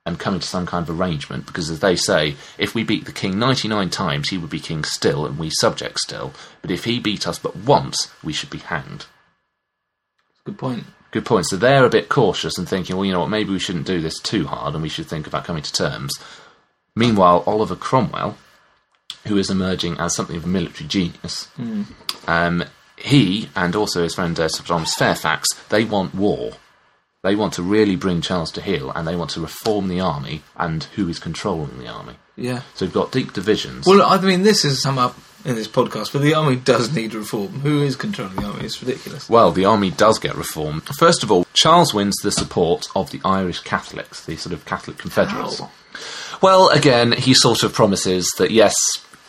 and 0.06 0.20
coming 0.20 0.42
to 0.42 0.48
some 0.48 0.66
kind 0.66 0.88
of 0.90 1.00
arrangement, 1.00 1.46
because 1.46 1.70
as 1.70 1.80
they 1.80 1.96
say, 1.96 2.36
if 2.58 2.76
we 2.76 2.84
beat 2.84 3.06
the 3.06 3.12
king 3.14 3.40
99 3.40 3.90
times, 3.90 4.30
he 4.30 4.38
would 4.38 4.50
be 4.50 4.60
king 4.60 4.84
still 4.84 5.26
and 5.26 5.38
we 5.38 5.50
subject 5.52 6.00
still. 6.00 6.34
But 6.62 6.72
if 6.72 6.84
he 6.84 7.00
beat 7.00 7.26
us 7.28 7.40
but 7.40 7.56
once, 7.56 8.10
we 8.22 8.34
should 8.34 8.50
be 8.50 8.58
hanged. 8.58 9.06
Good 10.46 10.58
point. 10.58 10.86
Good 11.14 11.26
point. 11.26 11.46
So 11.46 11.58
they're 11.58 11.86
a 11.86 11.92
bit 11.92 12.10
cautious 12.10 12.58
and 12.58 12.68
thinking, 12.68 12.96
well, 12.96 13.06
you 13.06 13.12
know 13.12 13.20
what, 13.20 13.30
maybe 13.30 13.52
we 13.52 13.60
shouldn't 13.60 13.86
do 13.86 14.02
this 14.02 14.20
too 14.20 14.48
hard 14.48 14.74
and 14.74 14.82
we 14.82 14.90
should 14.90 15.06
think 15.06 15.28
about 15.28 15.46
coming 15.46 15.62
to 15.62 15.72
terms. 15.72 16.12
Meanwhile, 16.96 17.44
Oliver 17.46 17.76
Cromwell, 17.76 18.36
who 19.28 19.38
is 19.38 19.52
emerging 19.52 20.00
as 20.00 20.16
something 20.16 20.36
of 20.36 20.46
a 20.46 20.48
military 20.48 20.88
genius, 20.88 21.50
um, 22.28 22.64
he 22.98 23.48
and 23.56 23.76
also 23.76 24.02
his 24.02 24.16
friend 24.16 24.40
uh, 24.40 24.48
Sir 24.48 24.64
Thomas 24.64 24.96
Fairfax, 24.96 25.50
they 25.70 25.86
want 25.86 26.16
war. 26.16 26.54
They 27.22 27.36
want 27.36 27.54
to 27.54 27.64
really 27.64 27.96
bring 27.96 28.22
Charles 28.22 28.52
to 28.54 28.62
heel 28.62 28.92
and 28.96 29.08
they 29.08 29.16
want 29.16 29.30
to 29.32 29.40
reform 29.40 29.90
the 29.90 30.00
army 30.00 30.42
and 30.56 30.84
who 30.96 31.08
is 31.10 31.20
controlling 31.20 31.78
the 31.78 31.88
army. 31.88 32.16
Yeah. 32.36 32.64
So 32.74 32.86
we've 32.86 32.94
got 32.94 33.12
deep 33.12 33.34
divisions. 33.34 33.86
Well, 33.86 34.02
I 34.02 34.20
mean, 34.20 34.42
this 34.42 34.64
has 34.64 34.82
come 34.82 34.98
up 34.98 35.16
in 35.46 35.56
this 35.56 35.68
podcast, 35.68 36.14
but 36.14 36.22
the 36.22 36.34
army 36.34 36.56
does 36.56 36.94
need 36.96 37.14
reform. 37.14 37.48
Who 37.62 37.82
is 37.82 37.96
controlling 37.96 38.36
the 38.36 38.46
army? 38.46 38.66
It's 38.66 38.82
ridiculous. 38.82 39.30
Well, 39.30 39.52
the 39.52 39.66
army 39.66 39.92
does 39.92 40.20
get 40.20 40.36
reformed. 40.36 40.84
First 40.98 41.24
of 41.24 41.32
all, 41.32 41.46
Charles 41.54 41.94
wins 41.94 42.16
the 42.24 42.32
support 42.32 42.88
of 42.96 43.12
the 43.12 43.20
Irish 43.26 43.60
Catholics, 43.60 44.26
the 44.26 44.38
sort 44.38 44.54
of 44.54 44.66
Catholic 44.66 44.98
Confederates. 44.98 45.60
How? 45.60 45.70
Well, 46.42 46.70
again, 46.70 47.12
he 47.12 47.34
sort 47.34 47.64
of 47.64 47.74
promises 47.74 48.30
that 48.38 48.52
yes, 48.52 48.74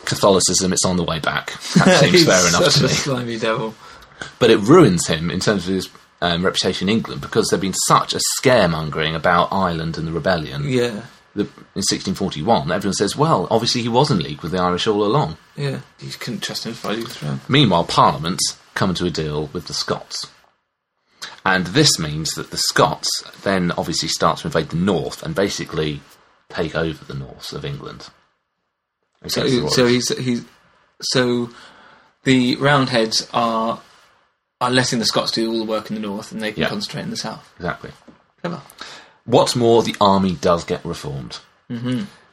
Catholicism, 0.05 0.73
it's 0.73 0.85
on 0.85 0.97
the 0.97 1.03
way 1.03 1.19
back. 1.19 1.47
That 1.75 1.99
seems 2.03 2.25
fair 2.25 2.47
enough 2.47 2.63
such 2.63 2.75
to 2.75 2.85
a 2.85 2.87
me. 2.87 2.93
slimy 2.93 3.39
devil. 3.39 3.75
But 4.39 4.51
it 4.51 4.57
ruins 4.59 5.07
him 5.07 5.29
in 5.29 5.39
terms 5.39 5.67
of 5.67 5.73
his 5.73 5.89
um, 6.21 6.45
reputation 6.45 6.89
in 6.89 6.95
England 6.95 7.21
because 7.21 7.47
there'd 7.49 7.61
been 7.61 7.73
such 7.87 8.13
a 8.13 8.19
scaremongering 8.39 9.15
about 9.15 9.49
Ireland 9.51 9.97
and 9.97 10.07
the 10.07 10.11
rebellion. 10.11 10.63
Yeah. 10.67 11.01
The, 11.35 11.41
in 11.43 11.83
1641, 11.83 12.71
everyone 12.71 12.93
says, 12.93 13.15
well, 13.17 13.47
obviously 13.51 13.81
he 13.81 13.89
was 13.89 14.09
in 14.09 14.19
league 14.19 14.41
with 14.41 14.53
the 14.53 14.61
Irish 14.61 14.87
all 14.87 15.03
along. 15.03 15.35
Yeah. 15.57 15.81
You 15.99 16.11
couldn't 16.11 16.43
trust 16.43 16.65
him 16.65 16.73
fight 16.73 16.99
his 16.99 17.13
throne. 17.13 17.41
Meanwhile, 17.49 17.83
Parliament's 17.85 18.57
come 18.73 18.93
to 18.93 19.05
a 19.05 19.09
deal 19.09 19.47
with 19.51 19.67
the 19.67 19.73
Scots. 19.73 20.31
And 21.45 21.67
this 21.67 21.99
means 21.99 22.31
that 22.35 22.51
the 22.51 22.57
Scots 22.57 23.09
then 23.43 23.71
obviously 23.77 24.07
start 24.07 24.39
to 24.39 24.47
invade 24.47 24.69
the 24.69 24.77
north 24.77 25.23
and 25.23 25.35
basically 25.35 26.01
take 26.49 26.75
over 26.75 27.03
the 27.03 27.13
north 27.13 27.51
of 27.51 27.65
England. 27.65 28.09
So, 29.27 29.43
the 29.43 29.69
so 29.69 29.87
he's 29.87 30.15
he's 30.17 30.45
so 31.01 31.49
the 32.23 32.55
Roundheads 32.57 33.27
are 33.33 33.81
are 34.61 34.71
letting 34.71 34.99
the 34.99 35.05
Scots 35.05 35.31
do 35.31 35.51
all 35.51 35.59
the 35.59 35.65
work 35.65 35.89
in 35.89 35.95
the 35.95 36.01
north, 36.01 36.31
and 36.31 36.41
they 36.41 36.51
can 36.51 36.61
Yeah. 36.63 36.69
concentrate 36.69 37.01
in 37.03 37.09
the 37.09 37.17
south. 37.17 37.51
Exactly. 37.57 37.91
Clever. 38.41 38.61
What's 39.25 39.55
more, 39.55 39.81
the 39.83 39.95
army 39.99 40.33
does 40.35 40.63
get 40.63 40.83
reformed. 40.85 41.39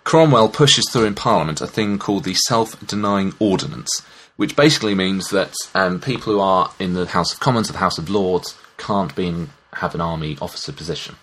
Cromwell 0.04 0.48
pushes 0.48 0.84
through 0.90 1.04
in 1.06 1.14
Parliament 1.14 1.60
a 1.60 1.66
thing 1.66 1.98
called 1.98 2.24
the 2.24 2.34
Self-Denying 2.34 3.32
Ordinance, 3.38 4.02
which 4.36 4.56
basically 4.56 4.94
means 4.94 5.30
that 5.30 5.54
um, 5.74 6.00
people 6.00 6.32
who 6.32 6.40
are 6.40 6.72
in 6.78 6.94
the 6.94 7.06
House 7.06 7.32
of 7.32 7.40
Commons 7.40 7.70
or 7.70 7.72
the 7.72 7.78
House 7.78 7.98
of 7.98 8.10
Lords 8.10 8.56
can't 8.76 9.14
be 9.14 9.26
in, 9.28 9.50
have 9.74 9.94
an 9.94 10.00
army 10.00 10.36
officer 10.40 10.72
position. 10.72 11.16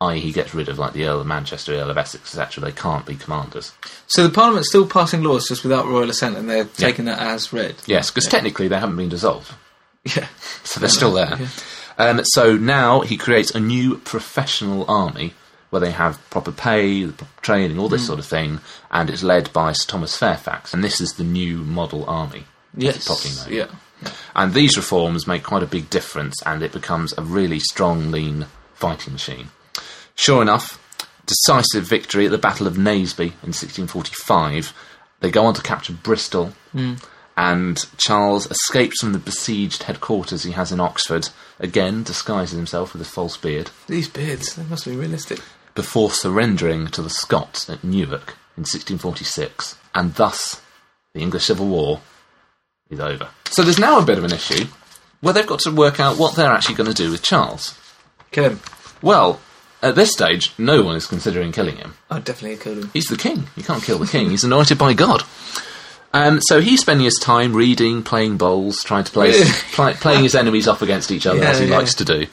I.e., 0.00 0.18
he 0.18 0.32
gets 0.32 0.52
rid 0.54 0.68
of 0.68 0.78
like 0.80 0.94
the 0.94 1.04
Earl 1.04 1.20
of 1.20 1.26
Manchester, 1.28 1.74
Earl 1.74 1.90
of 1.90 1.98
Essex, 1.98 2.36
etc. 2.36 2.64
They 2.64 2.72
can't 2.72 3.06
be 3.06 3.14
commanders. 3.14 3.72
So 4.08 4.26
the 4.26 4.34
Parliament's 4.34 4.70
still 4.70 4.88
passing 4.88 5.22
laws 5.22 5.46
just 5.46 5.62
without 5.62 5.86
royal 5.86 6.10
assent, 6.10 6.36
and 6.36 6.50
they're 6.50 6.64
taking 6.64 7.04
that 7.04 7.20
as 7.20 7.52
read. 7.52 7.76
Yes, 7.86 8.10
because 8.10 8.26
technically 8.26 8.66
they 8.66 8.80
haven't 8.80 8.96
been 8.96 9.10
dissolved, 9.10 9.52
Yeah. 10.04 10.26
so 10.64 10.80
they're 10.80 10.88
still 10.88 11.12
there. 11.12 11.36
Yeah. 11.38 11.46
Um, 12.02 12.24
so 12.24 12.56
now 12.56 13.02
he 13.02 13.16
creates 13.16 13.52
a 13.52 13.60
new 13.60 13.96
professional 13.98 14.84
army 14.90 15.34
where 15.70 15.78
they 15.78 15.92
have 15.92 16.18
proper 16.30 16.50
pay, 16.50 17.08
training, 17.42 17.78
all 17.78 17.88
this 17.88 18.06
sort 18.06 18.18
of 18.18 18.26
thing, 18.26 18.58
and 18.90 19.08
it's 19.08 19.22
led 19.22 19.52
by 19.52 19.70
Sir 19.70 19.86
Thomas 19.86 20.16
Fairfax. 20.16 20.74
And 20.74 20.82
this 20.82 21.00
is 21.00 21.12
the 21.12 21.22
new 21.22 21.58
model 21.58 22.04
army. 22.10 22.44
Yes. 22.76 23.06
Properly 23.06 23.34
known. 23.36 23.70
Yeah. 23.70 24.10
And 24.34 24.52
these 24.52 24.76
reforms 24.76 25.28
make 25.28 25.44
quite 25.44 25.62
a 25.62 25.66
big 25.66 25.90
difference, 25.90 26.42
and 26.44 26.62
it 26.62 26.72
becomes 26.72 27.14
a 27.16 27.22
really 27.22 27.60
strong, 27.60 28.10
lean 28.10 28.46
fighting 28.74 29.12
machine. 29.12 29.50
Sure 30.16 30.42
enough, 30.42 30.80
decisive 31.26 31.84
victory 31.84 32.26
at 32.26 32.32
the 32.32 32.38
Battle 32.38 32.66
of 32.66 32.74
Naseby 32.74 33.26
in 33.26 33.52
1645. 33.54 34.74
They 35.20 35.30
go 35.30 35.46
on 35.46 35.54
to 35.54 35.62
capture 35.62 35.92
Bristol, 35.92 36.52
and 37.36 37.84
Charles 37.98 38.50
escapes 38.50 39.00
from 39.00 39.12
the 39.12 39.18
besieged 39.18 39.84
headquarters 39.84 40.42
he 40.44 40.52
has 40.52 40.70
in 40.72 40.80
Oxford, 40.80 41.28
again 41.58 42.02
disguises 42.02 42.56
himself 42.56 42.92
with 42.92 43.02
a 43.02 43.06
false 43.06 43.36
beard, 43.36 43.70
These 43.86 44.08
beards, 44.08 44.54
they 44.54 44.64
must 44.64 44.84
be 44.84 44.96
realistic. 44.96 45.40
before 45.74 46.10
surrendering 46.10 46.86
to 46.88 47.00
the 47.02 47.10
Scots 47.10 47.68
at 47.70 47.82
Newark 47.82 48.36
in 48.56 48.64
1646, 48.64 49.76
and 49.94 50.14
thus 50.14 50.60
the 51.14 51.20
English 51.20 51.44
Civil 51.44 51.66
War 51.68 52.00
is 52.90 53.00
over. 53.00 53.28
So 53.50 53.62
there's 53.62 53.78
now 53.78 53.98
a 53.98 54.04
bit 54.04 54.18
of 54.18 54.24
an 54.24 54.32
issue 54.32 54.66
where 55.20 55.32
they've 55.32 55.46
got 55.46 55.60
to 55.60 55.70
work 55.70 56.00
out 56.00 56.18
what 56.18 56.34
they're 56.36 56.50
actually 56.50 56.74
going 56.74 56.90
to 56.90 56.94
do 56.94 57.10
with 57.10 57.22
Charles. 57.22 57.78
Kill 58.32 58.44
him. 58.50 58.60
Well, 59.00 59.40
at 59.82 59.94
this 59.94 60.12
stage, 60.12 60.52
no 60.58 60.82
one 60.82 60.96
is 60.96 61.06
considering 61.06 61.52
killing 61.52 61.76
him. 61.76 61.94
I'd 62.10 62.24
definitely 62.24 62.58
kill 62.58 62.74
him. 62.74 62.90
He's 62.92 63.06
the 63.06 63.16
king. 63.16 63.44
You 63.56 63.62
can't 63.62 63.82
kill 63.82 63.98
the 63.98 64.06
king. 64.06 64.30
He's 64.30 64.44
anointed 64.44 64.78
by 64.78 64.92
God. 64.94 65.22
Um, 66.14 66.40
so 66.42 66.60
he's 66.60 66.80
spending 66.80 67.04
his 67.04 67.18
time 67.18 67.54
reading, 67.54 68.02
playing 68.02 68.36
bowls, 68.36 68.82
trying 68.84 69.04
to 69.04 69.12
play, 69.12 69.32
play 69.72 69.94
playing 69.94 70.24
his 70.24 70.34
enemies 70.34 70.68
off 70.68 70.82
against 70.82 71.10
each 71.10 71.26
other 71.26 71.38
Yeah, 71.40 71.50
as 71.50 71.58
he 71.58 71.66
yeah. 71.66 71.76
likes 71.78 71.94
to 71.94 72.04
do. 72.04 72.26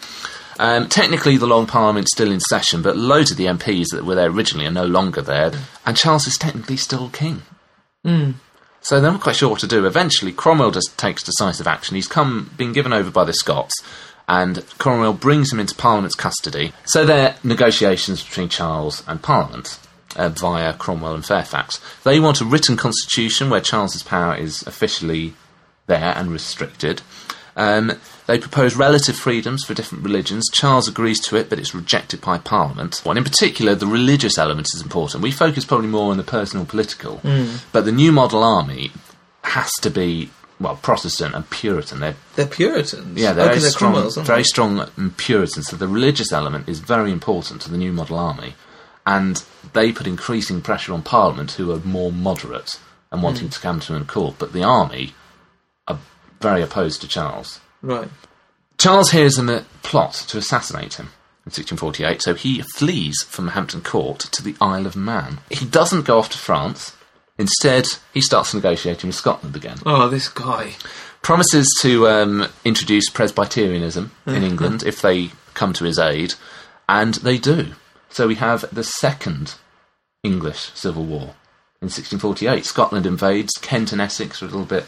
Um, 0.59 0.89
technically, 0.89 1.37
the 1.37 1.47
Long 1.47 1.65
Parliament's 1.65 2.11
still 2.13 2.31
in 2.31 2.41
session, 2.41 2.81
but 2.81 2.97
loads 2.97 3.31
of 3.31 3.37
the 3.37 3.45
MPs 3.45 3.85
that 3.91 4.03
were 4.03 4.15
there 4.15 4.29
originally 4.29 4.65
are 4.67 4.71
no 4.71 4.85
longer 4.85 5.21
there, 5.21 5.53
and 5.85 5.95
Charles 5.95 6.27
is 6.27 6.37
technically 6.37 6.75
still 6.75 7.09
king. 7.09 7.43
So 8.81 8.99
they're 8.99 9.11
not 9.11 9.21
quite 9.21 9.35
sure 9.35 9.49
what 9.49 9.59
to 9.59 9.67
do. 9.67 9.85
Eventually, 9.85 10.31
Cromwell 10.31 10.71
just 10.71 10.97
takes 10.97 11.23
decisive 11.23 11.67
action. 11.67 11.95
He's 11.95 12.07
come, 12.07 12.49
been 12.57 12.73
given 12.73 12.91
over 12.91 13.11
by 13.11 13.23
the 13.23 13.33
Scots, 13.33 13.73
and 14.27 14.65
Cromwell 14.79 15.13
brings 15.13 15.53
him 15.53 15.59
into 15.59 15.75
Parliament's 15.75 16.15
custody. 16.15 16.73
So 16.85 17.05
there 17.05 17.29
are 17.29 17.35
negotiations 17.43 18.23
between 18.23 18.49
Charles 18.49 19.03
and 19.07 19.21
Parliament 19.21 19.79
uh, 20.15 20.29
via 20.29 20.73
Cromwell 20.73 21.15
and 21.15 21.25
Fairfax. 21.25 21.79
They 22.03 22.19
want 22.19 22.41
a 22.41 22.45
written 22.45 22.77
constitution 22.77 23.49
where 23.49 23.61
Charles's 23.61 24.03
power 24.03 24.35
is 24.35 24.61
officially 24.63 25.33
there 25.87 26.13
and 26.15 26.31
restricted. 26.31 27.01
Um, 27.55 27.93
they 28.27 28.37
propose 28.39 28.75
relative 28.75 29.15
freedoms 29.17 29.65
for 29.65 29.73
different 29.73 30.03
religions. 30.03 30.45
Charles 30.53 30.87
agrees 30.87 31.19
to 31.21 31.35
it, 31.35 31.49
but 31.49 31.59
it's 31.59 31.75
rejected 31.75 32.21
by 32.21 32.37
Parliament. 32.37 33.01
And 33.05 33.17
in 33.17 33.23
particular, 33.23 33.75
the 33.75 33.87
religious 33.87 34.37
element 34.37 34.67
is 34.73 34.81
important. 34.81 35.23
We 35.23 35.31
focus 35.31 35.65
probably 35.65 35.87
more 35.87 36.11
on 36.11 36.17
the 36.17 36.23
personal 36.23 36.65
political, 36.65 37.19
but 37.73 37.85
the 37.85 37.91
new 37.91 38.11
model 38.11 38.43
army 38.43 38.91
has 39.43 39.71
to 39.81 39.89
be 39.89 40.29
well 40.59 40.75
Protestant 40.77 41.33
and 41.35 41.49
Puritan. 41.49 41.99
They're 42.01 42.15
They're 42.35 42.45
Puritans. 42.45 43.17
yeah, 43.19 43.33
they're 43.33 43.45
Oh, 43.45 43.47
very 43.49 43.59
they're 43.59 43.69
strong, 43.71 44.09
very 44.25 44.43
strong 44.43 44.87
and 44.95 45.17
Puritan. 45.17 45.63
So 45.63 45.75
the 45.75 45.87
religious 45.87 46.31
element 46.31 46.69
is 46.69 46.79
very 46.79 47.11
important 47.11 47.61
to 47.63 47.71
the 47.71 47.77
new 47.77 47.91
model 47.91 48.19
army, 48.19 48.53
and 49.15 49.43
they 49.73 49.91
put 49.91 50.07
increasing 50.07 50.61
pressure 50.61 50.93
on 50.93 51.01
Parliament, 51.01 51.51
who 51.53 51.71
are 51.71 51.79
more 51.79 52.11
moderate 52.11 52.71
and 53.11 53.23
wanting 53.23 53.47
Hmm. 53.47 53.51
to 53.55 53.59
come 53.59 53.79
to 53.81 53.95
an 53.95 54.03
accord. 54.03 54.35
But 54.37 54.53
the 54.53 54.63
army 54.63 55.13
are 55.87 55.97
very 56.41 56.61
opposed 56.61 57.01
to 57.01 57.07
Charles. 57.07 57.59
Right. 57.81 58.09
Charles 58.77 59.11
hears 59.11 59.37
in 59.37 59.49
a 59.49 59.65
plot 59.81 60.13
to 60.29 60.37
assassinate 60.37 60.93
him 60.95 61.07
in 61.45 61.51
1648, 61.51 62.21
so 62.21 62.33
he 62.35 62.61
flees 62.77 63.25
from 63.27 63.49
Hampton 63.49 63.81
Court 63.81 64.19
to 64.19 64.43
the 64.43 64.55
Isle 64.61 64.85
of 64.85 64.95
Man. 64.95 65.39
He 65.49 65.65
doesn't 65.65 66.05
go 66.05 66.19
off 66.19 66.29
to 66.29 66.37
France. 66.37 66.93
Instead, 67.37 67.87
he 68.13 68.21
starts 68.21 68.53
negotiating 68.53 69.07
with 69.07 69.15
Scotland 69.15 69.55
again 69.55 69.77
Oh, 69.85 70.07
this 70.09 70.27
guy. 70.29 70.73
promises 71.21 71.67
to 71.81 72.07
um, 72.07 72.47
introduce 72.65 73.09
Presbyterianism 73.09 74.11
in 74.27 74.43
England 74.43 74.83
if 74.83 75.01
they 75.01 75.31
come 75.53 75.73
to 75.73 75.85
his 75.85 75.97
aid, 75.99 76.35
and 76.87 77.15
they 77.15 77.37
do. 77.37 77.73
So 78.09 78.27
we 78.27 78.35
have 78.35 78.65
the 78.73 78.83
second 78.83 79.55
English 80.23 80.71
Civil 80.73 81.05
War 81.05 81.35
in 81.81 81.87
1648. 81.87 82.65
Scotland 82.65 83.05
invades, 83.05 83.53
Kent 83.61 83.91
and 83.91 84.01
Essex 84.01 84.41
are 84.41 84.45
a 84.45 84.49
little 84.49 84.65
bit 84.65 84.85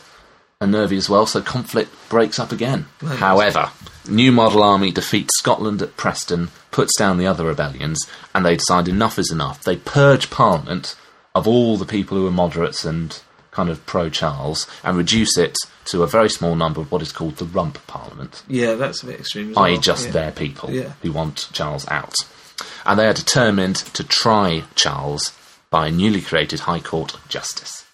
unnervy 0.61 0.97
as 0.97 1.09
well, 1.09 1.25
so 1.25 1.41
conflict 1.41 1.91
breaks 2.09 2.39
up 2.39 2.51
again. 2.51 2.85
Right. 3.01 3.17
However, 3.17 3.71
New 4.07 4.31
Model 4.31 4.61
Army 4.63 4.91
defeats 4.91 5.37
Scotland 5.39 5.81
at 5.81 5.97
Preston, 5.97 6.49
puts 6.71 6.95
down 6.97 7.17
the 7.17 7.27
other 7.27 7.45
rebellions, 7.45 7.99
and 8.35 8.45
they 8.45 8.57
decide 8.57 8.87
enough 8.87 9.17
is 9.17 9.31
enough. 9.31 9.63
They 9.63 9.77
purge 9.77 10.29
Parliament 10.29 10.95
of 11.33 11.47
all 11.47 11.77
the 11.77 11.85
people 11.85 12.17
who 12.17 12.27
are 12.27 12.31
moderates 12.31 12.83
and 12.85 13.19
kind 13.51 13.69
of 13.69 13.85
pro 13.85 14.09
Charles 14.09 14.67
and 14.83 14.97
reduce 14.97 15.37
it 15.37 15.55
to 15.85 16.03
a 16.03 16.07
very 16.07 16.29
small 16.29 16.55
number 16.55 16.79
of 16.79 16.91
what 16.91 17.01
is 17.01 17.11
called 17.11 17.37
the 17.37 17.45
Rump 17.45 17.85
Parliament, 17.87 18.43
Yeah, 18.47 18.75
that's 18.75 19.01
a 19.03 19.07
bit 19.07 19.19
extreme. 19.19 19.57
I.e., 19.57 19.73
well. 19.73 19.81
just 19.81 20.07
yeah. 20.07 20.11
their 20.11 20.31
people 20.31 20.69
Yeah. 20.71 20.93
who 21.01 21.11
want 21.11 21.49
Charles 21.53 21.87
out. 21.87 22.13
And 22.85 22.97
they 22.99 23.07
are 23.07 23.13
determined 23.13 23.75
to 23.77 24.03
try 24.03 24.63
Charles 24.75 25.33
by 25.69 25.87
a 25.87 25.91
newly 25.91 26.21
created 26.21 26.61
High 26.61 26.79
Court 26.79 27.13
of 27.13 27.27
Justice. 27.29 27.85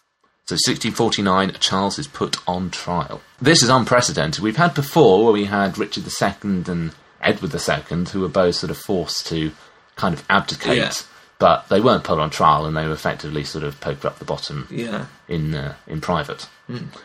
So 0.46 0.54
1649, 0.54 1.54
Charles 1.60 2.00
is 2.00 2.08
put 2.08 2.38
on 2.48 2.70
trial. 2.72 3.22
This 3.42 3.62
is 3.62 3.70
unprecedented. 3.70 4.42
We've 4.42 4.56
had 4.56 4.74
before 4.74 5.24
where 5.26 5.34
we 5.34 5.46
had 5.46 5.78
Richard 5.78 6.06
II 6.06 6.64
and 6.68 6.96
Edward 7.22 7.54
II 7.54 8.06
who 8.06 8.22
were 8.22 8.30
both 8.30 8.56
sort 8.56 8.72
of 8.72 8.78
forced 8.78 9.28
to 9.28 9.52
kind 9.98 10.14
of 10.14 10.24
abdicate, 10.30 10.78
Yeah. 10.78 10.92
but 11.38 11.68
they 11.68 11.82
weren't 11.82 12.06
put 12.06 12.20
on 12.20 12.30
trial 12.30 12.66
and 12.66 12.78
they 12.78 12.88
were 12.88 12.94
effectively 12.94 13.44
sort 13.44 13.66
of 13.66 13.82
poked 13.82 14.06
up 14.06 14.20
the 14.20 14.26
bottom 14.26 14.68
Yeah. 14.72 15.08
in 15.28 15.54
uh, 15.54 15.74
in 15.86 16.00
private, 16.00 16.48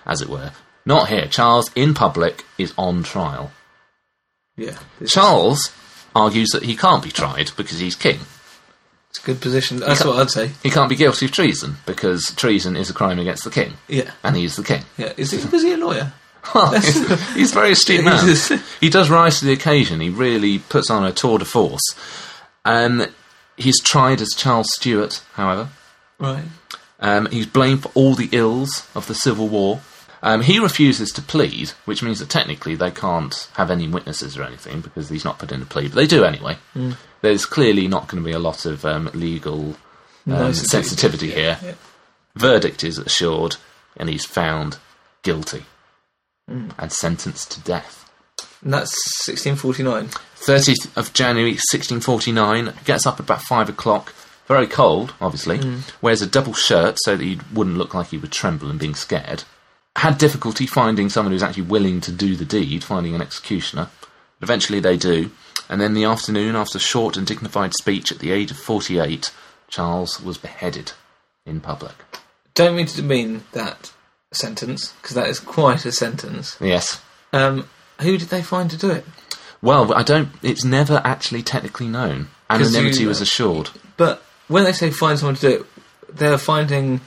as 0.07 0.21
it 0.23 0.29
were. 0.29 0.53
Not 0.87 1.09
here. 1.09 1.27
Charles, 1.27 1.71
in 1.75 1.95
public, 1.95 2.45
is 2.59 2.73
on 2.79 3.03
trial. 3.03 3.51
Yeah. 4.57 4.79
Charles 5.07 5.71
argues 6.15 6.51
that 6.51 6.63
he 6.65 6.77
can't 6.77 7.03
be 7.03 7.11
tried 7.11 7.51
because 7.57 7.79
he's 7.79 7.95
king. 7.97 8.21
It's 9.11 9.23
a 9.23 9.27
good 9.27 9.41
position. 9.41 9.79
That's 9.81 10.05
what 10.05 10.17
I'd 10.19 10.31
say. 10.31 10.51
He 10.63 10.71
can't 10.71 10.89
be 10.89 10.97
guilty 10.97 11.27
of 11.27 11.33
treason 11.33 11.77
because 11.85 12.33
treason 12.37 12.77
is 12.77 12.89
a 12.89 12.95
crime 12.95 13.19
against 13.19 13.45
the 13.45 13.51
king, 13.51 13.75
Yeah. 13.89 14.11
and 14.25 14.37
he's 14.37 14.57
the 14.57 14.63
king. 14.65 14.83
Yeah. 14.97 15.13
Is 15.19 15.33
he, 15.33 15.47
was 15.49 15.63
he 15.63 15.73
a 15.73 15.77
lawyer? 15.77 16.13
Well, 16.57 16.73
he's, 16.73 17.35
he's 17.35 17.51
a 17.53 17.55
very 17.55 17.71
astute 17.71 18.05
man. 18.05 18.37
He 18.81 18.91
does 18.91 19.09
rise 19.09 19.39
to 19.39 19.45
the 19.45 19.53
occasion. 19.53 20.01
He 20.01 20.11
really 20.11 20.59
puts 20.59 20.91
on 20.91 21.05
a 21.05 21.13
tour 21.13 21.39
de 21.39 21.45
force. 21.45 21.83
Um, 22.65 23.07
he's 23.57 23.81
tried 23.81 24.21
as 24.21 24.31
Charles 24.37 24.67
Stuart, 24.75 25.23
however. 25.35 25.69
Right. 26.19 26.43
Um, 26.99 27.27
he's 27.31 27.47
blamed 27.47 27.85
for 27.85 27.93
all 27.95 28.15
the 28.17 28.29
ills 28.33 28.89
of 28.97 29.07
the 29.07 29.15
Civil 29.15 29.47
War. 29.47 29.81
Um, 30.25 30.43
he 30.43 30.61
refuses 30.61 31.11
to 31.13 31.23
plead, 31.23 31.71
which 31.85 32.03
means 32.03 32.21
that 32.21 32.29
technically 32.29 32.77
they 32.77 32.93
can't 32.93 33.49
have 33.55 33.71
any 33.71 33.89
witnesses 33.89 34.37
or 34.39 34.45
anything 34.45 34.81
because 34.81 35.09
he's 35.09 35.25
not 35.25 35.39
put 35.39 35.51
in 35.51 35.63
a 35.63 35.67
plea, 35.67 35.89
but 35.89 35.97
they 35.97 36.07
do 36.07 36.25
anyway. 36.25 36.59
There's 37.23 37.45
clearly 37.45 37.89
not 37.89 38.07
going 38.09 38.23
to 38.23 38.27
be 38.27 38.35
a 38.35 38.39
lot 38.39 38.65
of 38.65 38.85
um, 38.85 39.11
legal 39.15 39.71
um, 39.71 39.77
No 40.27 40.53
sensitivity 40.53 41.29
yeah, 41.29 41.35
here. 41.35 41.59
yeah. 41.65 41.75
Verdict 42.37 42.85
is 42.85 42.99
assured, 42.99 43.57
and 43.97 44.09
he's 44.09 44.25
found 44.25 44.79
guilty 45.23 45.65
and 46.79 46.93
sentenced 46.93 47.51
to 47.53 47.61
death. 47.61 48.11
And 48.63 48.73
that's 48.73 48.95
1649. 49.27 50.09
30th 50.37 50.97
of 50.97 51.13
January 51.13 51.53
1649, 51.53 52.73
gets 52.85 53.07
up 53.07 53.15
at 53.15 53.21
about 53.21 53.43
5 53.43 53.69
o'clock, 53.71 54.15
very 54.47 54.67
cold, 54.67 55.15
obviously, 55.21 55.61
wears 56.01 56.23
a 56.23 56.27
double 56.27 56.53
shirt 56.53 56.99
so 57.03 57.17
that 57.17 57.25
he 57.25 57.41
wouldn't 57.53 57.77
look 57.77 57.95
like 57.95 58.09
he 58.09 58.19
would 58.19 58.33
tremble 58.33 58.71
and 58.71 58.79
being 58.79 58.95
scared. 58.95 59.45
Had 59.97 60.19
difficulty 60.19 60.67
finding 60.67 61.09
someone 61.09 61.33
who's 61.33 61.43
actually 61.43 61.65
willing 61.65 62.01
to 62.03 62.13
do 62.13 62.35
the 62.35 62.45
deed, 62.45 62.83
finding 62.83 63.15
an 63.15 63.23
executioner. 63.23 63.89
Eventually 64.41 64.81
they 64.81 64.97
do, 64.97 65.31
and 65.69 65.81
then 65.81 65.95
the 65.95 66.05
afternoon, 66.05 66.57
after 66.57 66.79
a 66.79 66.81
short 66.81 67.17
and 67.17 67.27
dignified 67.27 67.73
speech 67.75 68.11
at 68.11 68.19
the 68.19 68.31
age 68.33 68.51
of 68.51 68.57
48, 68.57 69.33
Charles 69.69 70.21
was 70.21 70.39
beheaded 70.39 70.93
in 71.47 71.61
public. 71.61 71.95
Don't 72.55 72.75
mean 72.77 72.87
to 72.87 72.97
demean 72.97 73.45
that 73.53 73.93
sentence, 74.33 74.93
because 75.01 75.15
that 75.15 75.29
is 75.29 75.39
quite 75.41 75.85
a 75.85 75.93
sentence. 75.93 76.57
Yes. 76.61 77.01
Um, 77.33 77.69
who 78.01 78.19
did 78.19 78.29
they 78.29 78.43
find 78.43 78.71
to 78.71 78.77
do 78.77 78.91
it? 78.91 79.05
Well, 79.63 79.95
I 79.95 80.03
don't. 80.03 80.31
It's 80.43 80.65
never 80.65 81.01
actually 81.05 81.43
technically 81.43 81.87
known. 81.87 82.29
Anonymity 82.51 83.03
you- 83.03 83.09
was 83.09 83.21
assured. 83.21 83.71
But 83.97 84.23
when 84.49 84.65
they 84.65 84.73
say 84.73 84.91
find 84.91 85.19
someone 85.19 85.37
to 85.37 85.41
do 85.41 85.55
it, 85.61 86.17
they're 86.17 86.39
finding 86.39 87.01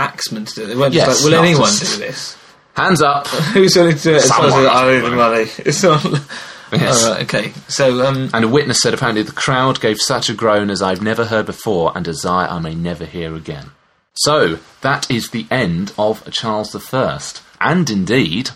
axemen 0.00 0.44
to 0.46 0.54
do 0.54 0.62
it. 0.64 0.66
They 0.66 0.76
weren't 0.76 0.94
Yes, 0.94 1.06
just 1.08 1.24
like, 1.24 1.32
will 1.32 1.38
anyone 1.44 1.66
just- 1.68 1.98
do 1.98 2.04
this? 2.06 2.36
Hands 2.76 3.02
up. 3.02 3.26
Who's 3.54 3.76
willing 3.76 3.96
to 3.96 4.02
do 4.02 4.14
it? 4.14 4.20
Someone 4.22 4.50
Someone 4.50 4.66
I 4.70 4.90
need 4.92 5.00
the 5.00 5.10
money. 5.10 5.46
It's 5.58 5.82
not. 5.82 6.04
Yes. 6.72 7.04
All 7.04 7.14
right, 7.14 7.22
okay. 7.24 7.52
So, 7.66 8.06
um, 8.06 8.30
And 8.32 8.44
a 8.44 8.48
witness 8.48 8.80
said 8.80 8.94
apparently 8.94 9.24
the 9.24 9.32
crowd 9.32 9.80
gave 9.80 9.98
such 10.00 10.30
a 10.30 10.34
groan 10.34 10.70
as 10.70 10.80
I've 10.80 11.02
never 11.02 11.24
heard 11.24 11.46
before 11.46 11.90
and 11.96 12.06
a 12.06 12.14
sigh 12.14 12.46
I 12.46 12.60
may 12.60 12.76
never 12.76 13.04
hear 13.06 13.34
again. 13.34 13.72
So, 14.14 14.60
that 14.80 15.10
is 15.10 15.30
the 15.30 15.48
end 15.50 15.92
of 15.98 16.30
Charles 16.30 16.72
I. 16.72 17.40
And 17.60 17.90
indeed, 17.90 18.50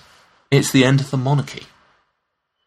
it's 0.52 0.70
the 0.70 0.84
end 0.84 1.00
of 1.00 1.10
the 1.10 1.16
monarchy. 1.16 1.64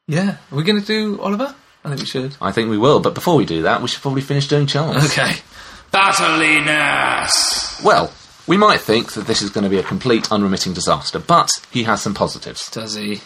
yeah, 0.05 0.35
are 0.51 0.55
we 0.57 0.63
going 0.65 0.81
to 0.81 0.85
do 0.85 1.17
Oliver? 1.21 1.55
I 1.85 1.87
think 1.91 2.01
we 2.01 2.05
should. 2.07 2.35
I 2.41 2.51
think 2.51 2.69
we 2.69 2.77
will, 2.77 2.99
but 2.99 3.13
before 3.13 3.37
we 3.37 3.45
do 3.45 3.61
that, 3.61 3.81
we 3.81 3.87
should 3.87 4.01
probably 4.01 4.23
finish 4.23 4.49
doing 4.49 4.67
Charles. 4.67 5.05
Okay. 5.05 5.31
Battliness! 5.93 7.81
Well, 7.85 8.11
we 8.47 8.57
might 8.57 8.81
think 8.81 9.13
that 9.13 9.27
this 9.27 9.41
is 9.41 9.49
going 9.49 9.63
to 9.65 9.69
be 9.69 9.77
a 9.77 9.83
complete 9.83 10.31
unremitting 10.31 10.73
disaster, 10.73 11.19
but 11.19 11.49
he 11.71 11.83
has 11.83 12.01
some 12.01 12.13
positives. 12.13 12.69
Does 12.71 12.95
he? 12.95 13.21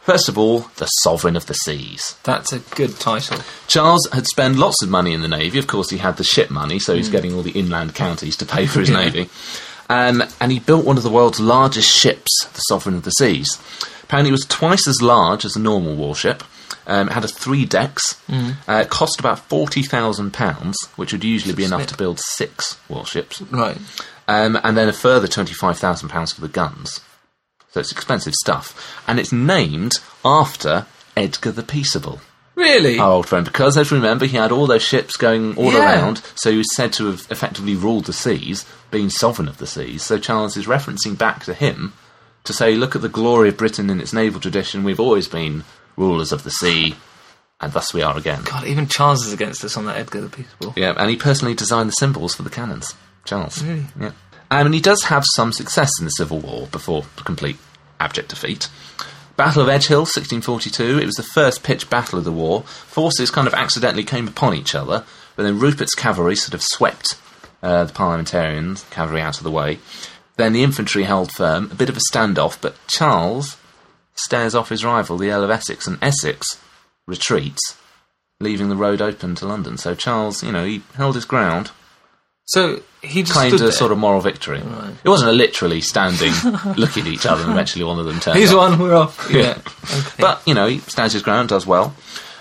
First 0.00 0.28
of 0.28 0.38
all, 0.38 0.60
the 0.76 0.86
Sovereign 1.02 1.34
of 1.34 1.46
the 1.46 1.54
Seas. 1.54 2.16
That's 2.22 2.52
a 2.52 2.60
good 2.60 3.00
title. 3.00 3.40
Charles 3.66 4.08
had 4.12 4.26
spent 4.26 4.56
lots 4.56 4.80
of 4.82 4.88
money 4.88 5.12
in 5.12 5.22
the 5.22 5.28
navy. 5.28 5.58
Of 5.58 5.66
course, 5.66 5.90
he 5.90 5.98
had 5.98 6.16
the 6.16 6.22
ship 6.22 6.48
money, 6.48 6.78
so 6.78 6.94
he's 6.94 7.08
getting 7.08 7.34
all 7.34 7.42
the 7.42 7.58
inland 7.58 7.96
counties 7.96 8.36
to 8.36 8.46
pay 8.46 8.66
for 8.66 8.78
his 8.78 8.90
navy. 9.02 9.28
Um, 9.88 10.22
and 10.40 10.52
he 10.52 10.60
built 10.60 10.84
one 10.84 10.96
of 10.96 11.02
the 11.02 11.10
world's 11.10 11.40
largest 11.40 11.90
ships, 11.90 12.30
the 12.52 12.60
Sovereign 12.60 12.94
of 12.94 13.02
the 13.02 13.10
Seas. 13.10 13.48
Apparently, 14.04 14.28
it 14.28 14.32
was 14.32 14.44
twice 14.46 14.86
as 14.86 15.02
large 15.02 15.44
as 15.44 15.56
a 15.56 15.60
normal 15.60 15.96
warship. 15.96 16.44
Um, 16.86 17.08
it 17.08 17.12
had 17.12 17.24
a 17.24 17.28
three 17.28 17.64
decks. 17.64 18.20
Uh, 18.68 18.82
it 18.84 18.90
cost 18.90 19.18
about 19.18 19.40
forty 19.40 19.82
thousand 19.82 20.32
pounds, 20.32 20.76
which 20.94 21.12
would 21.12 21.24
usually 21.24 21.54
be 21.54 21.64
enough 21.64 21.86
to 21.88 21.96
build 21.96 22.20
six 22.20 22.78
warships. 22.88 23.42
Right. 23.42 23.76
Um, 24.28 24.58
and 24.64 24.76
then 24.76 24.88
a 24.88 24.92
further 24.92 25.28
twenty-five 25.28 25.78
thousand 25.78 26.08
pounds 26.08 26.32
for 26.32 26.40
the 26.40 26.48
guns. 26.48 27.00
So 27.70 27.80
it's 27.80 27.92
expensive 27.92 28.34
stuff. 28.34 29.00
And 29.06 29.20
it's 29.20 29.32
named 29.32 29.94
after 30.24 30.86
Edgar 31.16 31.52
the 31.52 31.62
Peaceable, 31.62 32.20
Really? 32.54 32.98
our 32.98 33.12
old 33.12 33.28
friend, 33.28 33.44
because 33.44 33.76
as 33.76 33.90
you 33.90 33.96
remember, 33.98 34.24
he 34.26 34.36
had 34.36 34.50
all 34.52 34.66
those 34.66 34.82
ships 34.82 35.16
going 35.16 35.56
all 35.56 35.72
Yeah. 35.72 35.80
around, 35.80 36.22
so 36.34 36.50
he 36.50 36.56
was 36.58 36.74
said 36.74 36.92
to 36.94 37.06
have 37.06 37.26
effectively 37.30 37.74
ruled 37.74 38.06
the 38.06 38.12
seas, 38.12 38.64
being 38.90 39.10
sovereign 39.10 39.48
of 39.48 39.58
the 39.58 39.66
seas. 39.66 40.02
So 40.02 40.18
Charles 40.18 40.56
is 40.56 40.66
referencing 40.66 41.16
back 41.18 41.44
to 41.44 41.54
him 41.54 41.92
to 42.44 42.52
say, 42.52 42.74
look 42.74 42.96
at 42.96 43.02
the 43.02 43.08
glory 43.08 43.48
of 43.50 43.56
Britain 43.56 43.90
in 43.90 44.00
its 44.00 44.12
naval 44.12 44.40
tradition. 44.40 44.84
We've 44.84 45.00
always 45.00 45.28
been 45.28 45.64
rulers 45.96 46.32
of 46.32 46.42
the 46.44 46.50
sea, 46.50 46.96
and 47.60 47.72
thus 47.72 47.92
we 47.94 48.02
are 48.02 48.16
again. 48.16 48.42
God, 48.44 48.66
even 48.66 48.86
Charles 48.88 49.26
is 49.26 49.32
against 49.32 49.64
us 49.64 49.76
on 49.76 49.84
that 49.86 49.96
Edgar 49.98 50.20
the 50.22 50.28
Peaceable. 50.28 50.72
Yeah, 50.76 50.94
and 50.96 51.10
he 51.10 51.16
personally 51.16 51.54
designed 51.54 51.88
the 51.90 51.94
symbols 51.98 52.34
for 52.34 52.42
the 52.42 52.50
cannons. 52.50 52.94
Charles. 53.26 53.62
Really? 53.62 53.84
Yeah. 54.00 54.12
Um, 54.50 54.66
and 54.66 54.74
he 54.74 54.80
does 54.80 55.04
have 55.04 55.24
some 55.34 55.52
success 55.52 55.90
in 55.98 56.04
the 56.04 56.10
Civil 56.10 56.40
War 56.40 56.68
before 56.68 57.04
complete 57.24 57.58
abject 58.00 58.28
defeat. 58.28 58.68
Battle 59.36 59.62
of 59.62 59.68
Edge 59.68 59.88
Hill, 59.88 60.00
1642. 60.00 60.98
It 60.98 61.04
was 61.04 61.16
the 61.16 61.22
first 61.22 61.62
pitched 61.62 61.90
battle 61.90 62.18
of 62.18 62.24
the 62.24 62.32
war. 62.32 62.62
Forces 62.62 63.30
kind 63.30 63.46
of 63.46 63.54
accidentally 63.54 64.04
came 64.04 64.26
upon 64.26 64.54
each 64.54 64.74
other, 64.74 65.04
but 65.34 65.42
then 65.42 65.58
Rupert's 65.58 65.94
cavalry 65.94 66.36
sort 66.36 66.54
of 66.54 66.62
swept 66.62 67.18
uh, 67.62 67.84
the 67.84 67.92
parliamentarians' 67.92 68.84
cavalry 68.90 69.20
out 69.20 69.36
of 69.36 69.44
the 69.44 69.50
way. 69.50 69.78
Then 70.36 70.52
the 70.52 70.62
infantry 70.62 71.04
held 71.04 71.32
firm, 71.32 71.70
a 71.70 71.74
bit 71.74 71.88
of 71.88 71.96
a 71.96 72.00
standoff, 72.12 72.58
but 72.60 72.76
Charles 72.86 73.56
stares 74.14 74.54
off 74.54 74.70
his 74.70 74.84
rival, 74.84 75.18
the 75.18 75.30
Earl 75.30 75.44
of 75.44 75.50
Essex, 75.50 75.86
and 75.86 75.98
Essex 76.02 76.58
retreats, 77.06 77.76
leaving 78.40 78.68
the 78.68 78.76
road 78.76 79.02
open 79.02 79.34
to 79.36 79.46
London. 79.46 79.76
So 79.76 79.94
Charles, 79.94 80.42
you 80.42 80.52
know, 80.52 80.64
he 80.64 80.82
held 80.94 81.14
his 81.14 81.24
ground, 81.24 81.70
So 82.46 82.80
he 83.02 83.22
just 83.22 83.32
claimed 83.32 83.60
a 83.60 83.72
sort 83.72 83.90
of 83.92 83.98
moral 83.98 84.20
victory. 84.20 84.58
It 84.58 85.08
wasn't 85.08 85.30
a 85.30 85.32
literally 85.32 85.80
standing, 85.80 86.32
looking 86.76 87.06
at 87.06 87.12
each 87.12 87.26
other, 87.26 87.42
and 87.42 87.50
eventually 87.52 87.84
one 87.84 87.98
of 87.98 88.06
them 88.06 88.20
turned. 88.20 88.38
He's 88.38 88.52
up. 88.52 88.58
one, 88.58 88.78
we're 88.78 88.94
off. 88.94 89.28
Yeah. 89.30 89.58
Okay. 89.84 90.20
But, 90.20 90.42
you 90.46 90.54
know, 90.54 90.66
he 90.68 90.78
stands 90.78 91.12
his 91.12 91.22
ground, 91.22 91.48
does 91.48 91.66
well. 91.66 91.94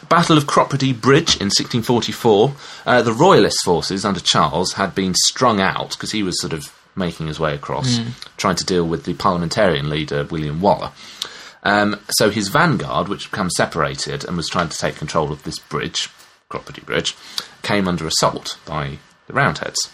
Battle 0.08 0.38
of 0.38 0.46
Cropredy 0.46 0.94
Bridge 0.94 1.36
in 1.38 1.48
1644. 1.48 2.54
Uh, 2.86 3.02
the 3.02 3.12
Royalist 3.14 3.58
forces 3.64 4.06
under 4.06 4.20
Charles 4.20 4.74
had 4.74 4.94
been 4.94 5.16
strung 5.16 5.60
out 5.60 5.92
because 5.92 6.12
he 6.12 6.22
was 6.22 6.40
sort 6.40 6.54
of 6.54 6.72
making 6.96 7.26
his 7.28 7.40
way 7.40 7.56
across, 7.56 8.00
trying 8.38 8.56
to 8.56 8.64
deal 8.64 8.88
with 8.88 9.06
the 9.06 9.16
parliamentarian 9.16 9.90
leader, 9.90 10.24
William 10.26 10.62
Waller. 10.62 10.92
Um, 11.64 12.00
so 12.12 12.30
his 12.30 12.50
vanguard, 12.50 13.08
which 13.08 13.24
had 13.24 13.32
become 13.32 13.50
separated 13.50 14.24
and 14.24 14.38
was 14.38 14.48
trying 14.48 14.70
to 14.70 14.78
take 14.78 14.96
control 14.98 15.32
of 15.32 15.44
this 15.44 15.58
bridge, 15.58 16.10
Cropredy 16.50 16.86
Bridge, 16.86 17.16
came 17.64 17.88
under 17.88 18.06
assault 18.06 18.60
by 18.68 19.00
the 19.28 19.34
Roundheads. 19.34 19.90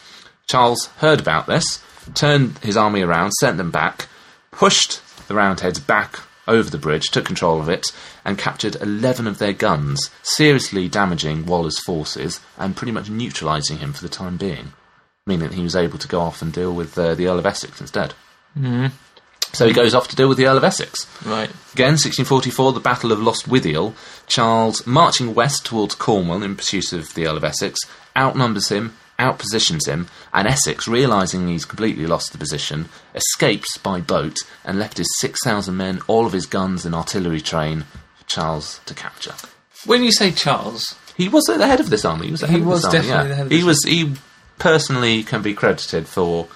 Charles 0.52 0.88
heard 0.98 1.22
about 1.22 1.48
this, 1.48 1.82
turned 2.14 2.58
his 2.60 2.76
army 2.76 3.02
around, 3.02 3.32
sent 3.40 3.56
them 3.56 3.72
back, 3.72 4.10
pushed 4.52 5.02
the 5.30 5.34
Roundheads 5.34 5.80
back 5.80 6.20
over 6.46 6.70
the 6.70 6.78
bridge, 6.78 7.06
took 7.08 7.24
control 7.24 7.62
of 7.62 7.70
it, 7.70 7.86
and 8.26 8.38
captured 8.38 8.76
11 8.82 9.28
of 9.28 9.38
their 9.38 9.54
guns, 9.54 10.10
seriously 10.22 10.90
damaging 10.90 11.46
Waller's 11.46 11.80
forces 11.80 12.42
and 12.58 12.76
pretty 12.76 12.92
much 12.92 13.10
neutralising 13.10 13.78
him 13.78 13.94
for 13.94 14.02
the 14.02 14.10
time 14.10 14.36
being, 14.36 14.74
meaning 15.26 15.48
that 15.48 15.56
he 15.56 15.64
was 15.64 15.76
able 15.76 15.98
to 16.00 16.08
go 16.10 16.20
off 16.20 16.42
and 16.42 16.52
deal 16.52 16.74
with 16.74 16.98
uh, 16.98 17.16
the 17.16 17.28
Earl 17.28 17.40
of 17.40 17.46
Essex 17.46 17.80
instead. 17.80 18.14
So 19.54 19.68
he 19.68 19.74
goes 19.74 19.94
off 19.94 20.10
to 20.10 20.18
deal 20.18 20.28
with 20.28 20.38
the 20.38 20.48
Earl 20.48 20.58
of 20.58 20.66
Essex. 20.66 21.08
right. 21.26 21.50
Again, 21.74 21.94
1644, 21.94 22.74
the 22.74 22.80
Battle 22.82 23.14
of 23.14 23.20
Lostwithiel. 23.20 23.94
Charles, 24.28 24.86
marching 24.86 25.34
west 25.34 25.66
towards 25.66 25.96
Cornwall 25.96 26.44
in 26.44 26.58
pursuit 26.58 26.92
of 26.92 27.14
the 27.14 27.26
Earl 27.26 27.38
of 27.38 27.44
Essex, 27.46 27.80
outnumbers 28.18 28.70
him, 28.70 28.96
outpositions 29.22 29.88
him, 29.88 30.08
and 30.34 30.48
Essex, 30.48 30.88
realising 30.88 31.48
he's 31.48 31.66
completely 31.66 32.06
lost 32.08 32.32
the 32.32 32.38
position, 32.38 32.90
escapes 33.16 33.78
by 33.78 34.02
boat 34.02 34.38
and 34.66 34.80
left 34.80 34.98
his 34.98 35.08
6,000 35.20 35.76
men, 35.78 36.02
all 36.08 36.26
of 36.26 36.34
his 36.34 36.46
guns 36.46 36.86
and 36.86 36.94
artillery 36.96 37.42
train 37.42 37.86
for 38.16 38.26
Charles 38.26 38.82
to 38.88 38.94
capture. 38.94 39.36
When 39.86 40.04
you 40.04 40.12
say 40.12 40.32
Charles, 40.32 40.96
He 41.16 41.30
was 41.30 41.48
at 41.50 41.58
the 41.60 41.68
head 41.68 41.80
of 41.80 41.90
this 41.90 42.04
army. 42.06 42.26
He 42.26 42.32
was, 42.32 42.42
the 42.42 42.48
He 42.48 42.54
head 42.54 42.62
of 42.62 42.68
was 42.68 42.86
army, 42.86 42.98
definitely 43.00 43.18
yeah. 43.22 43.28
the 43.30 43.36
head 43.36 43.46
of 43.46 43.52
He 43.52 43.58
this 43.58 43.66
was. 43.66 43.84
He 43.86 44.14
personally 44.60 45.24
can 45.24 45.42
be 45.42 45.54
credited 45.54 46.08
for 46.08 46.48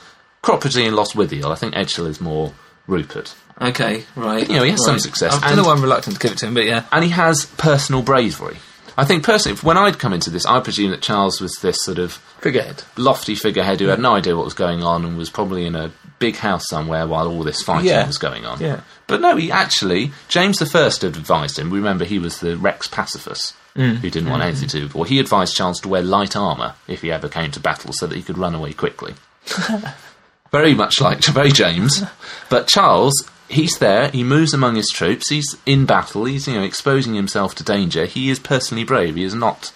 Cropredy 0.43 0.85
and 0.87 0.95
Lostwithiel. 0.95 1.51
I 1.51 1.55
think 1.55 1.73
Edgehill 1.75 2.07
is 2.07 2.21
more 2.21 2.53
Rupert. 2.87 3.33
okay, 3.59 4.03
right. 4.15 4.47
You 4.47 4.57
know, 4.57 4.63
he 4.63 4.69
has 4.71 4.83
some 4.85 4.99
success, 4.99 5.33
I 5.33 5.39
don't 5.39 5.47
and- 5.49 5.57
know 5.57 5.63
why 5.67 5.73
I'm 5.73 5.81
reluctant 5.81 6.15
to 6.17 6.21
give 6.21 6.31
it 6.33 6.37
to 6.39 6.47
him, 6.47 6.53
but 6.53 6.65
yeah. 6.65 6.83
and 6.91 7.03
he 7.03 7.09
has 7.11 7.45
personal 7.57 8.01
bravery. 8.03 8.57
I 8.97 9.03
think 9.05 9.23
personally, 9.23 9.57
when 9.59 9.77
I'd 9.77 9.99
come 9.99 10.13
into 10.13 10.29
this, 10.29 10.45
I 10.45 10.59
presume 10.61 10.91
that 10.91 11.01
Charles 11.01 11.41
was 11.41 11.53
this 11.61 11.83
sort 11.83 11.99
of 11.99 12.13
Forget. 12.39 12.85
lofty 12.97 13.35
figurehead 13.35 13.79
who 13.81 13.87
had 13.87 13.99
no 13.99 14.15
idea 14.15 14.35
what 14.35 14.45
was 14.45 14.53
going 14.53 14.83
on 14.83 15.03
and 15.03 15.17
was 15.17 15.29
probably 15.29 15.65
in 15.65 15.75
a 15.75 15.91
big 16.19 16.37
house 16.37 16.65
somewhere 16.69 17.05
while 17.05 17.27
all 17.27 17.43
this 17.43 17.61
fighting 17.61 17.89
Yeah. 17.89 18.07
was 18.07 18.17
going 18.17 18.45
on. 18.45 18.61
Yeah. 18.61 18.81
But 19.07 19.19
no, 19.21 19.35
he 19.35 19.51
actually, 19.51 20.11
James 20.29 20.61
I 20.61 20.65
had 20.79 21.03
advised 21.03 21.59
him. 21.59 21.71
Remember, 21.71 22.05
he 22.05 22.19
was 22.19 22.39
the 22.39 22.55
Rex 22.57 22.87
Pacificus, 22.87 23.53
Mm. 23.75 23.97
who 23.97 24.09
didn't 24.09 24.29
want 24.29 24.41
anything 24.41 24.69
to 24.69 24.87
do 24.87 24.97
war. 24.97 25.05
He 25.05 25.19
advised 25.19 25.53
Charles 25.57 25.81
to 25.81 25.89
wear 25.89 26.01
light 26.01 26.35
armour 26.37 26.75
if 26.87 27.01
he 27.01 27.11
ever 27.11 27.27
came 27.27 27.51
to 27.51 27.59
battle 27.59 27.91
so 27.91 28.07
that 28.07 28.15
he 28.15 28.23
could 28.23 28.37
run 28.37 28.55
away 28.55 28.71
quickly. 28.71 29.15
very 30.51 30.73
much 30.73 31.01
like 31.01 31.23
very 31.25 31.51
James. 31.51 32.01
But 32.49 32.67
Charles, 32.67 33.13
he's 33.49 33.77
there, 33.79 34.09
he 34.09 34.23
moves 34.23 34.53
among 34.53 34.75
his 34.75 34.89
troops, 34.89 35.29
he's 35.29 35.57
in 35.65 35.85
battle, 35.85 36.25
he's 36.25 36.47
you 36.47 36.55
know 36.55 36.63
exposing 36.63 37.13
himself 37.13 37.55
to 37.55 37.63
danger. 37.63 38.05
He 38.05 38.29
is 38.29 38.39
personally 38.39 38.83
brave. 38.83 39.15
He 39.15 39.23
is 39.23 39.35
not 39.35 39.71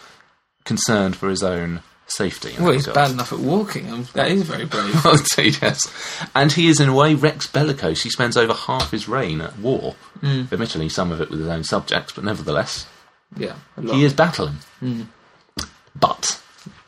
concerned 0.66 1.16
for 1.16 1.30
his 1.30 1.44
own 1.44 1.82
safety. 2.08 2.54
Well, 2.60 2.72
he's 2.72 2.88
bad 2.88 3.12
enough 3.12 3.32
at 3.32 3.40
walking. 3.40 4.08
That 4.14 4.30
is 4.32 4.44
very 4.44 4.66
brave. 4.66 4.96
Indeed, 5.06 5.60
yes. 5.62 5.92
And 6.36 6.52
he 6.52 6.68
is, 6.68 6.80
in 6.80 6.90
a 6.90 6.94
way, 6.94 7.14
Rex 7.14 7.48
Bellicose. 7.48 8.02
He 8.02 8.10
spends 8.10 8.36
over 8.36 8.54
half 8.54 8.92
his 8.92 9.08
reign 9.08 9.42
at 9.42 9.58
war. 9.60 9.94
Hmm. 10.22 10.44
Admittedly, 10.52 10.90
some 10.90 11.12
of 11.12 11.22
it 11.22 11.30
with 11.30 11.40
his 11.40 11.48
own 11.50 11.64
subjects, 11.64 12.14
but 12.14 12.24
nevertheless, 12.24 12.88
yeah, 13.38 13.56
he 13.80 14.04
is 14.04 14.14
battling. 14.14 14.56
Hmm. 14.80 15.04
But, 16.00 16.42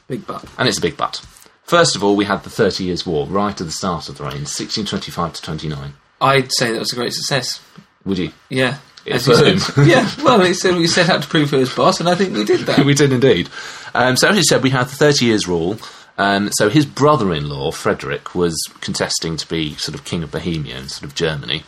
Big 0.08 0.26
butt. 0.26 0.46
and 0.58 0.68
it's 0.68 0.78
a 0.78 0.82
big 0.82 0.98
but. 0.98 1.22
First 1.64 1.96
of 1.96 2.04
all, 2.04 2.16
we 2.16 2.26
had 2.26 2.44
the 2.44 2.50
Thirty 2.50 2.86
Years' 2.86 3.06
War 3.06 3.26
right 3.28 3.60
at 3.60 3.66
the 3.66 3.72
start 3.72 4.10
of 4.10 4.18
the 4.18 4.24
reign, 4.24 4.44
1625 4.44 5.34
to 5.34 5.42
29. 5.42 5.94
I'd 6.22 6.52
say 6.54 6.72
that 6.72 6.80
was 6.80 6.94
a 6.94 6.96
great 6.96 7.14
success. 7.14 7.60
Would 8.06 8.20
you? 8.20 8.32
Yeah. 8.50 8.78
Yeah, 9.04 9.16
As 9.16 9.28
you 9.28 9.58
said. 9.58 9.86
yeah, 9.88 10.08
well, 10.24 10.40
he 10.42 10.54
said 10.54 10.76
we 10.76 10.86
set 10.86 11.10
out 11.10 11.24
to 11.24 11.28
prove 11.28 11.50
who 11.50 11.58
was 11.58 11.74
boss, 11.74 12.00
and 12.00 12.08
I 12.08 12.14
think 12.14 12.36
we 12.36 12.46
did 12.46 12.62
that. 12.62 12.80
we 12.86 12.94
did 12.94 13.12
indeed. 13.12 13.50
Um, 13.96 14.16
so, 14.16 14.28
as 14.30 14.38
you 14.38 14.44
said, 14.44 14.62
we 14.62 14.70
had 14.70 14.84
the 14.84 14.96
Thirty 14.96 15.26
Years' 15.26 15.48
Rule. 15.48 15.78
Um, 16.20 16.52
so, 16.52 16.70
his 16.70 16.86
brother-in-law 16.86 17.72
Frederick 17.72 18.36
was 18.36 18.56
contesting 18.80 19.38
to 19.38 19.48
be 19.48 19.74
sort 19.76 19.96
of 19.96 20.06
king 20.06 20.22
of 20.22 20.32
Bohemia 20.32 20.78
and 20.78 20.92
sort 20.92 21.06
of 21.10 21.16
Germany. 21.16 21.64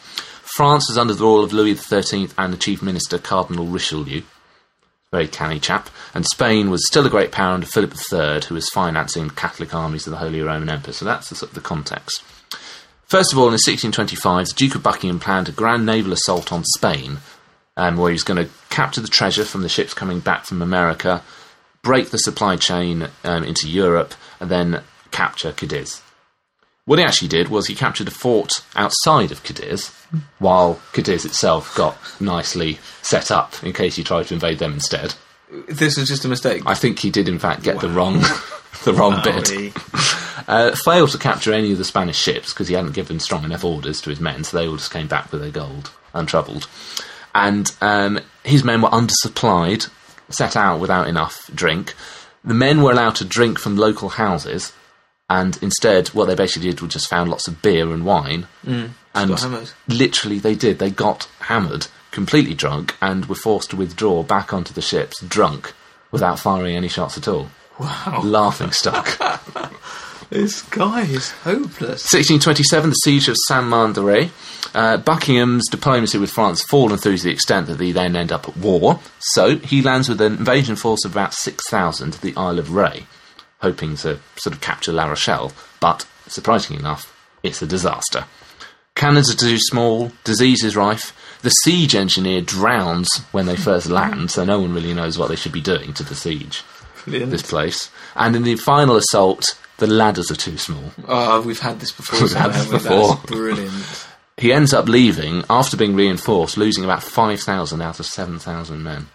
France 0.55 0.87
was 0.87 0.97
under 0.99 1.15
the 1.15 1.23
rule 1.23 1.43
of 1.43 1.53
Louis 1.53 1.73
XIII 1.73 2.29
and 2.37 2.53
the 2.53 2.57
chief 2.57 2.83
minister 2.83 3.17
Cardinal 3.17 3.65
Richelieu, 3.65 4.21
very 5.11 5.27
canny 5.27 5.59
chap. 5.59 5.89
And 6.13 6.27
Spain 6.27 6.69
was 6.69 6.85
still 6.87 7.07
a 7.07 7.09
great 7.09 7.31
power 7.31 7.55
under 7.55 7.65
Philip 7.65 7.95
III, 8.11 8.41
who 8.47 8.53
was 8.53 8.69
financing 8.69 9.29
the 9.29 9.33
Catholic 9.33 9.73
armies 9.73 10.05
of 10.05 10.11
the 10.11 10.17
Holy 10.17 10.41
Roman 10.41 10.69
Empire. 10.69 10.93
So 10.93 11.05
that's 11.05 11.29
the, 11.29 11.35
sort 11.35 11.49
of 11.49 11.55
the 11.55 11.61
context. 11.61 12.21
First 13.05 13.31
of 13.31 13.37
all, 13.37 13.45
in 13.45 13.53
1625, 13.53 14.47
the 14.47 14.53
Duke 14.53 14.75
of 14.75 14.83
Buckingham 14.83 15.19
planned 15.19 15.49
a 15.49 15.51
grand 15.51 15.85
naval 15.85 16.13
assault 16.13 16.51
on 16.51 16.63
Spain, 16.63 17.19
um, 17.77 17.97
where 17.97 18.09
he 18.09 18.13
was 18.13 18.23
going 18.23 18.43
to 18.43 18.51
capture 18.69 19.01
the 19.01 19.07
treasure 19.07 19.45
from 19.45 19.61
the 19.61 19.69
ships 19.69 19.93
coming 19.93 20.19
back 20.19 20.45
from 20.45 20.61
America, 20.61 21.21
break 21.81 22.09
the 22.09 22.17
supply 22.17 22.55
chain 22.55 23.07
um, 23.23 23.43
into 23.43 23.69
Europe, 23.69 24.13
and 24.39 24.49
then 24.49 24.81
capture 25.11 25.51
Cadiz. 25.51 26.01
What 26.85 26.99
he 26.99 27.05
actually 27.05 27.29
did 27.29 27.47
was 27.47 27.67
he 27.67 27.75
captured 27.75 28.09
a 28.09 28.11
fort 28.11 28.51
outside 28.75 29.31
of 29.31 29.43
Cadiz, 29.43 29.91
while 30.39 30.81
Cadiz 30.91 31.23
itself 31.23 31.73
got 31.75 31.97
nicely 32.19 32.79
set 33.01 33.31
up 33.31 33.63
in 33.63 33.71
case 33.71 33.95
he 33.95 34.03
tried 34.03 34.27
to 34.27 34.33
invade 34.33 34.59
them 34.59 34.73
instead. 34.73 35.15
This 35.69 35.97
was 35.97 36.09
just 36.09 36.25
a 36.25 36.27
mistake. 36.27 36.63
I 36.65 36.73
think 36.73 36.99
he 36.99 37.09
did, 37.09 37.29
in 37.29 37.39
fact, 37.39 37.63
get 37.63 37.79
the 37.79 37.87
wrong, 37.87 38.21
the 38.83 38.93
wrong 38.93 39.21
bit. 39.23 39.73
Uh, 40.45 40.75
failed 40.75 41.09
to 41.09 41.17
capture 41.17 41.53
any 41.53 41.71
of 41.71 41.77
the 41.77 41.85
Spanish 41.85 42.17
ships 42.17 42.53
because 42.53 42.67
he 42.67 42.73
hadn't 42.73 42.93
given 42.93 43.19
strong 43.19 43.45
enough 43.45 43.63
orders 43.63 44.01
to 44.01 44.09
his 44.09 44.19
men, 44.19 44.43
so 44.43 44.57
they 44.57 44.67
all 44.67 44.75
just 44.75 44.91
came 44.91 45.07
back 45.07 45.31
with 45.31 45.41
their 45.41 45.51
gold 45.51 45.91
untroubled. 46.13 46.67
And 47.33 47.71
um, 47.81 48.19
his 48.43 48.63
men 48.63 48.81
were 48.81 48.89
undersupplied, 48.89 49.89
set 50.29 50.55
out 50.55 50.79
without 50.79 51.07
enough 51.07 51.49
drink. 51.53 51.93
The 52.43 52.53
men 52.53 52.81
were 52.81 52.91
allowed 52.91 53.15
to 53.15 53.25
drink 53.25 53.57
from 53.57 53.77
local 53.77 54.09
houses, 54.09 54.73
and 55.29 55.57
instead, 55.61 56.09
what 56.09 56.25
they 56.25 56.35
basically 56.35 56.69
did 56.69 56.81
was 56.81 56.93
just 56.93 57.09
found 57.09 57.29
lots 57.29 57.47
of 57.47 57.61
beer 57.61 57.91
and 57.91 58.05
wine. 58.05 58.47
Mm, 58.65 58.89
and 59.15 59.73
literally, 59.87 60.39
they 60.39 60.55
did. 60.55 60.79
They 60.79 60.91
got 60.91 61.29
hammered, 61.39 61.87
completely 62.11 62.53
drunk, 62.53 62.95
and 63.01 63.25
were 63.25 63.35
forced 63.35 63.69
to 63.69 63.77
withdraw 63.77 64.23
back 64.23 64.53
onto 64.53 64.73
the 64.73 64.81
ships, 64.81 65.21
drunk, 65.21 65.73
without 66.11 66.39
firing 66.39 66.75
any 66.75 66.89
shots 66.89 67.17
at 67.17 67.27
all. 67.27 67.49
Wow. 67.79 68.21
Laughing 68.23 68.71
stock. 68.71 69.19
This 70.33 70.63
guy 70.63 71.01
is 71.01 71.29
hopeless. 71.29 72.11
1627, 72.11 72.89
the 72.89 72.95
siege 72.95 73.27
of 73.27 73.37
Saint-Martin-de-Ré. 73.47 74.31
Uh, 74.73 74.97
Buckingham's 74.97 75.69
diplomacy 75.69 76.17
with 76.17 76.31
France 76.31 76.63
fallen 76.63 76.97
through 76.97 77.17
to 77.17 77.23
the 77.23 77.31
extent 77.31 77.67
that 77.67 77.77
they 77.77 77.91
then 77.91 78.15
end 78.15 78.31
up 78.31 78.49
at 78.49 78.57
war. 78.57 78.99
So 79.19 79.57
he 79.57 79.83
lands 79.83 80.09
with 80.09 80.19
an 80.21 80.37
invasion 80.37 80.75
force 80.75 81.05
of 81.05 81.11
about 81.11 81.35
6,000 81.35 82.13
to 82.13 82.19
the 82.19 82.35
Isle 82.35 82.57
of 82.57 82.69
Ré, 82.69 83.03
hoping 83.59 83.95
to 83.97 84.19
sort 84.37 84.55
of 84.55 84.59
capture 84.59 84.91
La 84.91 85.05
Rochelle. 85.05 85.51
But, 85.79 86.07
surprisingly 86.25 86.79
enough, 86.79 87.15
it's 87.43 87.61
a 87.61 87.67
disaster. 87.67 88.25
Cannons 88.95 89.31
are 89.31 89.37
too 89.37 89.59
small, 89.59 90.13
disease 90.23 90.63
is 90.63 90.75
rife. 90.75 91.15
The 91.43 91.51
siege 91.51 91.93
engineer 91.93 92.41
drowns 92.41 93.07
when 93.31 93.45
they 93.45 93.55
first 93.55 93.87
land, 93.87 94.31
so 94.31 94.43
no 94.43 94.59
one 94.59 94.73
really 94.73 94.95
knows 94.95 95.19
what 95.19 95.29
they 95.29 95.35
should 95.35 95.51
be 95.51 95.61
doing 95.61 95.93
to 95.93 96.03
besiege 96.03 96.63
Brilliant. 97.05 97.31
this 97.31 97.41
place. 97.41 97.89
And 98.15 98.35
in 98.35 98.43
the 98.43 98.55
final 98.55 98.95
assault, 98.95 99.43
the 99.77 99.87
ladders 99.87 100.31
are 100.31 100.35
too 100.35 100.57
small. 100.57 100.91
Oh, 101.07 101.41
we've 101.41 101.59
had 101.59 101.79
this 101.79 101.91
before. 101.91 102.21
We've 102.21 102.33
had 102.33 102.53
this 102.53 102.69
before. 102.69 103.17
Brilliant. 103.25 104.07
He 104.37 104.51
ends 104.51 104.73
up 104.73 104.87
leaving 104.87 105.43
after 105.47 105.77
being 105.77 105.95
reinforced, 105.95 106.57
losing 106.57 106.83
about 106.83 107.03
5,000 107.03 107.81
out 107.81 107.99
of 107.99 108.05
7,000 108.07 108.81
men. 108.81 109.07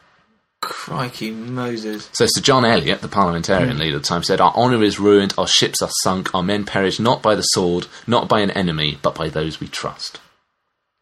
Crikey, 0.61 1.31
Moses. 1.31 2.09
So 2.13 2.27
Sir 2.29 2.41
John 2.41 2.65
Eliot, 2.65 3.01
the 3.01 3.09
parliamentarian 3.09 3.75
hmm. 3.75 3.81
leader 3.81 3.97
at 3.97 4.03
the 4.03 4.09
time, 4.09 4.23
said, 4.23 4.41
Our 4.41 4.53
honour 4.55 4.83
is 4.83 4.99
ruined, 4.99 5.35
our 5.37 5.47
ships 5.47 5.83
are 5.83 5.91
sunk, 6.03 6.35
our 6.35 6.43
men 6.43 6.65
perish 6.65 7.01
not 7.01 7.23
by 7.23 7.35
the 7.35 7.43
sword, 7.43 7.87
not 8.07 8.29
by 8.29 8.41
an 8.41 8.51
enemy, 8.53 8.99
but 9.03 9.15
by 9.15 9.29
those 9.29 9.61
we 9.61 9.69
trust. 9.69 10.21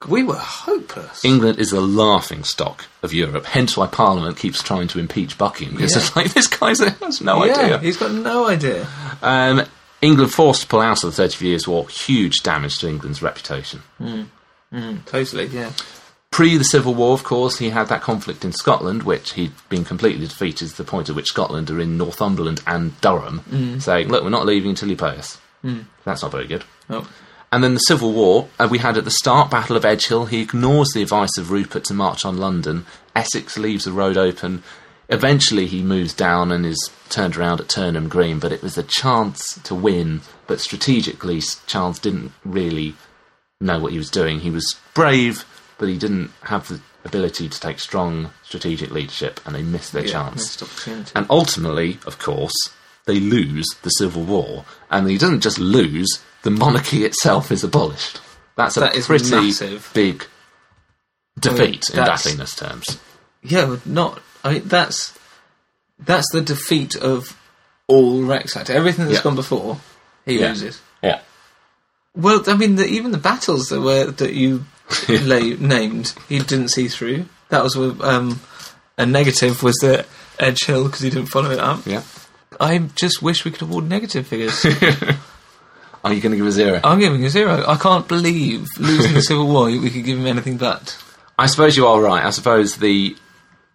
We 0.07 0.22
were 0.22 0.34
hopeless. 0.36 1.24
England 1.24 1.59
is 1.59 1.70
the 1.70 1.80
laughing 1.80 2.44
stock 2.44 2.84
of 3.03 3.14
Europe, 3.14 3.47
hence 3.47 3.76
why 3.78 3.86
Parliament 3.86 4.36
keeps 4.36 4.62
trying 4.62 4.88
to 4.88 4.99
impeach 4.99 5.38
Buckingham, 5.38 5.76
because 5.76 5.92
Yeah. 5.92 5.99
it's 6.03 6.14
like, 6.16 6.34
this 6.34 6.47
guy 6.49 6.68
has 6.68 7.20
no 7.22 7.42
yeah, 7.44 7.53
idea. 7.59 7.78
he's 7.78 7.97
got 7.97 8.12
no 8.12 8.47
idea. 8.47 8.86
Um, 9.22 9.64
England 10.03 10.32
forced 10.34 10.62
to 10.62 10.66
pull 10.68 10.80
out 10.82 11.03
of 11.03 11.11
the 11.11 11.16
Thirty 11.16 11.47
Years' 11.47 11.66
War, 11.66 11.88
huge 11.88 12.42
damage 12.42 12.78
to 12.78 12.88
England's 12.88 13.22
reputation. 13.22 13.80
Hmm, 13.97 14.22
hmm, 14.70 14.97
totally, 15.07 15.47
yeah. 15.47 15.72
Pre 16.30 16.59
the 16.59 16.64
Civil 16.64 16.94
War, 16.94 17.14
of 17.14 17.24
course, 17.24 17.57
he 17.59 17.70
had 17.70 17.88
that 17.88 18.03
conflict 18.03 18.44
in 18.44 18.53
Scotland, 18.53 19.05
which 19.05 19.32
he'd 19.32 19.53
been 19.70 19.86
completely 19.86 20.26
defeated 20.26 20.68
to 20.68 20.76
the 20.76 20.84
point 20.84 21.09
at 21.09 21.16
which 21.16 21.28
Scotland 21.28 21.70
are 21.70 21.80
in 21.80 21.97
Northumberland 21.97 22.62
and 22.66 23.01
Durham, 23.01 23.38
hmm. 23.38 23.78
saying, 23.78 24.09
Look, 24.09 24.22
we're 24.22 24.28
not 24.28 24.44
leaving 24.44 24.70
until 24.70 24.90
you 24.90 24.97
pay 24.97 25.16
us. 25.16 25.40
That's 26.05 26.22
not 26.22 26.30
very 26.30 26.47
good. 26.47 26.64
Oh, 26.90 27.09
And 27.53 27.62
then 27.62 27.74
the 27.74 27.80
Civil 27.80 28.12
War, 28.12 28.49
uh, 28.59 28.68
we 28.70 28.78
had 28.78 28.97
at 28.97 29.05
the 29.05 29.11
start 29.11 29.51
Battle 29.51 29.76
of 29.76 29.84
Edgehill. 29.84 30.28
He 30.28 30.42
ignores 30.42 30.92
the 30.92 31.03
advice 31.03 31.38
of 31.38 31.51
Rupert 31.51 31.84
to 31.84 31.94
march 31.94 32.24
on 32.24 32.36
London. 32.36 32.86
Essex 33.14 33.57
leaves 33.57 33.84
the 33.84 33.92
road 33.92 34.16
open. 34.16 34.62
Eventually, 35.09 35.66
he 35.66 35.82
moves 35.82 36.12
down 36.12 36.51
and 36.51 36.66
is 36.66 36.90
turned 37.09 37.36
around 37.36 37.61
at 37.61 37.68
Turnham 37.68 38.09
Green. 38.09 38.40
But 38.40 38.53
it 38.53 38.62
was 38.62 38.76
a 38.76 38.82
chance 38.82 39.61
to 39.62 39.74
win. 39.74 40.22
But 40.47 40.61
strategically, 40.61 41.40
Charles 41.66 42.01
didn't 42.01 42.32
really 42.44 42.94
know 43.61 43.78
what 43.78 43.92
he 43.92 43.99
was 43.99 44.11
doing. 44.11 44.40
He 44.40 44.51
was 44.51 44.76
brave, 44.92 45.44
but 45.78 45.88
he 45.88 45.97
didn't 45.97 46.32
have 46.42 46.68
the 46.68 46.80
ability 47.05 47.49
to 47.49 47.61
take 47.61 47.78
strong 47.78 48.30
strategic 48.42 48.90
leadership, 48.90 49.40
and 49.47 49.55
they 49.55 49.62
missed 49.62 49.92
their 49.92 50.05
yeah, 50.05 50.12
chance. 50.12 50.61
missed. 50.61 51.12
And 51.14 51.26
ultimately, 51.30 51.99
of 52.07 52.18
course, 52.18 52.55
they 53.07 53.20
lose 53.20 53.66
the 53.82 53.90
Civil 53.90 54.24
War. 54.24 54.64
And 54.90 55.09
he 55.09 55.16
doesn't 55.16 55.40
just 55.40 55.59
lose, 55.59 56.20
the 56.47 56.51
monarchy 56.53 57.05
itself 57.05 57.51
is 57.51 57.64
abolished. 57.64 58.20
That's 58.57 58.76
a 58.76 58.80
That 58.80 58.94
pretty 58.94 59.30
massive. 59.30 59.90
big 59.92 60.24
defeat 61.38 61.90
in 61.90 61.97
that's- 61.97 62.24
battliness 62.24 62.55
terms. 62.55 62.99
Yeah, 63.42 63.76
not. 63.84 64.20
I 64.44 64.53
mean, 64.55 64.62
that's 64.68 65.12
that's 65.99 66.30
the 66.32 66.40
defeat 66.40 66.94
of 66.94 67.36
all 67.88 68.22
Rex 68.22 68.55
Factor. 68.55 68.72
Everything 68.72 69.07
that's 69.07 69.18
Yeah. 69.18 69.22
gone 69.24 69.34
before, 69.34 69.80
he 70.24 70.38
Yeah. 70.38 70.49
loses. 70.51 70.80
Yeah. 71.03 71.20
Well, 72.14 72.42
I 72.47 72.55
mean, 72.57 72.76
the, 72.76 72.86
even 72.86 73.11
the 73.12 73.18
battles 73.18 73.68
that 73.70 73.80
were 73.80 74.11
that 74.11 74.32
you 74.34 74.64
lay, 75.09 75.55
named, 75.57 76.14
he 76.28 76.38
didn't 76.38 76.68
see 76.68 76.86
through. 76.88 77.26
That 77.49 77.62
was 77.64 77.76
um, 77.76 78.40
a 78.97 79.05
negative. 79.05 79.62
Was 79.64 79.76
the 79.76 80.07
Edge 80.38 80.64
Hill 80.64 80.84
because 80.84 81.01
he 81.01 81.11
didn't 81.11 81.26
follow 81.30 81.51
it 81.51 81.59
up. 81.59 81.84
Yeah. 81.86 82.03
I 82.61 82.78
just 82.94 83.20
wish 83.22 83.44
we 83.44 83.51
could 83.51 83.62
award 83.62 83.88
negative 83.88 84.26
figures. 84.28 84.64
Are 86.07 86.14
you 86.14 86.20
going 86.20 86.30
to 86.30 86.36
give 86.36 86.46
a 86.46 86.52
zero? 86.52 86.80
I'm 86.84 87.00
giving 87.00 87.24
a 87.24 87.30
zero. 87.30 87.64
I 87.66 87.76
can't 87.76 88.07
believe 88.07 88.68
losing 88.78 89.12
the 89.14 89.22
Civil 89.22 89.48
War. 89.48 89.64
We 89.64 89.90
could 89.90 90.04
give 90.04 90.18
him 90.18 90.26
anything 90.28 90.57
but. 90.57 90.96
I 91.36 91.46
suppose 91.46 91.76
you 91.76 91.84
are 91.88 92.00
right. 92.00 92.24
I 92.24 92.30
suppose 92.30 92.76
the 92.76 93.16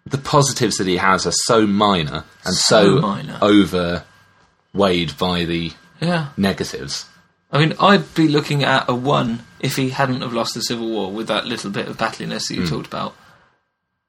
the 0.06 0.16
positives 0.16 0.78
that 0.78 0.86
he 0.86 0.96
has 0.96 1.26
are 1.26 1.32
so 1.32 1.66
minor 1.66 2.24
and 2.44 2.54
so, 2.54 2.96
So 2.96 3.00
minor. 3.02 3.38
overweighed 3.42 5.16
by 5.18 5.44
the 5.44 5.72
Yeah. 6.00 6.28
negatives. 6.38 7.04
I 7.52 7.58
mean, 7.58 7.74
I'd 7.78 8.14
be 8.14 8.28
looking 8.28 8.64
at 8.64 8.88
a 8.88 8.94
one 8.94 9.44
if 9.60 9.76
he 9.76 9.90
hadn't 9.90 10.22
have 10.22 10.32
lost 10.32 10.54
the 10.54 10.62
Civil 10.62 10.88
War 10.88 11.12
with 11.12 11.28
that 11.28 11.44
little 11.44 11.70
bit 11.70 11.86
of 11.86 11.98
battliness 11.98 12.48
that 12.48 12.54
you 12.54 12.62
hmm. 12.62 12.68
talked 12.68 12.86
about. 12.86 13.14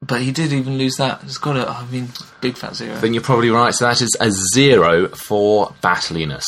But 0.00 0.22
he 0.22 0.32
did 0.32 0.50
even 0.52 0.78
lose 0.78 0.96
that. 0.96 1.22
It's 1.24 1.38
got 1.38 1.56
a, 1.56 1.68
I 1.68 1.84
mean, 1.86 2.08
big 2.40 2.56
fat 2.56 2.74
zero. 2.74 2.96
Then 2.96 3.12
you're 3.12 3.22
probably 3.22 3.50
right. 3.50 3.74
So 3.74 3.84
that 3.84 4.00
is 4.00 4.16
a 4.18 4.30
zero 4.30 5.08
for 5.08 5.74
battliness. 5.82 6.44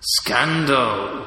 Scandal. 0.00 1.26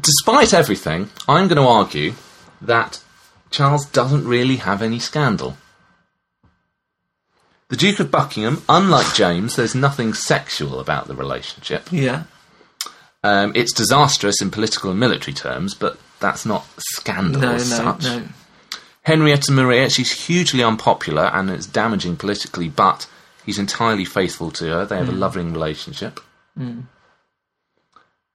Despite 0.00 0.54
everything, 0.54 1.10
I'm 1.28 1.48
going 1.48 1.60
to 1.60 1.68
argue 1.68 2.14
that 2.60 3.02
Charles 3.50 3.86
doesn't 3.86 4.26
really 4.26 4.56
have 4.56 4.82
any 4.82 4.98
scandal. 4.98 5.56
The 7.68 7.76
Duke 7.76 8.00
of 8.00 8.10
Buckingham, 8.10 8.62
unlike 8.68 9.14
James, 9.14 9.56
there's 9.56 9.74
nothing 9.74 10.14
sexual 10.14 10.80
about 10.80 11.06
the 11.06 11.14
relationship. 11.14 11.88
Yeah. 11.92 12.24
Um, 13.22 13.52
it's 13.54 13.72
disastrous 13.74 14.40
in 14.40 14.50
political 14.50 14.90
and 14.90 14.98
military 15.00 15.34
terms, 15.34 15.74
but 15.74 15.98
that's 16.20 16.46
not 16.46 16.64
scandal 16.78 17.40
No, 17.42 17.52
no, 17.52 17.58
such. 17.58 18.04
no. 18.04 18.22
Henrietta 19.02 19.52
Maria, 19.52 19.90
she's 19.90 20.26
hugely 20.26 20.62
unpopular 20.62 21.24
and 21.34 21.50
it's 21.50 21.66
damaging 21.66 22.16
politically, 22.16 22.68
but 22.68 23.06
he's 23.44 23.58
entirely 23.58 24.04
faithful 24.04 24.50
to 24.52 24.66
her. 24.66 24.86
They 24.86 24.96
have 24.96 25.08
a 25.08 25.12
loving 25.12 25.52
relationship. 25.52 26.20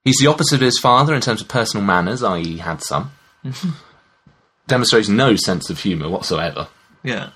He's 0.04 0.18
the 0.18 0.28
opposite 0.28 0.56
of 0.56 0.62
his 0.62 0.80
father 0.80 1.14
in 1.14 1.22
terms 1.22 1.42
of 1.42 1.48
personal 1.48 1.86
manners, 1.86 2.24
i.e., 2.24 2.44
he 2.44 2.58
had 2.58 2.82
some. 2.82 3.12
Demonstrates 4.68 5.10
no 5.10 5.36
sense 5.36 5.70
of 5.70 5.80
humour 5.80 6.10
whatsoever. 6.10 6.68
Yeah. 7.04 7.30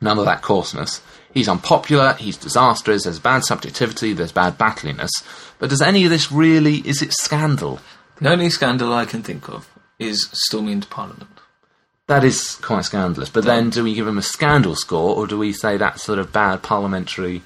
None 0.00 0.18
of 0.18 0.24
that 0.24 0.42
coarseness. 0.42 1.00
He's 1.32 1.48
unpopular, 1.48 2.14
he's 2.14 2.36
disastrous, 2.36 3.04
there's 3.04 3.18
bad 3.18 3.44
subjectivity, 3.44 4.12
there's 4.12 4.32
bad 4.32 4.58
battliness. 4.58 5.10
But 5.58 5.70
does 5.70 5.80
any 5.80 6.04
of 6.04 6.10
this 6.10 6.30
really, 6.30 6.76
is 6.78 7.00
it 7.02 7.12
scandal? 7.12 7.80
The 8.20 8.30
only 8.30 8.50
scandal 8.50 8.92
I 8.92 9.06
can 9.06 9.22
think 9.22 9.48
of 9.48 9.68
is 9.98 10.28
storming 10.32 10.74
into 10.74 10.88
Parliament. 10.88 11.30
That 12.08 12.24
is 12.24 12.56
quite 12.56 12.84
scandalous. 12.84 13.30
But 13.30 13.44
then 13.44 13.70
do 13.70 13.84
we 13.84 13.94
give 13.94 14.06
him 14.06 14.18
a 14.18 14.22
scandal 14.22 14.74
score 14.74 15.16
or 15.16 15.26
do 15.26 15.38
we 15.38 15.52
say 15.52 15.76
that's 15.76 16.02
sort 16.02 16.18
of 16.18 16.32
bad 16.32 16.62
parliamentary 16.62 17.42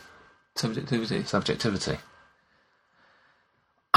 Subjectivity. 0.57 1.23
subjectivity? 1.25 1.99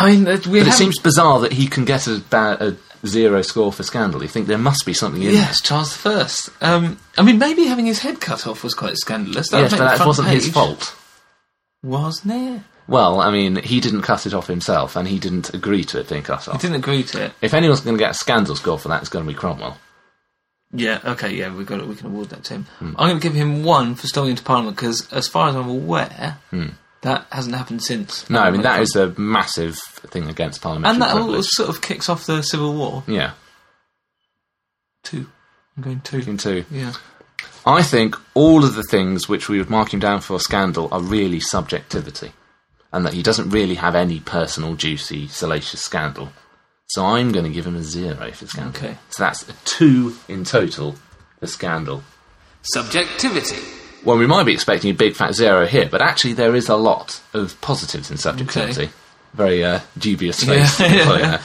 I 0.04 0.10
mean, 0.12 0.24
But 0.26 0.46
it 0.46 0.74
seems 0.74 1.00
bizarre 1.00 1.40
that 1.42 1.52
he 1.54 1.68
can 1.68 1.86
get 1.86 2.08
a, 2.08 2.20
ba- 2.30 2.58
a 2.60 3.08
zero 3.08 3.42
score 3.42 3.72
for 3.72 3.84
scandal. 3.84 4.22
You 4.22 4.28
think 4.28 4.48
there 4.48 4.58
must 4.58 4.86
be 4.86 4.94
something 4.94 5.22
in 5.24 5.32
Yes, 5.32 5.62
Charles 5.62 5.92
the 5.94 6.00
First. 6.00 6.50
Um, 6.62 7.00
I 7.18 7.24
mean, 7.24 7.38
maybe 7.40 7.66
having 7.66 7.86
his 7.86 8.00
head 8.00 8.20
cut 8.22 8.48
off 8.48 8.64
was 8.64 8.74
quite 8.74 8.98
scandalous. 8.98 9.50
That 9.50 9.62
Yes, 9.62 9.72
but 9.72 9.98
that 9.98 10.06
wasn't 10.06 10.30
his 10.30 10.50
fault. 10.50 10.96
Wasn't 11.84 12.34
it? 12.34 12.62
Well, 12.88 13.22
I 13.22 13.30
mean, 13.32 13.58
he 13.58 13.80
didn't 13.80 14.02
cut 14.02 14.26
it 14.26 14.34
off 14.34 14.48
himself 14.48 14.96
and 14.96 15.08
he 15.08 15.20
didn't 15.20 15.54
agree 15.54 15.84
to 15.86 16.00
it 16.00 16.10
being 16.10 16.24
cut 16.24 16.48
I 16.48 16.54
off. 16.54 16.62
didn't 16.62 16.78
agree 16.78 17.04
to 17.04 17.26
it. 17.26 17.34
If 17.42 17.54
anyone's 17.54 17.82
going 17.82 17.96
to 17.96 18.04
get 18.04 18.12
a 18.12 18.16
scandal 18.16 18.56
score 18.56 18.80
for 18.80 18.88
that, 18.90 19.02
it's 19.02 19.10
going 19.10 19.24
to 19.26 19.32
be 19.32 19.38
Cromwell. 19.38 19.78
Yeah, 20.72 21.00
okay, 21.04 21.34
yeah, 21.34 21.54
we 21.56 21.64
got 21.64 21.80
it. 21.80 21.88
We 21.88 21.96
can 21.96 22.08
award 22.08 22.30
that 22.30 22.44
to 22.46 22.54
him. 22.56 22.64
Hmm. 22.80 22.94
I'm 22.98 23.10
going 23.10 23.20
to 23.20 23.28
give 23.28 23.34
him 23.36 23.64
one 23.64 23.96
for 23.96 24.08
storming 24.08 24.32
into 24.32 24.44
Parliament 24.44 24.76
because, 24.76 25.12
as 25.12 25.28
far 25.28 25.50
as 25.50 25.56
I'm 25.56 25.70
aware, 25.70 26.38
Hmm. 26.52 26.68
That 27.02 27.26
hasn't 27.32 27.56
happened 27.56 27.82
since. 27.84 28.30
No, 28.30 28.40
I 28.40 28.52
mean, 28.52 28.62
that 28.64 28.82
is 28.82 28.96
a 28.96 29.14
massive 29.20 29.78
thing 29.78 30.28
against 30.30 30.62
parliamentary 30.62 30.94
and 30.94 31.02
that 31.02 31.12
all 31.16 31.24
privilege. 31.26 31.46
sort 31.48 31.70
of 31.70 31.82
kicks 31.82 32.10
off 32.10 32.26
the 32.26 32.42
Civil 32.42 32.74
War. 32.76 33.04
Yeah, 33.08 33.32
Two. 35.04 35.28
I'm 35.78 35.84
going 35.84 36.02
two. 36.02 36.18
into. 36.20 36.66
Yeah. 36.70 36.94
I 37.66 37.84
think 37.84 38.16
all 38.34 38.66
of 38.66 38.76
the 38.76 38.84
things 38.84 39.30
which 39.30 39.48
we 39.48 39.58
would 39.60 39.70
mark 39.70 39.94
him 39.94 40.00
down 40.00 40.22
for 40.22 40.40
scandal 40.40 40.90
are 40.92 41.02
really 41.02 41.40
subjectivity, 41.40 42.34
and 42.92 43.06
that 43.06 43.14
he 43.14 43.24
doesn't 43.24 43.50
really 43.50 43.76
have 43.76 43.96
any 43.96 44.20
personal, 44.20 44.76
juicy, 44.76 45.28
salacious 45.28 45.82
scandal. 45.82 46.32
So 46.88 47.06
I'm 47.06 47.32
going 47.32 47.46
to 47.46 47.52
give 47.52 47.66
him 47.68 47.76
a 47.76 47.84
zero 47.84 48.32
for 48.32 48.48
scandal. 48.48 48.76
Okay. 48.84 48.98
So 49.10 49.24
that's 49.24 49.48
a 49.48 49.54
two 49.64 50.16
in 50.28 50.44
total 50.44 50.96
for 51.40 51.48
scandal. 51.48 52.04
Subjectivity. 52.64 53.58
Well, 54.04 54.18
we 54.18 54.28
might 54.28 54.46
be 54.46 54.54
expecting 54.54 54.92
a 54.92 54.94
big 54.94 55.16
fat 55.16 55.34
zero 55.36 55.66
here, 55.66 55.88
but 55.90 56.02
actually 56.02 56.34
there 56.34 56.56
is 56.56 56.70
a 56.70 56.76
lot 56.76 57.22
of 57.34 57.60
positives 57.62 58.10
in 58.12 58.18
subjectivity. 58.18 58.84
Okay. 58.84 58.92
Very 59.34 59.64
uh, 59.64 59.80
dubious 59.98 60.44
face. 60.44 60.80
Yeah, 60.80 60.88
to 60.88 61.06
put 61.06 61.16
it 61.16 61.22
yeah. 61.22 61.42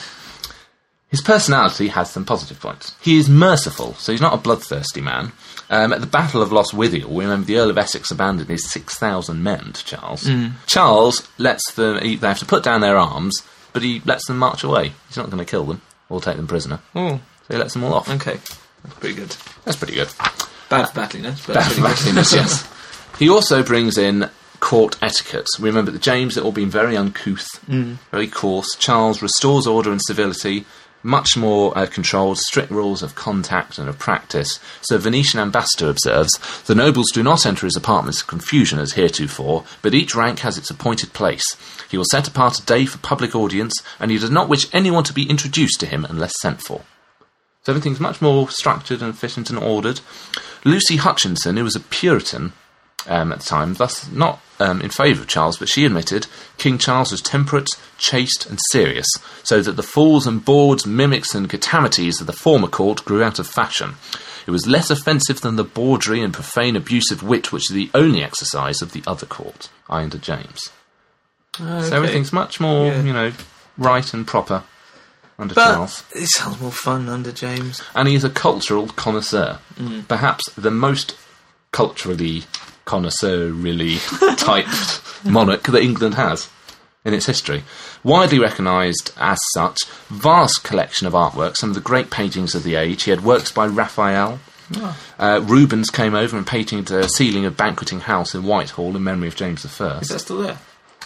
His 1.09 1.21
personality 1.21 1.87
has 1.89 2.09
some 2.09 2.25
positive 2.25 2.59
points. 2.59 2.95
He 3.01 3.17
is 3.17 3.29
merciful, 3.29 3.93
so 3.93 4.11
he's 4.11 4.21
not 4.21 4.33
a 4.33 4.37
bloodthirsty 4.37 5.01
man. 5.01 5.31
Um, 5.69 5.93
at 5.93 6.01
the 6.01 6.07
Battle 6.07 6.41
of 6.41 6.49
Lostwithiel, 6.49 7.05
we 7.05 7.23
remember 7.23 7.45
the 7.45 7.57
Earl 7.57 7.69
of 7.69 7.77
Essex 7.77 8.11
abandoned 8.11 8.49
his 8.49 8.69
6,000 8.71 9.41
men 9.41 9.71
to 9.73 9.85
Charles. 9.85 10.23
Mm. 10.23 10.53
Charles 10.65 11.27
lets 11.37 11.71
them, 11.73 11.99
he, 12.01 12.15
they 12.17 12.27
have 12.27 12.39
to 12.39 12.45
put 12.45 12.63
down 12.63 12.81
their 12.81 12.97
arms, 12.97 13.43
but 13.71 13.81
he 13.81 14.01
lets 14.03 14.27
them 14.27 14.37
march 14.39 14.63
away. 14.63 14.91
He's 15.07 15.15
not 15.17 15.27
going 15.29 15.37
to 15.43 15.49
kill 15.49 15.63
them 15.63 15.81
or 16.09 16.19
take 16.21 16.35
them 16.37 16.47
prisoner, 16.47 16.79
Oh, 16.95 17.17
so 17.47 17.53
he 17.53 17.57
lets 17.57 17.73
them 17.73 17.83
all 17.83 17.93
off. 17.93 18.09
okay. 18.09 18.39
That's 18.83 18.99
pretty 18.99 19.15
good. 19.15 19.35
That's 19.63 19.77
pretty 19.77 19.93
good. 19.95 20.09
Bad 20.81 20.89
for 20.89 20.95
battliness, 20.95 21.45
but 21.45 21.53
Bad 21.55 21.71
for 21.71 21.81
battliness, 21.81 22.33
yes. 22.33 22.71
He 23.19 23.29
also 23.29 23.63
brings 23.63 23.97
in 23.97 24.29
court 24.59 24.97
etiquette. 25.01 25.47
We 25.59 25.69
Remember 25.69 25.91
that 25.91 26.01
James 26.01 26.35
had 26.35 26.43
all 26.43 26.51
been 26.51 26.69
very 26.69 26.97
uncouth, 26.97 27.47
very 28.11 28.27
coarse. 28.27 28.75
Charles 28.75 29.21
restores 29.21 29.65
order 29.67 29.91
and 29.91 30.01
civility, 30.05 30.65
much 31.01 31.37
more 31.37 31.77
uh, 31.77 31.85
controlled, 31.85 32.39
strict 32.39 32.71
rules 32.71 33.03
of 33.03 33.15
contact 33.15 33.77
and 33.77 33.87
of 33.87 33.99
practice. 33.99 34.59
So 34.81 34.97
Venetian 34.97 35.39
ambassador 35.39 35.87
observes, 35.89 36.39
the 36.63 36.75
nobles 36.75 37.11
do 37.13 37.21
not 37.21 37.45
enter 37.45 37.67
his 37.67 37.77
apartments 37.77 38.21
in 38.21 38.27
confusion 38.27 38.79
as 38.79 38.93
heretofore, 38.93 39.63
but 39.81 39.93
each 39.93 40.15
rank 40.15 40.39
has 40.39 40.57
its 40.57 40.71
appointed 40.71 41.13
place. 41.13 41.45
He 41.89 41.97
will 41.97 42.05
set 42.09 42.27
apart 42.27 42.59
a 42.59 42.65
day 42.65 42.85
for 42.85 42.97
public 42.97 43.35
audience, 43.35 43.81
and 43.99 44.09
he 44.09 44.17
does 44.17 44.31
not 44.31 44.49
wish 44.49 44.67
anyone 44.73 45.03
to 45.03 45.13
be 45.13 45.29
introduced 45.29 45.79
to 45.81 45.85
him 45.85 46.05
unless 46.09 46.33
sent 46.41 46.61
for. 46.61 46.81
So 47.65 47.71
everything's 47.71 47.99
much 47.99 48.21
more 48.21 48.47
structured 48.49 49.01
and 49.01 49.09
efficient 49.13 49.49
and 49.49 49.57
ordered. 49.57 49.99
Lucy 50.63 50.97
Hutchinson, 50.97 51.57
who 51.57 51.63
was 51.63 51.75
a 51.75 51.79
Puritan 51.79 52.53
um, 53.07 53.31
at 53.31 53.39
the 53.39 53.45
time, 53.45 53.73
thus 53.73 54.09
not 54.11 54.39
um, 54.59 54.81
in 54.81 54.91
favour 54.91 55.21
of 55.21 55.27
Charles, 55.27 55.57
but 55.57 55.67
she 55.67 55.83
admitted 55.83 56.27
King 56.59 56.77
Charles 56.77 57.11
was 57.11 57.21
temperate, 57.21 57.67
chaste, 57.97 58.45
and 58.47 58.59
serious, 58.71 59.07
so 59.43 59.61
that 59.61 59.73
the 59.77 59.83
fools 59.83 60.27
and 60.27 60.45
bawds, 60.45 60.85
mimics, 60.85 61.33
and 61.33 61.49
catamites 61.49 62.21
of 62.21 62.27
the 62.27 62.33
former 62.33 62.67
court 62.67 63.03
grew 63.03 63.23
out 63.23 63.39
of 63.39 63.47
fashion. 63.47 63.95
It 64.45 64.51
was 64.51 64.67
less 64.67 64.91
offensive 64.91 65.41
than 65.41 65.55
the 65.55 65.63
bawdry 65.63 66.21
and 66.21 66.31
profane 66.31 66.75
abusive 66.75 67.23
wit 67.23 67.51
which 67.51 67.71
is 67.71 67.75
the 67.75 67.89
only 67.95 68.23
exercise 68.23 68.83
of 68.83 68.91
the 68.91 69.01
other 69.07 69.25
court, 69.25 69.69
I 69.89 70.03
under 70.03 70.19
James. 70.19 70.69
So 71.57 71.65
everything's 71.65 72.31
much 72.31 72.59
more, 72.59 72.87
Yeah. 72.87 73.01
you 73.01 73.13
know, 73.13 73.31
right 73.75 74.13
and 74.13 74.27
proper 74.27 74.61
under 75.37 75.53
But 75.55 75.73
Charles. 75.73 76.03
it 76.13 76.27
sounds 76.27 76.59
more 76.61 76.71
fun 76.71 77.09
under 77.09 77.31
James. 77.31 77.81
And 77.93 78.07
he 78.07 78.15
is 78.15 78.23
a 78.23 78.29
cultural 78.29 78.87
connoisseur. 78.87 79.59
Perhaps 80.07 80.49
the 80.53 80.71
most 80.71 81.15
culturally 81.71 82.43
connoisseur-really 82.85 83.97
typed 84.37 85.01
monarch 85.25 85.63
that 85.63 85.81
England 85.81 86.15
has 86.15 86.49
in 87.03 87.13
its 87.13 87.25
history. 87.25 87.63
Widely 88.03 88.39
recognised 88.39 89.11
as 89.17 89.37
such, 89.53 89.85
vast 90.07 90.63
collection 90.63 91.05
of 91.07 91.13
artwork, 91.13 91.55
some 91.57 91.69
of 91.69 91.75
the 91.75 91.81
great 91.81 92.09
paintings 92.09 92.55
of 92.55 92.63
the 92.63 92.75
age. 92.75 93.03
He 93.03 93.11
had 93.11 93.23
works 93.23 93.51
by 93.51 93.67
Raphael. 93.67 94.39
Uh, 95.19 95.41
Rubens 95.43 95.91
came 95.91 96.15
over 96.15 96.35
and 96.35 96.47
painted 96.47 96.89
a 96.89 97.07
ceiling 97.07 97.45
of 97.45 97.55
banqueting 97.55 97.99
house 98.01 98.33
in 98.33 98.43
Whitehall 98.43 98.95
in 98.95 99.03
memory 99.03 99.27
of 99.27 99.35
James 99.35 99.63
I. 99.79 99.99
Is 99.99 100.07
that 100.07 100.19
still 100.19 100.41
there? 100.41 100.57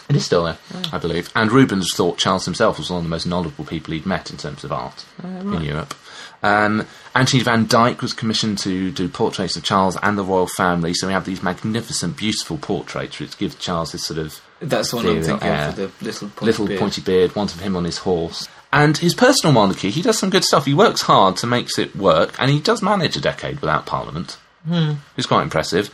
It 0.10 0.16
is 0.16 0.26
still 0.26 0.44
there, 0.44 0.58
I 0.92 0.98
believe. 0.98 1.30
And 1.36 1.52
Rubens 1.52 1.94
thought 1.94 2.18
Charles 2.18 2.46
himself 2.46 2.80
was 2.80 2.90
one 2.90 2.98
of 2.98 3.04
the 3.04 3.10
most 3.10 3.28
knowledgeable 3.28 3.66
people 3.66 3.94
he'd 3.94 4.08
met 4.08 4.32
in 4.32 4.38
terms 4.38 4.64
of 4.64 4.72
art 4.72 5.06
in 5.24 5.62
Europe. 5.62 5.94
Um, 6.42 6.88
Anthony 7.14 7.44
van 7.44 7.66
Dyck 7.66 8.02
was 8.02 8.14
commissioned 8.14 8.58
to 8.60 8.92
do 8.92 9.10
portraits 9.10 9.56
of 9.56 9.64
Charles 9.64 9.98
and 10.02 10.18
the 10.18 10.24
royal 10.24 10.48
family, 10.48 10.94
so 10.94 11.06
we 11.06 11.14
have 11.14 11.26
these 11.26 11.44
magnificent, 11.44 12.18
beautiful 12.18 12.58
portraits 12.58 13.20
which 13.20 13.38
give 13.38 13.60
Charles 13.60 13.92
this 13.92 14.06
sort 14.06 14.20
of 14.20 14.42
That's 14.62 14.92
the 14.92 14.98
one 14.98 15.06
I'm 15.06 15.22
thinking 15.22 15.48
yeah. 15.48 15.70
of 15.70 15.76
the 15.76 15.92
little 16.02 16.30
pointy 16.30 16.46
little 16.46 16.68
beard. 16.68 16.80
pointy 16.80 17.02
beard, 17.02 17.36
one 17.36 17.48
of 17.48 17.60
him 17.60 17.76
on 17.76 17.84
his 17.84 18.00
horse. 18.00 18.48
And 18.72 18.98
his 18.98 19.14
personal 19.14 19.54
monarchy, 19.54 19.90
he 19.90 20.02
does 20.02 20.18
some 20.18 20.30
good 20.30 20.44
stuff. 20.44 20.66
He 20.66 20.74
works 20.74 21.02
hard 21.02 21.38
to 21.38 21.48
make 21.48 21.78
it 21.78 21.96
work, 21.96 22.36
and 22.40 22.50
he 22.50 22.60
does 22.60 22.82
manage 22.82 23.16
a 23.18 23.22
decade 23.22 23.60
without 23.60 23.86
parliament. 23.86 24.38
Hmm. 24.66 24.94
It's 25.18 25.28
quite 25.28 25.44
impressive. 25.44 25.90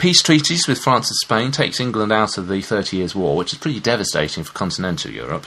Peace 0.00 0.22
treaties 0.22 0.66
with 0.66 0.78
France 0.78 1.10
and 1.10 1.16
Spain 1.16 1.52
takes 1.52 1.78
England 1.78 2.10
out 2.10 2.38
of 2.38 2.48
the 2.48 2.62
Thirty 2.62 2.96
Years' 2.96 3.14
War, 3.14 3.36
which 3.36 3.52
is 3.52 3.58
pretty 3.58 3.80
devastating 3.80 4.44
for 4.44 4.52
continental 4.52 5.10
Europe. 5.10 5.46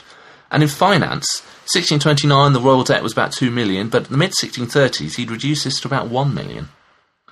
And 0.52 0.62
in 0.62 0.70
finance, 0.70 1.26
1629 1.74 2.54
the 2.54 2.62
royal 2.62 2.84
debt 2.84 3.02
was 3.02 3.14
about 3.14 3.32
2 3.32 3.50
million, 3.50 3.90
but 3.90 4.06
in 4.06 4.12
the 4.12 4.18
mid 4.18 4.34
1630s 4.40 5.16
he'd 5.16 5.32
reduced 5.32 5.64
this 5.64 5.80
to 5.80 5.88
about 5.88 6.08
1 6.08 6.34
million. 6.36 6.70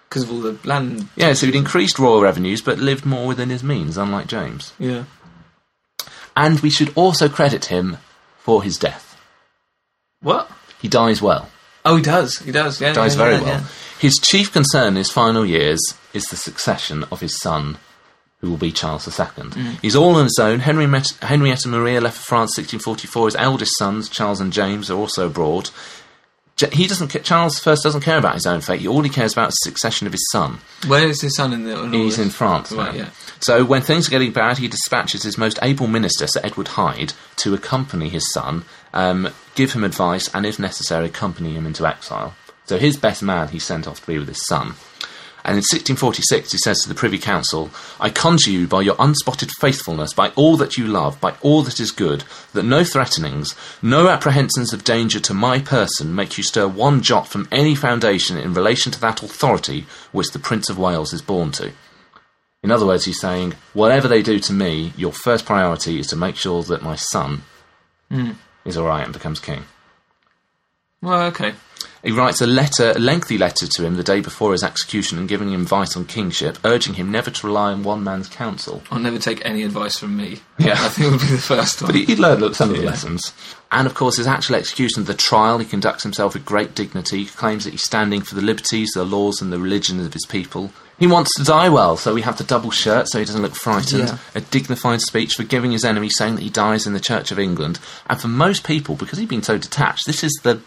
Because 0.10 0.24
of 0.24 0.32
all 0.32 0.40
the 0.42 0.58
land. 0.64 1.10
Yeah, 1.16 1.34
so 1.34 1.46
he'd 1.46 1.54
increased 1.54 2.00
royal 2.00 2.22
revenues 2.22 2.64
but 2.64 2.80
lived 2.80 3.06
more 3.06 3.28
within 3.28 3.52
his 3.52 3.64
means, 3.64 3.98
unlike 3.98 4.26
James. 4.26 4.74
Yeah. 4.80 5.04
And 6.36 6.60
we 6.62 6.72
should 6.72 6.92
also 6.96 7.30
credit 7.30 7.66
him 7.66 7.98
for 8.40 8.64
his 8.64 8.80
death. 8.80 9.16
What? 10.22 10.50
He 10.82 10.88
dies 10.88 11.22
well. 11.22 11.50
Oh, 11.86 11.98
he 11.98 12.02
does. 12.02 12.40
He 12.40 12.52
does. 12.52 12.82
Yeah. 12.82 12.94
dies 12.94 13.16
yeah, 13.16 13.24
very 13.24 13.36
yeah, 13.36 13.44
well. 13.44 13.66
His 14.02 14.16
chief 14.16 14.52
concern 14.52 14.88
in 14.88 14.96
his 14.96 15.12
final 15.12 15.46
years 15.46 15.80
is 16.12 16.24
the 16.24 16.36
succession 16.36 17.06
of 17.12 17.20
his 17.20 17.40
son, 17.40 17.78
who 18.40 18.50
will 18.50 18.58
be 18.58 18.72
Charles 18.72 19.08
II. 19.08 19.14
Mm. 19.26 19.80
He's 19.80 19.96
all 19.96 20.16
on 20.16 20.24
his 20.24 20.40
own. 20.40 20.62
Henry 20.62 20.88
Met- 20.88 21.16
Henrietta 21.22 21.68
Maria 21.68 22.02
left 22.02 22.18
for 22.18 22.24
France 22.24 22.58
1644. 22.58 23.28
His 23.28 23.36
eldest 23.36 23.78
sons, 23.78 24.10
Charles 24.10 24.42
and 24.42 24.52
James, 24.52 24.90
are 24.90 24.98
also 24.98 25.28
abroad. 25.28 25.70
He 26.74 26.88
doesn't. 26.88 27.10
Ca- 27.10 27.20
Charles 27.20 27.60
first 27.60 27.84
doesn't 27.84 28.02
care 28.02 28.18
about 28.18 28.34
his 28.34 28.48
own 28.48 28.62
fate. 28.62 28.88
All 28.88 29.04
he 29.04 29.10
cares 29.12 29.34
about 29.34 29.50
is 29.50 29.58
the 29.64 29.70
succession 29.70 30.08
of 30.08 30.14
his 30.14 30.28
son. 30.32 30.58
Where 30.88 31.08
is 31.08 31.22
his 31.22 31.36
son 31.36 31.54
in 31.54 31.66
the? 31.66 31.84
In 31.84 31.94
He's 31.94 32.18
in 32.18 32.32
France 32.32 32.72
Right. 32.72 32.96
Yeah. 32.96 33.10
So 33.42 33.64
when 33.64 33.84
things 33.84 34.08
are 34.08 34.12
getting 34.12 34.32
bad, 34.32 34.58
he 34.58 34.68
dispatches 34.68 35.22
his 35.22 35.38
most 35.38 35.60
able 35.62 35.86
minister, 35.86 36.26
Sir 36.26 36.42
Edward 36.44 36.70
Hyde, 36.70 37.14
to 37.38 37.54
accompany 37.54 38.10
his 38.10 38.34
son, 38.34 38.66
um, 38.96 39.30
give 39.54 39.74
him 39.74 39.84
advice, 39.84 40.28
and 40.34 40.44
if 40.44 40.58
necessary, 40.58 41.06
accompany 41.06 41.54
him 41.54 41.68
into 41.68 41.86
exile. 41.86 42.34
So 42.72 42.78
his 42.78 42.96
best 42.96 43.22
man 43.22 43.50
he 43.50 43.60
sent 43.60 43.86
off 43.86 44.00
to 44.00 44.08
be 44.08 44.18
with 44.18 44.30
his 44.30 44.48
son. 44.48 44.76
And 45.44 45.56
in 45.56 45.66
1646, 45.68 46.54
he 46.54 46.58
says 46.58 46.82
to 46.82 46.88
the 46.88 46.96
Privy 46.96 47.18
Council, 47.18 47.70
I 48.00 48.10
conjure 48.10 48.50
you 48.50 48.66
by 48.66 48.80
your 48.80 48.96
unspotted 48.98 49.50
faithfulness, 49.60 50.14
by 50.14 50.30
all 50.38 50.56
that 50.56 50.78
you 50.78 50.88
love, 50.88 51.20
by 51.20 51.34
all 51.42 51.64
that 51.64 51.82
is 51.82 51.92
good, 51.92 52.24
that 52.54 52.64
no 52.64 52.86
threatenings, 52.86 53.58
no 53.82 54.08
apprehensions 54.08 54.72
of 54.72 54.86
danger 54.86 55.20
to 55.20 55.34
my 55.34 55.60
person 55.60 56.16
make 56.16 56.38
you 56.38 56.46
stir 56.46 56.66
one 56.66 57.02
jot 57.02 57.28
from 57.28 57.46
any 57.52 57.76
foundation 57.76 58.38
in 58.38 58.54
relation 58.54 58.90
to 58.94 59.02
that 59.02 59.22
authority 59.22 59.86
which 60.14 60.32
the 60.32 60.40
Prince 60.40 60.70
of 60.70 60.80
Wales 60.80 61.12
is 61.12 61.22
born 61.22 61.52
to. 61.52 61.74
In 62.64 62.72
other 62.72 62.86
words, 62.86 63.04
he's 63.04 63.20
saying, 63.20 63.54
whatever 63.74 64.08
they 64.08 64.22
do 64.22 64.40
to 64.40 64.54
me, 64.54 64.94
your 64.96 65.12
first 65.12 65.46
priority 65.46 66.00
is 66.00 66.08
to 66.08 66.16
make 66.16 66.38
sure 66.38 66.64
that 66.64 66.84
my 66.84 66.96
son 66.96 67.42
hmm. 68.10 68.32
is 68.64 68.78
alright 68.78 69.04
and 69.04 69.12
becomes 69.12 69.42
king. 69.42 69.66
Well, 71.02 71.24
okay. 71.28 71.54
He 72.04 72.12
writes 72.12 72.42
a 72.42 72.48
letter, 72.48 72.92
a 72.96 73.00
lengthy 73.00 73.38
letter 73.38 73.68
to 73.68 73.86
him 73.86 73.96
the 73.96 74.04
day 74.04 74.22
before 74.22 74.54
his 74.54 74.64
execution 74.64 75.20
and 75.20 75.30
giving 75.30 75.52
him 75.52 75.62
advice 75.62 75.96
on 75.96 76.06
kingship, 76.06 76.58
urging 76.66 76.96
him 76.96 77.12
never 77.12 77.30
to 77.30 77.48
rely 77.48 77.72
on 77.72 77.84
one 77.84 78.04
man's 78.04 78.28
counsel. 78.28 78.82
I'll 78.90 78.98
never 79.00 79.20
take 79.20 79.44
any 79.46 79.62
advice 79.62 79.98
from 80.00 80.18
me. 80.18 80.40
Yeah. 80.58 80.72
I 80.78 80.90
think 80.90 81.08
it 81.08 81.12
would 81.12 81.22
be 81.22 81.28
the 81.28 81.38
first 81.38 81.82
one. 81.82 81.90
But 81.90 81.96
he, 81.96 82.06
he 82.06 82.16
learned 82.16 82.56
some 82.56 82.72
of 82.72 82.78
the 82.78 82.82
lessons. 82.84 83.34
And 83.72 83.86
of 83.86 83.94
course, 83.94 84.18
his 84.18 84.26
actual 84.28 84.56
execution, 84.56 85.04
the 85.04 85.14
trial, 85.14 85.60
he 85.60 85.66
conducts 85.66 86.02
himself 86.04 86.34
with 86.34 86.44
great 86.44 86.74
dignity, 86.74 87.20
he 87.24 87.26
claims 87.30 87.66
that 87.66 87.72
he's 87.72 87.84
standing 87.86 88.22
for 88.22 88.34
the 88.36 88.42
liberties, 88.42 88.92
the 88.96 89.06
laws, 89.06 89.42
and 89.42 89.54
the 89.54 89.60
religion 89.60 90.00
of 90.04 90.14
his 90.14 90.26
people. 90.26 90.72
He 91.00 91.08
wants 91.08 91.34
to 91.36 91.44
die 91.44 91.70
well, 91.70 91.98
so 91.98 92.14
we 92.14 92.22
have 92.22 92.38
the 92.38 92.44
double 92.44 92.70
shirt 92.70 93.08
so 93.08 93.18
he 93.18 93.26
doesn't 93.26 93.42
look 93.42 93.56
frightened, 93.56 94.10
Yeah. 94.10 94.18
a 94.36 94.42
dignified 94.42 95.02
speech 95.02 95.34
forgiving 95.36 95.72
his 95.72 95.84
enemy, 95.86 96.10
saying 96.10 96.36
that 96.36 96.44
he 96.44 96.50
dies 96.50 96.86
in 96.86 96.94
the 96.94 97.00
Church 97.00 97.32
of 97.32 97.40
England. 97.40 97.80
And 98.08 98.20
for 98.22 98.28
most 98.28 98.64
people, 98.64 98.96
because 98.96 99.18
he's 99.18 99.28
been 99.30 99.42
so 99.42 99.58
detached, 99.58 100.06
this 100.06 100.24
is 100.24 100.32
the 100.44 100.62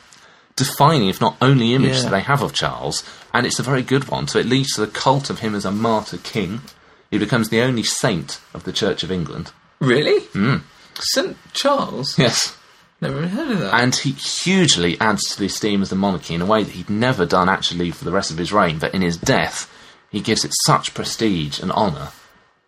defining, 0.57 1.09
if 1.09 1.21
not 1.21 1.37
only, 1.43 1.75
image 1.75 1.97
Yeah. 1.97 2.03
that 2.03 2.11
they 2.11 2.21
have 2.21 2.43
of 2.43 2.53
Charles, 2.53 3.03
and 3.33 3.47
it's 3.47 3.59
a 3.59 3.63
very 3.65 3.83
good 3.83 4.09
one. 4.09 4.29
So 4.29 4.39
it 4.39 4.47
leads 4.47 4.73
to 4.75 4.81
the 4.83 4.87
cult 4.87 5.31
of 5.31 5.41
him 5.41 5.55
as 5.55 5.65
a 5.65 5.71
martyr 5.73 6.19
king. 6.19 6.63
He 7.11 7.19
becomes 7.19 7.49
the 7.49 7.61
only 7.61 7.83
saint 7.83 8.41
of 8.53 8.65
the 8.65 8.73
Church 8.73 9.03
of 9.03 9.11
England. 9.11 9.53
really? 9.81 10.21
Hmm. 10.27 10.57
St. 10.99 11.37
Charles? 11.53 12.17
Yes. 12.19 12.57
Never 13.01 13.27
heard 13.27 13.51
of 13.51 13.59
that. 13.59 13.75
And 13.75 13.95
he 13.95 14.13
hugely 14.13 14.99
adds 15.01 15.23
to 15.31 15.39
the 15.41 15.47
esteem 15.47 15.83
of 15.83 15.89
the 15.91 15.97
monarchy 15.97 16.35
in 16.35 16.41
a 16.41 16.47
way 16.47 16.63
that 16.63 16.73
he'd 16.73 16.89
never 16.89 17.27
done 17.27 17.49
actually 17.49 17.91
for 17.91 18.05
the 18.05 18.13
rest 18.13 18.31
of 18.31 18.39
his 18.39 18.53
reign, 18.53 18.79
but 18.79 18.95
in 18.95 19.03
his 19.03 19.17
death, 19.17 19.71
he 20.11 20.21
gives 20.21 20.45
it 20.45 20.53
such 20.65 20.95
prestige 20.95 21.59
and 21.61 21.71
honour 21.73 22.13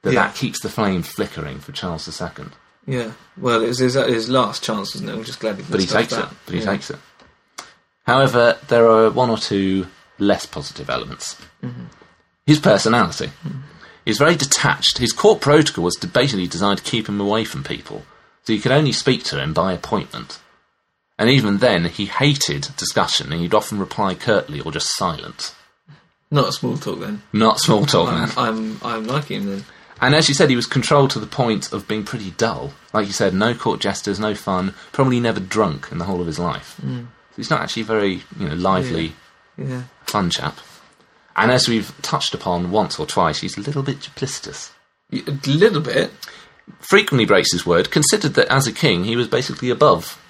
that 0.02 0.12
Yeah. 0.12 0.24
that 0.26 0.34
keeps 0.34 0.60
the 0.60 0.68
flame 0.68 1.02
flickering 1.02 1.60
for 1.60 1.70
Charles 1.72 2.06
II. 2.20 2.46
yeah. 2.86 3.12
Well, 3.36 3.62
it 3.62 3.68
was 3.68 3.78
his, 3.78 3.94
his 3.94 4.28
last 4.28 4.62
chance, 4.62 4.94
wasn't 4.94 5.10
it? 5.10 5.14
I'm 5.14 5.24
just 5.24 5.38
glad 5.40 5.56
he 5.56 5.62
But 5.62 5.80
he 5.80 5.86
takes 5.86 6.12
it. 6.12 6.26
But 6.44 6.54
he 6.54 6.60
Yeah. 6.60 6.66
takes 6.72 6.90
it. 6.90 6.98
However, 8.06 8.58
there 8.68 8.88
are 8.88 9.10
one 9.10 9.30
or 9.30 9.38
two 9.38 9.88
less 10.18 10.46
positive 10.46 10.88
elements. 10.88 11.34
Mm-hmm. 11.62 11.84
His 12.46 12.60
personality. 12.60 13.30
He's 14.04 14.18
very 14.18 14.36
detached. 14.36 14.98
His 14.98 15.12
court 15.12 15.40
protocol 15.40 15.82
was 15.82 15.96
basically 15.96 16.46
designed 16.46 16.78
to 16.78 16.90
keep 16.90 17.08
him 17.08 17.20
away 17.20 17.44
from 17.44 17.64
people, 17.64 18.06
so 18.44 18.52
you 18.52 18.60
could 18.60 18.70
only 18.70 18.92
speak 18.92 19.24
to 19.24 19.40
him 19.42 19.52
by 19.52 19.72
appointment. 19.72 20.38
And 21.18 21.28
even 21.28 21.58
then, 21.58 21.86
he 21.86 22.06
hated 22.06 22.68
discussion, 22.76 23.32
and 23.32 23.40
he'd 23.40 23.54
often 23.54 23.80
reply 23.80 24.14
curtly 24.14 24.60
or 24.60 24.70
just 24.70 24.96
silent. 24.96 25.54
Not 26.30 26.54
small 26.54 26.76
talk 26.76 27.00
then. 27.00 27.22
Not 27.32 27.58
small 27.58 27.86
talk. 27.86 28.10
I'm, 28.10 28.30
I'm, 28.38 28.80
I'm 28.82 29.06
liking 29.06 29.42
him 29.42 29.46
then. 29.46 29.64
And 30.00 30.14
as 30.14 30.28
you 30.28 30.34
said, 30.34 30.50
he 30.50 30.56
was 30.56 30.66
controlled 30.66 31.10
to 31.10 31.18
the 31.18 31.26
point 31.26 31.72
of 31.72 31.88
being 31.88 32.04
pretty 32.04 32.32
dull. 32.32 32.74
Like 32.92 33.06
you 33.06 33.12
said, 33.12 33.32
no 33.32 33.54
court 33.54 33.80
jesters, 33.80 34.20
no 34.20 34.34
fun, 34.34 34.74
probably 34.92 35.20
never 35.20 35.40
drunk 35.40 35.88
in 35.90 35.98
the 35.98 36.04
whole 36.04 36.20
of 36.20 36.26
his 36.26 36.38
life. 36.38 36.78
So 36.82 36.84
he's 37.36 37.50
not 37.50 37.60
actually 37.60 37.82
very, 37.84 38.22
you 38.38 38.48
know, 38.48 38.54
lively, 38.54 39.14
Yeah. 39.56 39.82
fun 40.06 40.30
chap. 40.30 40.58
And 41.36 41.50
as 41.50 41.68
we've 41.68 41.92
touched 42.02 42.34
upon 42.34 42.70
once 42.70 42.98
or 42.98 43.06
twice, 43.06 43.40
he's 43.40 43.58
a 43.58 43.60
little 43.60 43.82
bit 43.82 44.00
duplicitous. 44.00 44.70
Y- 45.12 45.22
A 45.26 45.48
little 45.48 45.80
bit. 45.82 46.12
Frequently 46.80 47.24
breaks 47.26 47.52
his 47.52 47.64
word, 47.66 47.90
considered 47.90 48.34
that 48.34 48.48
as 48.48 48.66
a 48.66 48.72
king 48.72 49.04
he 49.04 49.14
was 49.16 49.28
basically 49.28 49.70
above 49.70 50.20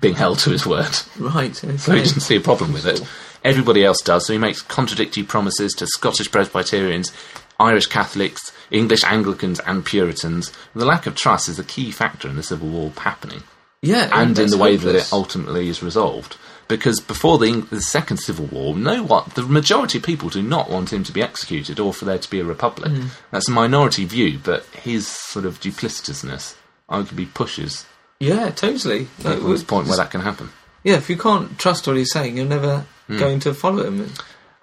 being 0.00 0.14
held 0.14 0.38
to 0.40 0.50
his 0.50 0.66
word. 0.66 0.98
Right. 1.18 1.62
Okay. 1.64 1.76
So 1.76 1.92
he 1.94 2.00
doesn't 2.00 2.20
see 2.20 2.36
a 2.36 2.40
problem 2.40 2.72
with 2.72 2.86
it. 2.86 3.02
Everybody 3.44 3.84
else 3.84 4.00
does, 4.02 4.26
so 4.26 4.32
he 4.32 4.38
makes 4.38 4.60
contradictory 4.62 5.22
promises 5.22 5.72
to 5.74 5.86
Scottish 5.86 6.30
Presbyterians, 6.32 7.12
Irish 7.60 7.86
Catholics, 7.86 8.50
English 8.70 9.04
Anglicans, 9.04 9.60
and 9.60 9.84
Puritans. 9.84 10.52
The 10.74 10.84
lack 10.84 11.06
of 11.06 11.14
trust 11.14 11.48
is 11.48 11.58
a 11.58 11.64
key 11.64 11.92
factor 11.92 12.28
in 12.28 12.36
the 12.36 12.42
Civil 12.42 12.68
War 12.68 12.92
happening. 12.96 13.44
Yeah, 13.82 14.10
and 14.12 14.38
in 14.38 14.50
the 14.50 14.58
way 14.58 14.76
that 14.76 14.94
it 14.94 15.12
ultimately 15.12 15.68
is 15.68 15.82
resolved. 15.82 16.36
Because 16.68 16.98
before 16.98 17.38
the, 17.38 17.60
the 17.70 17.80
Second 17.80 18.16
Civil 18.16 18.46
War, 18.46 18.74
no 18.74 19.04
one, 19.04 19.30
the 19.36 19.42
majority 19.42 19.98
of 19.98 20.04
people 20.04 20.28
do 20.28 20.42
not 20.42 20.68
want 20.68 20.92
him 20.92 21.04
to 21.04 21.12
be 21.12 21.22
executed 21.22 21.78
or 21.78 21.92
for 21.94 22.06
there 22.06 22.18
to 22.18 22.28
be 22.28 22.40
a 22.40 22.44
republic. 22.44 22.90
Hmm. 22.90 23.06
That's 23.30 23.48
a 23.48 23.52
minority 23.52 24.04
view, 24.04 24.40
but 24.42 24.64
his 24.66 25.06
sort 25.06 25.44
of 25.44 25.60
duplicitousness 25.60 26.56
arguably 26.90 27.32
pushes 27.32 27.86
Yeah, 28.18 28.50
totally. 28.50 29.06
Like, 29.22 29.38
to 29.38 29.56
the 29.56 29.64
point 29.64 29.86
where 29.86 29.96
that 29.98 30.10
can 30.10 30.22
happen. 30.22 30.50
yeah, 30.82 30.96
if 30.96 31.08
you 31.08 31.16
can't 31.16 31.56
trust 31.56 31.86
what 31.86 31.96
he's 31.96 32.10
saying, 32.12 32.36
you're 32.36 32.46
never 32.46 32.84
Hmm. 33.06 33.18
going 33.18 33.38
to 33.40 33.54
follow 33.54 33.84
him. 33.86 34.10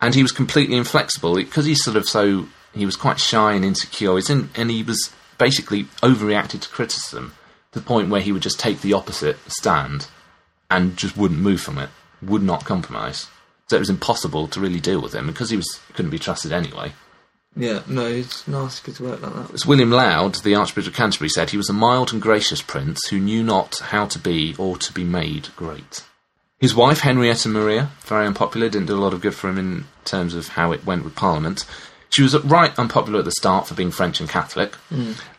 and 0.01 0.13
he 0.13 0.21
was 0.21 0.33
completely 0.33 0.75
inflexible 0.75 1.35
because 1.35 1.65
he's 1.65 1.81
sort 1.81 1.95
of 1.95 2.05
so 2.09 2.47
he 2.73 2.85
was 2.85 2.97
quite 2.97 3.17
shy 3.21 3.53
and 3.53 3.63
insecure. 3.63 4.15
He's 4.15 4.29
in, 4.29 4.49
and 4.55 4.69
he 4.69 4.83
was 4.83 5.09
basically 5.37 5.85
overreacted 6.01 6.59
to 6.61 6.67
criticism 6.69 7.33
to 7.73 7.79
the 7.79 7.85
point 7.85 8.09
where 8.09 8.21
he 8.21 8.31
would 8.31 8.41
just 8.41 8.59
take 8.59 8.81
the 8.81 8.93
opposite 8.93 9.37
stand 9.51 10.07
and 10.69 10.95
just 10.95 11.17
wouldn't 11.17 11.39
move 11.39 11.61
from 11.61 11.77
it, 11.77 11.89
would 12.21 12.43
not 12.43 12.65
compromise. 12.65 13.27
So 13.67 13.75
it 13.75 13.79
was 13.79 13.89
impossible 13.89 14.47
to 14.49 14.59
really 14.59 14.79
deal 14.79 15.01
with 15.01 15.13
him 15.13 15.27
because 15.27 15.49
he 15.49 15.57
was 15.57 15.79
couldn't 15.93 16.11
be 16.11 16.19
trusted 16.19 16.51
anyway. 16.51 16.93
Yeah, 17.55 17.81
no, 17.87 18.07
it's 18.07 18.47
nasty 18.47 18.91
to 18.93 19.03
work 19.03 19.21
like 19.21 19.33
that. 19.33 19.53
As 19.53 19.65
William 19.65 19.91
Laud, 19.91 20.35
the 20.35 20.55
Archbishop 20.55 20.93
of 20.93 20.97
Canterbury, 20.97 21.29
said, 21.29 21.51
he 21.51 21.57
was 21.57 21.69
a 21.69 21.73
mild 21.73 22.11
and 22.11 22.21
gracious 22.21 22.63
prince 22.63 23.07
who 23.07 23.19
knew 23.19 23.43
not 23.43 23.77
how 23.77 24.07
to 24.07 24.17
be 24.17 24.55
or 24.57 24.77
to 24.77 24.91
be 24.91 25.03
made 25.03 25.49
great. 25.55 26.03
His 26.59 26.73
wife, 26.73 27.01
Henrietta 27.01 27.49
Maria, 27.49 27.91
very 28.05 28.25
unpopular, 28.25 28.69
didn't 28.69 28.87
do 28.87 28.97
a 28.97 29.01
lot 29.03 29.13
of 29.13 29.21
good 29.21 29.35
for 29.35 29.49
him 29.49 29.59
in 29.59 29.85
terms 30.03 30.33
of 30.33 30.49
how 30.49 30.71
it 30.71 30.85
went 30.85 31.03
with 31.03 31.15
Parliament. 31.15 31.65
She 32.13 32.21
was 32.21 32.37
right 32.43 32.77
unpopular 32.77 33.19
at 33.19 33.25
the 33.25 33.31
start 33.31 33.67
for 33.67 33.73
being 33.73 33.89
French 33.89 34.19
and 34.19 34.29
Catholic. 34.29 34.75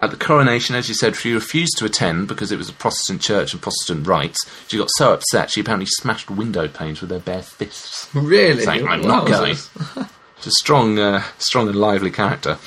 At 0.02 0.10
the 0.10 0.16
coronation, 0.16 0.74
as 0.74 0.88
you 0.88 0.94
said, 0.94 1.14
she 1.14 1.32
refused 1.32 1.78
to 1.78 1.84
attend 1.84 2.26
because 2.26 2.50
it 2.50 2.58
was 2.58 2.68
a 2.68 2.72
Protestant 2.72 3.20
church 3.20 3.52
and 3.52 3.62
Protestant 3.62 4.06
rites. 4.08 4.44
She 4.66 4.78
got 4.78 4.90
so 4.96 5.12
upset 5.12 5.50
she 5.50 5.60
apparently 5.60 5.86
smashed 5.86 6.30
window 6.30 6.66
panes 6.66 7.00
with 7.00 7.10
her 7.10 7.20
bare 7.20 7.42
fists. 7.42 8.08
Really? 8.12 8.64
Saying, 8.64 8.88
"I'm 8.88 9.02
not 9.02 9.28
Wowzers. 9.28 9.70
She's 10.38 10.46
a 10.46 10.50
strong, 10.50 10.98
uh, 10.98 11.22
strong 11.38 11.68
and 11.68 11.76
lively 11.76 12.10
character. 12.10 12.58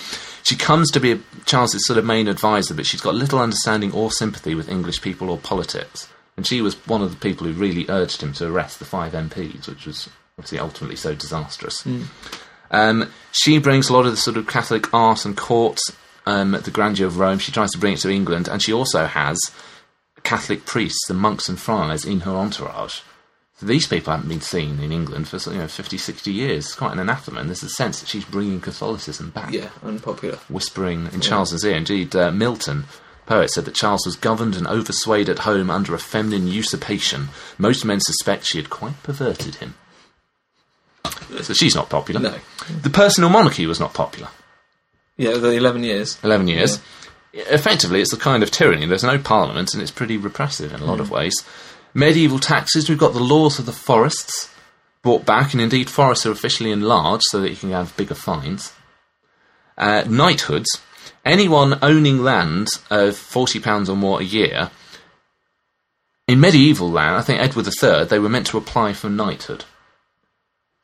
She 0.44 0.56
comes 0.56 0.90
to 0.92 1.02
be 1.02 1.22
Charles's 1.46 1.86
sort 1.86 2.00
of 2.00 2.06
main 2.06 2.30
advisor, 2.30 2.74
but 2.74 2.86
she's 2.86 3.02
got 3.02 3.14
little 3.14 3.40
understanding 3.40 3.92
or 3.92 4.10
sympathy 4.10 4.56
with 4.56 4.70
English 4.70 5.02
people 5.02 5.30
or 5.30 5.38
politics. 5.38 6.08
And 6.38 6.48
she 6.48 6.62
was 6.62 6.76
one 6.88 7.02
of 7.02 7.10
the 7.12 7.18
people 7.18 7.46
who 7.46 7.52
really 7.52 7.86
urged 7.90 8.24
him 8.24 8.32
to 8.34 8.48
arrest 8.48 8.80
the 8.80 8.86
five 8.86 9.12
MPs, 9.12 9.68
which 9.68 9.86
was 9.86 10.08
obviously 10.38 10.60
ultimately 10.60 10.96
so 10.96 11.14
disastrous. 11.14 11.86
Um, 12.72 13.12
she 13.32 13.58
brings 13.60 13.90
a 13.90 13.94
lot 13.94 14.06
of 14.06 14.12
the 14.12 14.18
sort 14.18 14.38
of 14.38 14.48
Catholic 14.48 14.94
art 14.94 15.26
and 15.26 15.36
court, 15.38 15.80
um, 16.26 16.52
the 16.52 16.72
grandeur 16.72 17.08
of 17.08 17.18
Rome. 17.20 17.40
She 17.40 17.52
tries 17.52 17.72
to 17.72 17.78
bring 17.78 17.94
it 17.94 18.00
to 18.00 18.10
England, 18.10 18.48
and 18.48 18.62
she 18.62 18.74
also 18.74 19.06
has 19.06 19.40
Catholic 20.24 20.66
priests 20.66 21.10
and 21.10 21.20
monks 21.20 21.48
and 21.48 21.60
friars 21.60 22.04
in 22.06 22.22
her 22.22 22.32
entourage. 22.32 23.02
So 23.60 23.66
these 23.66 23.88
people 23.88 24.14
haven't 24.14 24.30
been 24.30 24.42
seen 24.42 24.80
in 24.80 24.92
England 24.92 25.28
for 25.30 25.38
you 25.52 25.58
know 25.60 25.68
50, 25.68 25.98
60 25.98 26.32
years. 26.32 26.66
It's 26.68 26.76
quite 26.76 26.94
an 26.94 27.00
anathema, 27.00 27.40
and 27.40 27.50
there's 27.50 27.64
a 27.64 27.70
sense 27.70 28.00
that 28.00 28.10
she's 28.10 28.26
bringing 28.26 28.62
Catholicism 28.62 29.32
back 29.32 29.52
Yeah, 29.52 29.70
unpopular. 29.84 30.38
whispering 30.50 31.10
in 31.12 31.22
Charles's 31.22 31.64
ear. 31.64 31.76
Indeed, 31.76 32.16
uh, 32.16 32.32
Milton, 32.32 32.86
poet, 33.26 33.50
said 33.50 33.66
that 33.66 33.74
Charles 33.74 34.06
was 34.06 34.16
governed 34.16 34.56
and 34.56 34.68
overswayed 34.68 35.28
at 35.28 35.40
home 35.40 35.72
under 35.72 35.96
a 35.96 36.00
feminine 36.00 36.48
usurpation. 36.48 37.30
Most 37.58 37.84
men 37.84 38.00
suspect 38.00 38.46
she 38.46 38.60
had 38.60 38.70
quite 38.70 39.02
perverted 39.02 39.56
him. 39.56 39.74
So 41.42 41.54
she's 41.54 41.76
not 41.76 41.90
popular. 41.90 42.22
No. 42.22 42.36
The 42.82 42.90
personal 42.90 43.30
monarchy 43.30 43.66
was 43.66 43.80
not 43.80 43.94
popular. 43.94 44.30
Yeah, 45.18 45.38
the 45.38 45.52
11 45.52 45.84
years. 45.84 46.18
11 46.24 46.48
years. 46.48 46.80
Effectively, 47.34 48.02
it's 48.02 48.14
a 48.14 48.18
kind 48.18 48.44
of 48.44 48.52
tyranny. 48.52 48.86
There's 48.86 49.04
no 49.04 49.18
parliament, 49.18 49.74
and 49.74 49.82
it's 49.82 49.92
pretty 49.92 50.18
repressive 50.18 50.74
in 50.74 50.82
a 50.82 50.86
lot 50.86 51.00
of 51.00 51.10
ways. 51.12 51.44
Medieval 51.94 52.40
taxes, 52.40 52.90
we've 52.90 52.98
got 52.98 53.14
the 53.14 53.20
laws 53.20 53.60
of 53.60 53.66
the 53.66 53.74
forests 53.74 54.54
brought 55.02 55.26
back, 55.26 55.54
and 55.54 55.62
indeed, 55.62 55.90
forests 55.90 56.26
are 56.26 56.32
officially 56.32 56.72
enlarged 56.72 57.24
so 57.30 57.42
that 57.42 57.50
you 57.50 57.56
can 57.56 57.72
have 57.72 57.96
bigger 57.98 58.16
fines. 58.16 58.74
Uh, 59.78 60.04
knighthoods, 60.08 60.82
anyone 61.26 61.80
owning 61.82 62.24
land 62.24 62.68
of 62.90 63.14
£40 63.14 63.90
or 63.90 63.96
more 63.96 64.22
a 64.22 64.24
year. 64.24 64.72
In 66.28 66.40
medieval 66.40 66.92
land, 66.92 67.16
I 67.16 67.22
think 67.22 67.40
Edward 67.40 67.68
III, 67.68 68.06
they 68.06 68.20
were 68.20 68.30
meant 68.30 68.48
to 68.48 68.58
apply 68.58 68.94
for 68.94 69.10
knighthood. 69.10 69.66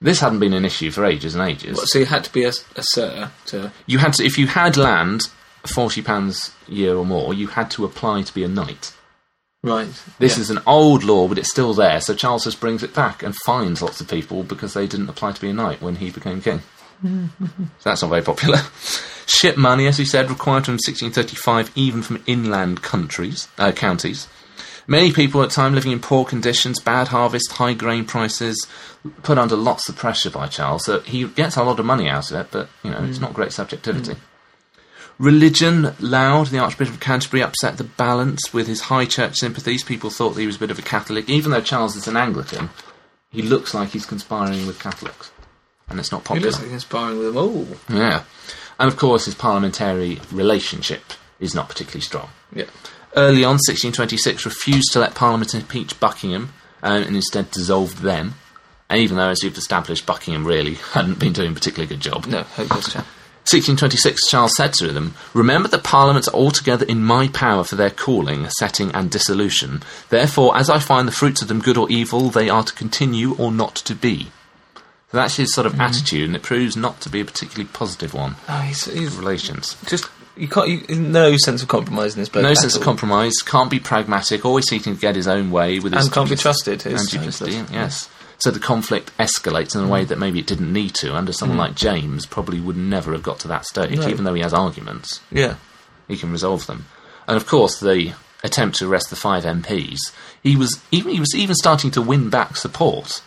This 0.03 0.19
hadn't 0.19 0.39
been 0.39 0.53
an 0.53 0.65
issue 0.65 0.91
for 0.91 1.05
ages 1.05 1.33
and 1.33 1.49
ages 1.49 1.79
So 1.91 1.99
you 1.99 2.05
had 2.05 2.25
to 2.25 2.33
be 2.33 2.43
a, 2.43 2.49
a 2.75 2.83
sir 2.83 3.31
to. 3.47 3.71
you 3.87 3.97
had 3.99 4.13
to 4.13 4.25
if 4.25 4.37
you 4.37 4.47
had 4.47 4.77
land 4.77 5.21
forty 5.65 6.01
pounds 6.01 6.51
a 6.67 6.71
year 6.71 6.95
or 6.95 7.05
more, 7.05 7.33
you 7.33 7.47
had 7.47 7.71
to 7.71 7.85
apply 7.85 8.21
to 8.23 8.33
be 8.33 8.43
a 8.43 8.49
knight. 8.49 8.93
Right. 9.63 9.87
This 10.19 10.35
yeah. 10.35 10.41
is 10.41 10.49
an 10.49 10.59
old 10.67 11.05
law, 11.05 11.29
but 11.29 11.37
it's 11.37 11.49
still 11.49 11.73
there. 11.73 12.01
So 12.01 12.13
Charles 12.13 12.43
just 12.43 12.59
brings 12.59 12.83
it 12.83 12.93
back 12.93 13.23
and 13.23 13.33
fines 13.45 13.81
lots 13.81 14.01
of 14.01 14.09
people 14.09 14.43
because 14.43 14.73
they 14.73 14.87
didn't 14.87 15.09
apply 15.09 15.31
to 15.31 15.41
be 15.41 15.49
a 15.49 15.53
knight 15.53 15.81
when 15.81 15.95
he 15.95 16.11
became 16.11 16.41
king. 16.41 16.61
so 17.01 17.29
that's 17.83 18.01
not 18.01 18.09
very 18.09 18.21
popular. 18.21 18.59
Ship 19.25 19.55
money, 19.55 19.87
as 19.87 19.97
we 19.97 20.03
said, 20.03 20.29
required 20.29 20.65
from 20.65 20.73
1635, 20.73 21.71
even 21.75 22.01
from 22.03 22.21
inland 22.27 22.81
countries, 22.81 23.47
uh, 23.57 23.71
counties. 23.71 24.27
Many 24.87 25.11
people 25.13 25.41
at 25.41 25.49
the 25.49 25.55
time 25.55 25.73
living 25.73 25.91
in 25.91 25.99
poor 25.99 26.25
conditions, 26.25 26.79
bad 26.79 27.07
harvest, 27.09 27.53
high 27.53 27.73
grain 27.73 28.05
prices, 28.05 28.67
put 29.23 29.37
under 29.37 29.55
lots 29.55 29.87
of 29.87 29.95
pressure 29.95 30.29
by 30.29 30.47
Charles. 30.47 30.85
So 30.85 30.99
he 31.01 31.25
gets 31.27 31.55
a 31.55 31.63
lot 31.63 31.79
of 31.79 31.85
money 31.85 32.09
out 32.09 32.31
of 32.31 32.37
it, 32.37 32.47
but 32.51 32.69
you 32.83 32.91
know 32.91 33.03
it's 33.03 33.17
mm. 33.17 33.21
not 33.21 33.33
great 33.33 33.51
subjectivity. 33.51 34.13
Mm. 34.13 34.19
Religion, 35.19 35.93
Laud, 35.99 36.47
the 36.47 36.57
Archbishop 36.57 36.95
of 36.95 36.99
Canterbury, 36.99 37.43
upset 37.43 37.77
the 37.77 37.83
balance 37.83 38.53
with 38.53 38.67
his 38.67 38.81
high 38.81 39.05
church 39.05 39.37
sympathies. 39.37 39.83
People 39.83 40.09
thought 40.09 40.31
that 40.31 40.41
he 40.41 40.47
was 40.47 40.55
a 40.55 40.59
bit 40.59 40.71
of 40.71 40.79
a 40.79 40.83
Catholic. 40.83 41.29
Even 41.29 41.51
though 41.51 41.61
Charles 41.61 41.95
is 41.95 42.07
an 42.07 42.17
Anglican, 42.17 42.69
he 43.29 43.41
looks 43.41 43.73
like 43.73 43.89
he's 43.89 44.05
conspiring 44.05 44.65
with 44.65 44.79
Catholics. 44.79 45.31
And 45.87 45.99
it's 45.99 46.11
not 46.11 46.21
He 46.21 46.27
popular. 46.27 46.47
looks 46.49 46.61
like 46.61 46.71
he's 46.71 46.81
sparring 46.81 47.19
with 47.19 47.27
them 47.27 47.37
all. 47.37 47.67
yeah. 47.89 48.23
And 48.79 48.91
of 48.91 48.97
course, 48.97 49.25
his 49.25 49.35
parliamentary 49.35 50.19
relationship 50.31 51.03
is 51.39 51.53
not 51.53 51.69
particularly 51.69 52.01
strong. 52.01 52.29
Yeah. 52.53 52.65
Early 53.15 53.43
on, 53.43 53.55
1626, 53.61 54.45
refused 54.45 54.91
to 54.93 54.99
let 54.99 55.13
Parliament 55.15 55.53
impeach 55.53 55.99
Buckingham 55.99 56.53
um, 56.81 57.03
and 57.03 57.15
instead 57.15 57.51
dissolved 57.51 57.99
them. 57.99 58.35
And 58.89 58.99
even 59.01 59.17
though, 59.17 59.29
as 59.29 59.43
you've 59.43 59.57
established, 59.57 60.05
Buckingham 60.05 60.45
really 60.45 60.73
hadn't 60.93 61.19
been 61.19 61.33
doing 61.33 61.51
a 61.51 61.53
particularly 61.53 61.87
good 61.87 62.01
job. 62.01 62.25
No, 62.25 62.43
hopeless 62.43 62.93
chap. 62.93 63.05
1626, 63.45 64.29
Charles 64.29 64.55
said 64.55 64.73
to 64.73 64.93
them, 64.93 65.15
Remember 65.33 65.67
that 65.67 65.83
parliaments 65.83 66.29
are 66.29 66.33
altogether 66.35 66.85
in 66.85 67.03
my 67.03 67.27
power 67.27 67.65
for 67.65 67.75
their 67.75 67.89
calling, 67.89 68.47
setting, 68.49 68.89
and 68.93 69.11
dissolution. 69.11 69.83
Therefore, 70.09 70.55
as 70.55 70.69
I 70.69 70.79
find 70.79 71.07
the 71.07 71.11
fruits 71.11 71.41
of 71.41 71.49
them 71.49 71.59
good 71.59 71.77
or 71.77 71.89
evil, 71.89 72.29
they 72.29 72.49
are 72.49 72.63
to 72.63 72.73
continue 72.73 73.35
or 73.35 73.51
not 73.51 73.75
to 73.75 73.95
be. 73.95 74.31
So 75.11 75.17
that's 75.17 75.35
his 75.35 75.53
sort 75.53 75.67
of 75.67 75.77
attitude, 75.79 76.27
and 76.27 76.37
it 76.37 76.41
proves 76.41 76.77
not 76.77 77.01
to 77.01 77.09
be 77.09 77.19
a 77.19 77.25
particularly 77.25 77.69
positive 77.71 78.13
one. 78.13 78.37
Oh, 78.47 78.59
he's, 78.61 78.85
he's 78.85 79.15
Relations. 79.15 79.75
just. 79.85 80.09
You 80.35 80.47
can't. 80.47 80.89
You, 80.89 80.95
no 80.95 81.37
sense 81.37 81.61
of 81.61 81.67
compromise 81.67 82.15
in 82.15 82.21
this. 82.21 82.33
No 82.33 82.53
sense 82.53 82.75
of 82.75 82.81
compromise, 82.81 83.33
can't 83.45 83.69
be 83.69 83.79
pragmatic, 83.79 84.45
always 84.45 84.67
seeking 84.67 84.95
to 84.95 84.99
get 85.01 85.15
his 85.15 85.27
own 85.27 85.51
way 85.51 85.79
with 85.79 85.93
his 85.93 86.05
And 86.05 86.13
can't 86.13 86.29
be 86.29 86.35
trusted. 86.35 86.85
and 86.85 87.07
duplicity, 87.07 87.63
yes. 87.71 88.09
So 88.39 88.51
the 88.51 88.59
conflict 88.59 89.15
escalates 89.17 89.75
in 89.75 89.83
a 89.83 89.87
way 89.87 90.03
that 90.03 90.17
maybe 90.17 90.39
it 90.39 90.47
didn't 90.47 90.73
need 90.73 90.95
to. 90.95 91.15
Under 91.15 91.31
someone 91.31 91.57
mm. 91.57 91.61
like 91.61 91.75
James, 91.75 92.25
probably 92.25 92.59
would 92.59 92.75
never 92.75 93.13
have 93.13 93.23
got 93.23 93.39
to 93.39 93.47
that 93.47 93.65
stage, 93.65 93.99
No. 93.99 94.09
even 94.09 94.25
though 94.25 94.33
he 94.33 94.41
has 94.41 94.53
arguments. 94.53 95.21
Yeah. 95.31 95.55
he 96.07 96.17
can 96.17 96.31
resolve 96.31 96.65
them. 96.65 96.85
And 97.27 97.37
of 97.37 97.45
course, 97.45 97.79
the 97.79 98.13
attempt 98.43 98.77
to 98.79 98.91
arrest 98.91 99.09
the 99.09 99.15
five 99.15 99.43
MPs, 99.43 99.99
he 100.41 100.55
was 100.55 100.81
even 100.91 101.13
he 101.13 101.19
was 101.19 101.33
even 101.35 101.55
starting 101.55 101.91
to 101.91 102.01
win 102.01 102.29
back 102.29 102.57
support 102.57 103.21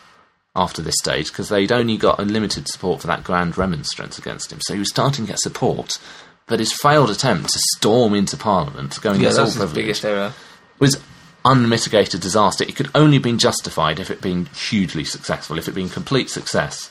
after 0.55 0.83
this 0.83 0.97
stage 0.99 1.29
because 1.29 1.49
they'd 1.49 1.73
only 1.73 1.97
got 1.97 2.19
unlimited 2.19 2.69
support 2.69 3.01
for 3.01 3.07
that 3.07 3.25
grand 3.25 3.57
remonstrance 3.57 4.19
against 4.19 4.53
him. 4.53 4.61
So 4.61 4.75
he 4.75 4.79
was 4.79 4.91
starting 4.91 5.27
to 5.27 5.33
get 5.33 5.41
support. 5.41 5.99
But 6.47 6.61
his 6.61 6.73
failed 6.73 7.11
attempt 7.11 7.51
to 7.53 7.59
storm 7.77 8.15
into 8.15 8.37
Parliament, 8.37 9.01
going 9.01 9.21
Yeah, 9.21 9.31
against 9.31 9.39
all 9.41 9.47
privilege, 9.67 9.75
biggest 9.75 10.05
error. 10.05 10.33
was 10.79 11.01
unmitigated 11.45 12.21
disaster. 12.21 12.65
It 12.65 12.77
could 12.77 12.91
only 12.95 13.17
have 13.17 13.23
been 13.23 13.39
justified 13.39 13.99
if 13.99 14.11
it 14.11 14.21
been 14.21 14.47
hugely 14.47 15.05
successful, 15.05 15.59
if 15.59 15.67
it 15.69 15.75
been 15.75 15.89
complete 15.89 16.31
success. 16.31 16.91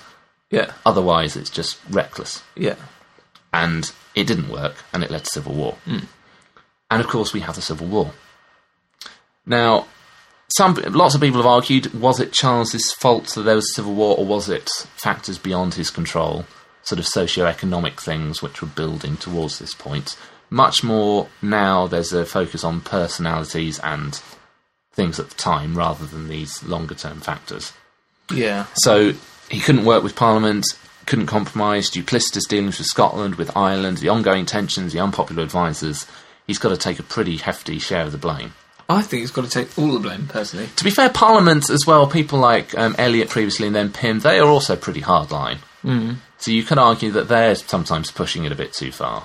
Yeah. 0.51 0.71
Otherwise, 0.85 1.35
it's 1.35 1.49
just 1.49 1.77
reckless 1.89 2.41
Yeah. 2.55 2.75
and 3.53 3.91
it 4.13 4.27
didn't 4.27 4.49
work, 4.49 4.75
and 4.93 5.03
it 5.03 5.11
led 5.11 5.23
to 5.25 5.29
civil 5.31 5.53
war. 5.53 5.77
Hmm. 5.85 5.99
And 6.91 7.01
of 7.01 7.07
course, 7.07 7.33
we 7.33 7.39
have 7.41 7.55
the 7.55 7.61
civil 7.61 7.87
war. 7.87 8.11
Now, 9.45 9.87
some 10.55 10.75
lots 10.75 11.15
of 11.15 11.21
people 11.21 11.39
have 11.39 11.45
argued: 11.47 11.93
was 11.93 12.19
it 12.19 12.31
Charles's 12.33 12.91
fault 12.93 13.27
that 13.29 13.41
there 13.41 13.55
was 13.55 13.73
civil 13.73 13.93
war, 13.93 14.17
or 14.17 14.25
was 14.25 14.49
it 14.49 14.69
factors 14.95 15.37
beyond 15.37 15.73
his 15.73 15.89
control, 15.89 16.45
sort 16.85 16.99
of 16.99 17.05
socio-economic 17.05 17.99
things 17.99 18.41
which 18.41 18.61
were 18.61 18.67
building 18.69 19.17
towards 19.17 19.59
this 19.59 19.73
point? 19.73 20.17
Much 20.49 20.83
more 20.83 21.27
now. 21.41 21.87
There's 21.87 22.13
a 22.13 22.25
focus 22.25 22.63
on 22.63 22.79
personalities 22.79 23.79
and 23.79 24.21
things 24.93 25.19
at 25.19 25.29
the 25.29 25.35
time, 25.35 25.77
rather 25.77 26.05
than 26.05 26.29
these 26.29 26.63
longer-term 26.63 27.19
factors. 27.19 27.73
Yeah. 28.31 28.67
So 28.75 29.13
he 29.49 29.59
couldn't 29.59 29.85
work 29.85 30.03
with 30.03 30.15
Parliament, 30.15 30.65
couldn't 31.05 31.27
compromise, 31.27 31.89
duplicitous 31.89 32.47
dealings 32.47 32.77
with 32.77 32.87
Scotland, 32.87 33.35
with 33.35 33.55
Ireland, 33.57 33.97
the 33.97 34.09
ongoing 34.09 34.45
tensions, 34.45 34.93
the 34.93 34.99
unpopular 34.99 35.43
advisers. 35.43 36.07
He's 36.47 36.59
got 36.59 36.69
to 36.69 36.77
take 36.77 36.99
a 36.99 37.03
pretty 37.03 37.37
hefty 37.37 37.79
share 37.79 38.03
of 38.03 38.11
the 38.11 38.17
blame. 38.17 38.53
I 38.87 39.01
think 39.01 39.21
he's 39.21 39.31
got 39.31 39.45
to 39.45 39.49
take 39.49 39.77
all 39.77 39.91
the 39.91 39.99
blame, 39.99 40.27
personally. 40.27 40.69
To 40.75 40.83
be 40.83 40.91
fair, 40.91 41.09
Parliament 41.09 41.69
as 41.69 41.85
well, 41.87 42.07
people 42.07 42.37
like 42.37 42.77
um, 42.77 42.95
Eliot 42.97 43.29
previously 43.29 43.65
and 43.67 43.75
then 43.75 43.91
Pym, 43.91 44.19
they 44.19 44.39
are 44.39 44.47
also 44.47 44.75
pretty 44.75 45.01
hardline. 45.01 45.57
Mm. 45.83 46.17
So 46.45 46.51
you 46.51 46.61
can 46.61 46.77
argue 46.77 47.09
that 47.13 47.27
they're 47.27 47.55
sometimes 47.55 48.11
pushing 48.11 48.45
it 48.45 48.51
a 48.51 48.55
bit 48.55 48.71
too 48.71 48.91
far. 48.91 49.23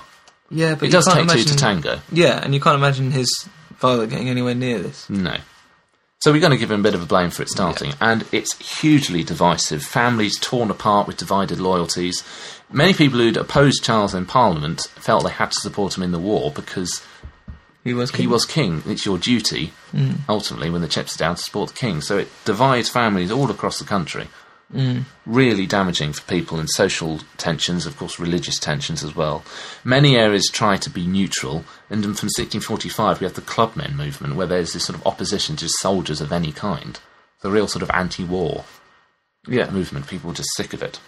Yeah, 0.51 0.75
but 0.75 0.89
It 0.89 0.93
does 0.93 1.05
take 1.07 1.29
two 1.29 1.43
to 1.45 1.55
tango. 1.55 2.01
Yeah, 2.11 2.41
and 2.43 2.55
you 2.55 2.61
can't 2.63 2.77
imagine 2.77 3.11
his 3.11 3.47
father 3.77 4.07
getting 4.07 4.31
anywhere 4.31 4.55
near 4.55 4.79
this. 4.79 5.11
No. 5.11 5.37
So 6.21 6.33
we're 6.33 6.41
going 6.41 6.53
to 6.53 6.57
give 6.57 6.71
him 6.71 6.81
a 6.81 6.83
bit 6.83 6.95
of 6.95 7.03
a 7.03 7.07
blame 7.07 7.29
for 7.29 7.43
it 7.43 7.51
starting, 7.51 7.93
and 8.01 8.25
it's 8.33 8.81
hugely 8.81 9.23
divisive. 9.23 9.83
Families 9.83 10.39
torn 10.41 10.71
apart 10.71 11.07
with 11.07 11.19
divided 11.19 11.61
loyalties. 11.61 12.25
Many 12.73 12.95
people 12.95 13.19
who'd 13.19 13.37
opposed 13.37 13.85
Charles 13.85 14.15
in 14.15 14.25
Parliament 14.25 14.81
felt 14.95 15.23
they 15.25 15.31
had 15.31 15.51
to 15.51 15.61
support 15.61 15.99
him 15.99 16.03
in 16.03 16.13
the 16.13 16.19
war 16.19 16.51
because 16.51 17.05
He 17.85 17.93
was. 17.93 18.11
he 18.13 18.27
was 18.27 18.47
king. 18.47 18.83
It's 18.87 19.05
your 19.05 19.19
duty, 19.19 19.75
mm. 19.93 20.21
ultimately, 20.27 20.71
when 20.71 20.81
the 20.81 20.89
chips 20.89 21.17
are 21.17 21.19
down, 21.19 21.37
to 21.37 21.43
support 21.43 21.69
the 21.69 21.77
king. 21.77 22.01
So 22.01 22.17
it 22.17 22.29
divides 22.47 22.89
families 22.89 23.31
all 23.31 23.51
across 23.51 23.79
the 23.79 23.85
country. 23.85 24.29
Mm. 24.75 25.05
Really 25.27 25.67
damaging 25.67 26.13
for 26.13 26.23
people 26.23 26.61
and 26.61 26.71
social 26.71 27.21
tensions, 27.39 27.87
of 27.87 27.97
course, 27.97 28.21
religious 28.21 28.59
tensions 28.59 29.03
as 29.03 29.17
well. 29.17 29.43
Many 29.83 30.17
areas 30.17 30.49
try 30.53 30.77
to 30.77 30.91
be 30.91 31.07
neutral, 31.07 31.65
and 31.89 32.05
from 32.05 32.29
1645 32.29 33.21
we 33.21 33.25
have 33.25 33.35
the 33.35 33.41
clubmen 33.41 33.97
movement, 33.97 34.37
where 34.37 34.47
there's 34.47 34.73
this 34.73 34.85
sort 34.85 34.99
of 34.99 35.07
opposition 35.07 35.57
to 35.57 35.69
soldiers 35.81 36.21
of 36.21 36.31
any 36.33 36.53
kind. 36.53 37.01
The 37.41 37.51
real 37.51 37.67
sort 37.67 37.83
of 37.83 37.91
anti-war 37.91 38.65
Yeah. 39.47 39.71
movement. 39.71 40.07
People 40.07 40.29
were 40.29 40.37
just 40.37 40.55
sick 40.57 40.73
of 40.73 40.83
it. 40.83 41.01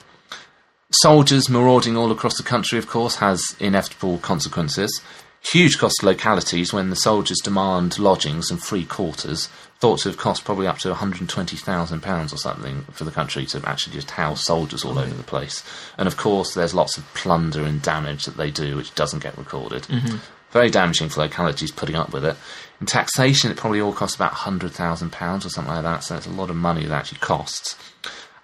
Soldiers 1.02 1.48
marauding 1.48 1.96
all 1.96 2.10
across 2.10 2.36
the 2.36 2.42
country, 2.42 2.78
of 2.78 2.86
course, 2.86 3.16
has 3.16 3.54
inevitable 3.60 4.18
consequences. 4.18 5.00
Huge 5.44 5.78
cost 5.78 5.96
to 6.00 6.06
localities 6.06 6.72
when 6.72 6.90
the 6.90 6.96
soldiers 6.96 7.38
demand 7.42 7.98
lodgings 7.98 8.50
and 8.50 8.62
free 8.62 8.84
quarters, 8.84 9.48
thought 9.80 9.98
to 10.00 10.08
have 10.08 10.18
cost 10.18 10.44
probably 10.44 10.66
up 10.66 10.78
to 10.78 10.92
£120,000 10.92 12.32
or 12.32 12.36
something 12.36 12.84
for 12.92 13.04
the 13.04 13.10
country 13.10 13.44
to 13.46 13.60
actually 13.68 13.94
just 13.94 14.12
house 14.12 14.44
soldiers 14.44 14.84
all 14.84 14.98
over 14.98 15.14
the 15.14 15.22
place. 15.24 15.64
And 15.98 16.06
of 16.06 16.16
course, 16.16 16.54
there's 16.54 16.74
lots 16.74 16.96
of 16.96 17.04
plunder 17.14 17.64
and 17.64 17.82
damage 17.82 18.24
that 18.24 18.36
they 18.36 18.50
do, 18.50 18.76
which 18.76 18.94
doesn't 18.94 19.22
get 19.22 19.36
recorded. 19.36 19.82
Mm-hmm. 19.84 20.18
Very 20.52 20.70
damaging 20.70 21.08
for 21.08 21.22
localities 21.22 21.72
putting 21.72 21.96
up 21.96 22.12
with 22.12 22.24
it. 22.24 22.36
In 22.80 22.86
taxation, 22.86 23.50
it 23.50 23.56
probably 23.56 23.80
all 23.80 23.92
costs 23.92 24.16
about 24.16 24.32
£100,000 24.32 25.44
or 25.44 25.48
something 25.48 25.72
like 25.72 25.82
that, 25.82 26.04
so 26.04 26.16
it's 26.16 26.26
a 26.26 26.30
lot 26.30 26.50
of 26.50 26.56
money 26.56 26.84
that 26.84 26.94
actually 26.94 27.18
costs 27.18 27.76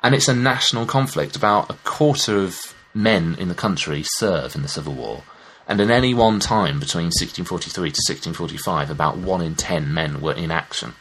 and 0.03 0.15
it's 0.15 0.29
a 0.29 0.35
national 0.35 0.87
conflict. 0.87 1.37
About 1.37 1.71
a 1.71 1.75
quarter 1.85 2.37
of 2.39 2.75
men 2.95 3.37
in 3.39 3.49
the 3.49 3.55
country 3.55 4.03
serve 4.05 4.55
in 4.55 4.63
the 4.63 4.69
Civil 4.69 4.95
War, 4.95 5.23
and 5.69 5.81
at 5.81 5.91
any 5.91 6.15
one 6.15 6.41
time 6.41 6.81
between 6.81 7.07
1643 7.07 7.91
to 7.91 8.01
1645, 8.09 8.91
about 8.91 9.19
one 9.19 9.43
in 9.43 9.55
ten 9.55 9.93
men 9.93 10.23
were 10.23 10.33
in 10.33 10.51
action 10.51 10.95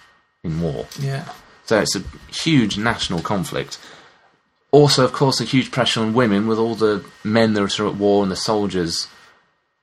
in 0.43 0.61
war. 0.61 0.87
Yeah. 0.99 1.29
So 1.63 1.79
it's 1.79 1.95
a 1.95 2.03
huge 2.29 2.77
national 2.77 3.21
conflict. 3.21 3.79
Also, 4.71 5.05
of 5.05 5.13
course, 5.13 5.39
a 5.39 5.45
huge 5.45 5.71
pressure 5.71 6.01
on 6.01 6.13
women 6.13 6.47
with 6.47 6.59
all 6.59 6.75
the 6.75 7.03
men 7.23 7.53
that 7.53 7.79
are 7.79 7.87
at 7.87 7.95
war 7.95 8.21
and 8.21 8.31
the 8.31 8.35
soldiers 8.35 9.07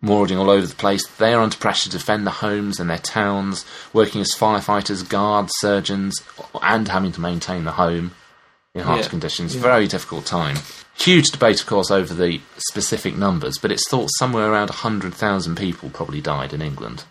marauding 0.03 0.37
all 0.37 0.51
over 0.51 0.67
the 0.67 0.75
place. 0.75 1.07
They 1.07 1.33
are 1.33 1.41
under 1.41 1.57
pressure 1.57 1.89
to 1.89 1.97
defend 1.97 2.27
their 2.27 2.35
homes 2.35 2.79
and 2.79 2.91
their 2.91 2.99
towns, 2.99 3.65
working 3.95 4.21
as 4.21 4.35
firefighters, 4.37 5.09
guards, 5.09 5.53
surgeons, 5.57 6.23
and 6.63 6.89
having 6.89 7.13
to 7.13 7.23
maintain 7.23 7.65
the 7.65 7.73
home 7.73 8.13
in 8.75 8.83
harsh 8.83 9.03
Yeah. 9.05 9.09
conditions. 9.09 9.55
Yeah. 9.55 9.63
Very 9.63 9.87
difficult 9.87 10.27
time. 10.27 10.57
Huge 10.95 11.27
debate, 11.31 11.61
of 11.61 11.67
course, 11.67 11.91
over 11.91 12.13
the 12.15 12.41
specific 12.59 13.17
numbers, 13.17 13.59
but 13.59 13.71
it's 13.73 13.89
thought 13.89 14.09
somewhere 14.19 14.51
around 14.51 14.71
100,000 14.71 15.57
people 15.57 15.91
probably 15.91 16.21
died 16.21 16.53
in 16.53 16.63
England, 16.63 17.05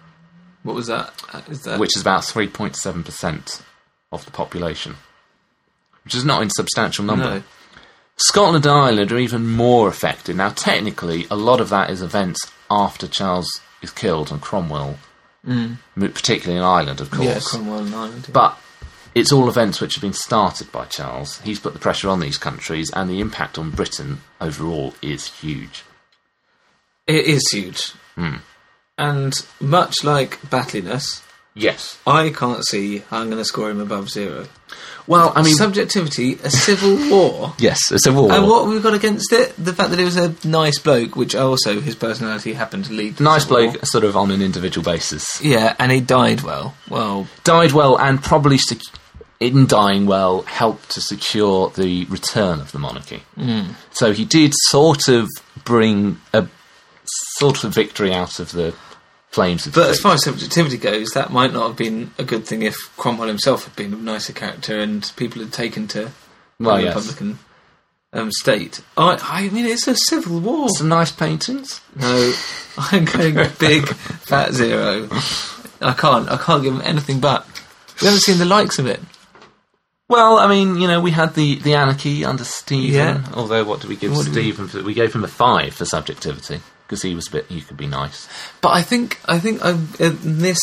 What 0.63 0.75
was 0.75 0.87
that? 0.87 1.13
Uh, 1.33 1.41
that 1.65 1.79
which 1.79 1.95
is 1.95 2.01
about 2.01 2.23
3.7% 2.23 3.61
of 4.11 4.23
the 4.25 4.31
population, 4.31 4.95
which 6.05 6.15
is 6.15 6.23
not 6.25 6.37
an 6.37 6.43
insubstantial 6.43 7.03
number. 7.05 7.25
no? 7.25 7.43
Scotland 8.17 8.65
and 8.65 8.73
Ireland 8.73 9.11
are 9.11 9.17
even 9.17 9.47
more 9.49 9.87
affected. 9.89 10.35
Now, 10.37 10.49
technically, 10.49 11.27
a 11.31 11.35
lot 11.35 11.59
of 11.59 11.69
that 11.69 11.89
is 11.89 12.01
events 12.01 12.39
after 12.69 13.07
Charles 13.07 13.49
is 13.81 13.89
killed 13.91 14.31
and 14.31 14.39
Cromwell, 14.39 14.97
m- 15.47 15.79
particularly 15.97 16.57
in 16.57 16.63
Ireland, 16.63 17.01
of 17.01 17.09
course. 17.11 17.25
Yeah, 17.25 17.39
Cromwell 17.43 17.79
and 17.79 17.95
Ireland. 17.95 18.25
yeah. 18.27 18.33
But 18.33 18.57
it's 19.15 19.31
all 19.31 19.47
events 19.49 19.79
which 19.81 19.95
have 19.95 20.01
been 20.01 20.13
started 20.13 20.71
by 20.71 20.85
Charles. 20.85 21.39
He's 21.41 21.59
put 21.59 21.73
the 21.73 21.79
pressure 21.79 22.09
on 22.09 22.19
these 22.19 22.37
countries, 22.37 22.91
and 22.93 23.09
the 23.09 23.19
impact 23.19 23.57
on 23.57 23.71
Britain 23.71 24.21
overall 24.41 24.93
is 25.01 25.27
huge. 25.27 25.83
It 27.07 27.25
is 27.25 27.43
huge. 27.51 27.91
Hmm. 28.15 28.37
And 28.97 29.33
much 29.59 30.03
like 30.03 30.39
Battliness, 30.43 31.21
Yes. 31.55 31.99
I 32.07 32.31
can't 32.31 32.65
see 32.65 32.99
how 33.09 33.19
I'm 33.19 33.27
going 33.27 33.37
to 33.37 33.45
score 33.45 33.69
him 33.69 33.79
above 33.79 34.09
zero. 34.09 34.47
Well, 35.05 35.31
I 35.35 35.43
mean, 35.43 35.53
Subjectivity, 35.53 36.33
a 36.43 36.49
civil 36.49 36.95
war. 37.11 37.53
yes, 37.59 37.79
a 37.91 37.99
civil 37.99 38.23
war. 38.23 38.31
And 38.31 38.47
what 38.47 38.63
have 38.65 38.73
we 38.73 38.79
got 38.79 38.95
against 38.95 39.31
it? 39.31 39.53
The 39.63 39.71
fact 39.71 39.91
that 39.91 39.99
it 39.99 40.03
was 40.03 40.17
a 40.17 40.33
nice 40.47 40.79
bloke, 40.79 41.15
which 41.15 41.35
also 41.35 41.79
his 41.79 41.93
personality 41.95 42.53
happened 42.53 42.85
to 42.85 42.93
lead 42.93 43.17
to 43.17 43.23
nice 43.23 43.45
bloke, 43.45 43.75
War. 43.75 43.85
sort 43.85 44.03
of 44.03 44.17
on 44.17 44.31
an 44.31 44.41
individual 44.41 44.83
basis. 44.83 45.43
Yeah, 45.43 45.75
and 45.77 45.91
he 45.91 46.01
died 46.01 46.41
well. 46.41 46.75
Well, 46.89 47.27
died 47.43 47.71
well 47.73 47.99
and 47.99 48.19
probably 48.23 48.57
sec- 48.57 48.79
in 49.47 49.65
dying 49.67 50.05
well 50.05 50.41
helped 50.43 50.91
to 50.91 51.01
secure 51.01 51.69
the 51.71 52.05
return 52.05 52.59
of 52.59 52.71
the 52.71 52.79
monarchy. 52.79 53.23
Mm. 53.37 53.75
So 53.91 54.13
he 54.13 54.25
did 54.25 54.53
sort 54.55 55.07
of 55.07 55.29
bring 55.63 56.19
a 56.33 56.47
sort 57.37 57.63
of 57.63 57.73
victory 57.73 58.13
out 58.13 58.39
of 58.39 58.51
the 58.51 58.73
flames 59.31 59.65
of 59.65 59.73
but 59.73 59.89
as 59.89 59.99
far 59.99 60.13
as 60.13 60.23
subjectivity 60.23 60.77
goes, 60.77 61.09
that 61.11 61.31
might 61.31 61.51
not 61.51 61.67
have 61.67 61.75
been 61.77 62.11
a 62.19 62.23
good 62.23 62.45
thing 62.45 62.61
if 62.61 62.75
Cromwell 62.97 63.27
himself 63.27 63.63
had 63.65 63.75
been 63.75 63.93
a 63.93 63.97
nicer 63.97 64.31
character 64.33 64.79
and 64.79 65.11
people 65.15 65.41
had 65.41 65.51
taken 65.51 65.87
to 65.89 66.11
Well, 66.59 66.77
the 66.77 66.83
yes. 66.83 66.95
Republican 66.95 67.39
um, 68.13 68.31
state. 68.31 68.81
I, 68.95 69.17
I 69.21 69.49
mean, 69.49 69.65
it's 69.65 69.87
a 69.87 69.95
civil 69.95 70.39
war. 70.39 70.69
some 70.69 70.87
nice 70.87 71.11
paintings. 71.11 71.81
No, 71.95 72.33
I'm 72.77 73.05
going 73.05 73.33
big 73.59 73.87
fat 74.27 74.53
zero. 74.53 75.09
I 75.81 75.93
can't. 75.93 76.29
I 76.29 76.37
can't 76.37 76.61
give 76.63 76.75
him 76.75 76.81
anything 76.83 77.19
back. 77.19 77.45
We 78.01 78.05
haven't 78.07 78.21
seen 78.21 78.37
the 78.37 78.45
likes 78.45 78.77
of 78.79 78.85
it. 78.87 78.99
Well, 80.09 80.37
I 80.37 80.47
mean, 80.47 80.75
you 80.77 80.87
know, 80.87 80.99
we 81.01 81.11
had 81.11 81.33
the, 81.33 81.55
the 81.59 81.73
anarchy 81.75 82.25
under 82.25 82.43
Stephen. 82.43 82.93
Yeah. 82.93 83.23
Although, 83.33 83.63
what 83.63 83.79
did 83.81 83.89
we 83.89 83.95
give 83.95 84.11
What 84.15 84.25
did 84.25 84.35
we- 84.35 84.51
Stephen? 84.53 84.85
We 84.85 84.93
gave 84.93 85.13
him 85.13 85.23
a 85.23 85.27
five 85.27 85.73
for 85.73 85.85
subjectivity 85.85 86.59
because 86.85 87.01
he 87.01 87.15
was 87.15 87.27
a 87.27 87.31
bit. 87.31 87.45
He 87.47 87.61
could 87.61 87.77
be 87.77 87.87
nice. 87.87 88.27
But 88.61 88.69
I 88.69 88.81
think 88.81 89.19
I 89.25 89.39
think 89.39 89.63
um, 89.63 89.89
in 89.99 90.39
this 90.39 90.59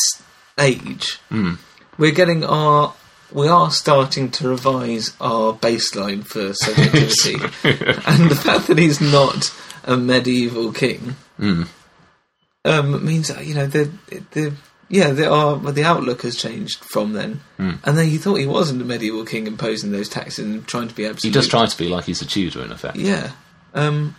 age, 0.59 1.13
Hmm. 1.29 1.55
we're 1.97 2.11
getting 2.11 2.43
our 2.45 2.93
we 3.33 3.47
are 3.47 3.71
starting 3.71 4.29
to 4.31 4.49
revise 4.49 5.15
our 5.21 5.53
baseline 5.53 6.25
for 6.25 6.53
subjectivity, 6.53 7.35
and 8.05 8.29
the 8.29 8.35
fact 8.35 8.67
that 8.67 8.77
he's 8.77 9.01
not 9.01 9.53
a 9.85 9.97
medieval 9.97 10.71
king 10.71 11.15
Hmm. 11.37 11.63
um, 12.63 13.03
means 13.03 13.29
that 13.29 13.45
you 13.45 13.55
know 13.55 13.65
the 13.65 13.89
the 14.31 14.53
yeah 14.91 15.09
the 15.11 15.27
our 15.31 15.57
the 15.71 15.83
outlook 15.83 16.21
has 16.21 16.35
changed 16.35 16.83
from 16.83 17.13
then, 17.13 17.39
Hmm. 17.57 17.71
and 17.83 17.97
then 17.97 18.07
he 18.09 18.17
thought 18.17 18.35
he 18.35 18.45
wasn't 18.45 18.81
a 18.81 18.85
medieval 18.85 19.25
king 19.25 19.47
imposing 19.47 19.91
those 19.91 20.07
taxes 20.09 20.45
and 20.45 20.67
trying 20.67 20.87
to 20.89 20.93
be 20.95 21.05
absolute. 21.05 21.33
He 21.33 21.33
does 21.33 21.47
try 21.47 21.65
to 21.65 21.77
be 21.77 21.87
like 21.89 22.05
he's 22.05 22.21
a 22.21 22.25
Tudor 22.25 22.61
in 22.63 22.71
effect. 22.71 22.97
yeah. 22.97 23.31
Um, 23.73 24.15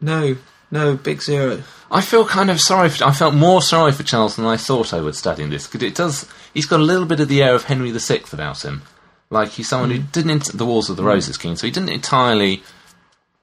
no, 0.00 0.36
no, 0.70 0.96
big 0.96 1.22
zero. 1.22 1.62
I 1.90 2.00
feel 2.00 2.26
kind 2.26 2.50
of 2.50 2.60
sorry. 2.60 2.88
For, 2.90 3.04
I 3.04 3.12
felt 3.12 3.34
more 3.34 3.62
sorry 3.62 3.92
for 3.92 4.02
Charles 4.02 4.34
than 4.36 4.44
I 4.44 4.56
thought 4.56 4.92
I 4.92 5.00
would 5.00 5.14
studying 5.14 5.50
this 5.50 5.66
because 5.68 5.82
it 5.86 5.94
does. 5.94 6.26
He's 6.52 6.66
got 6.66 6.80
a 6.80 6.82
little 6.82 7.06
bit 7.06 7.20
of 7.20 7.28
the 7.28 7.42
air 7.42 7.54
of 7.54 7.64
Henry 7.64 7.92
VI 7.92 8.22
about 8.32 8.64
him. 8.64 8.82
Like 9.30 9.50
he's 9.50 9.68
someone 9.68 9.90
who 9.90 9.98
didn't 9.98 10.30
enter 10.32 10.56
the 10.56 10.66
Wars 10.66 10.88
of 10.90 10.96
the 10.96 11.04
Roses 11.04 11.36
king, 11.38 11.54
so 11.56 11.66
he 11.66 11.70
didn't 11.72 11.88
entirely 11.90 12.62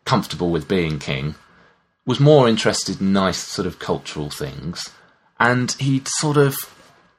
comfortable 0.06 0.50
with 0.50 0.68
being 0.68 1.00
king. 1.00 1.36
Was 2.06 2.20
more 2.20 2.50
interested 2.50 3.00
in 3.00 3.14
nice 3.14 3.38
sort 3.38 3.66
of 3.66 3.80
cultural 3.80 4.30
things, 4.30 4.90
and 5.40 5.72
he'd 5.80 6.08
sort 6.10 6.36
of, 6.36 6.56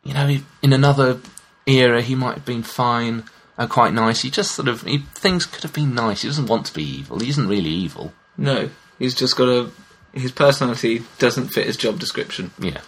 you 0.04 0.14
know, 0.14 0.36
in 0.62 0.72
another 0.72 1.18
era 1.66 2.02
he 2.02 2.14
might 2.14 2.34
have 2.34 2.44
been 2.44 2.62
fine 2.62 3.24
and 3.56 3.70
quite 3.70 3.92
nice. 3.94 4.22
He 4.22 4.30
just 4.30 4.52
sort 4.52 4.68
of 4.68 4.82
he, 4.82 4.98
things 4.98 5.46
could 5.46 5.62
have 5.62 5.72
been 5.72 5.94
nice. 5.94 6.22
He 6.22 6.28
doesn't 6.28 6.46
want 6.46 6.66
to 6.66 6.74
be 6.74 6.82
evil. 6.84 7.18
He 7.20 7.28
isn't 7.30 7.48
really 7.48 7.70
evil. 7.70 8.12
No, 8.36 8.68
he's 8.98 9.14
just 9.14 9.36
got 9.36 9.48
a. 9.48 9.70
His 10.12 10.30
personality 10.32 11.02
doesn't 11.18 11.48
fit 11.48 11.66
his 11.66 11.76
job 11.76 11.98
description, 11.98 12.52
Yeah. 12.60 12.80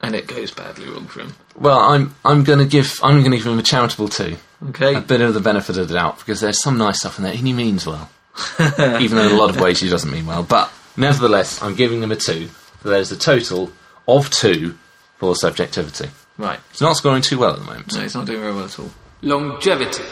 and 0.00 0.14
it 0.16 0.26
goes 0.26 0.50
badly 0.50 0.88
wrong 0.88 1.06
for 1.06 1.20
him. 1.20 1.34
Well, 1.56 1.78
I'm 1.78 2.14
I'm 2.24 2.42
going 2.44 2.58
to 2.58 2.64
give 2.64 2.98
I'm 3.02 3.20
going 3.20 3.30
to 3.32 3.36
give 3.36 3.46
him 3.46 3.58
a 3.58 3.62
charitable 3.62 4.08
two, 4.08 4.36
Okay, 4.70 4.94
a 4.96 5.00
bit 5.00 5.20
of 5.20 5.34
the 5.34 5.40
benefit 5.40 5.76
of 5.76 5.88
the 5.88 5.94
doubt 5.94 6.18
because 6.18 6.40
there's 6.40 6.60
some 6.60 6.76
nice 6.78 7.00
stuff 7.00 7.18
in 7.18 7.24
there, 7.24 7.32
and 7.34 7.46
he 7.46 7.52
means 7.52 7.86
well, 7.86 8.10
even 8.78 9.16
though 9.16 9.26
in 9.28 9.32
a 9.32 9.38
lot 9.38 9.50
of 9.50 9.60
ways 9.60 9.80
he 9.80 9.88
doesn't 9.88 10.10
mean 10.10 10.26
well. 10.26 10.42
But 10.42 10.72
nevertheless, 10.96 11.62
I'm 11.62 11.74
giving 11.76 12.02
him 12.02 12.10
a 12.12 12.16
two. 12.16 12.48
There's 12.82 13.12
a 13.12 13.16
total 13.18 13.70
of 14.08 14.28
two 14.30 14.76
for 15.22 15.36
subjectivity. 15.36 16.10
right. 16.36 16.58
He's 16.72 16.80
not 16.80 16.96
scoring 16.96 17.22
too 17.22 17.38
well 17.38 17.52
at 17.52 17.60
the 17.60 17.64
moment. 17.64 17.94
No, 17.94 18.00
he's 18.00 18.16
not 18.16 18.26
doing 18.26 18.40
very 18.40 18.52
well 18.52 18.64
at 18.64 18.76
all. 18.76 18.90
Longevity. 19.20 20.02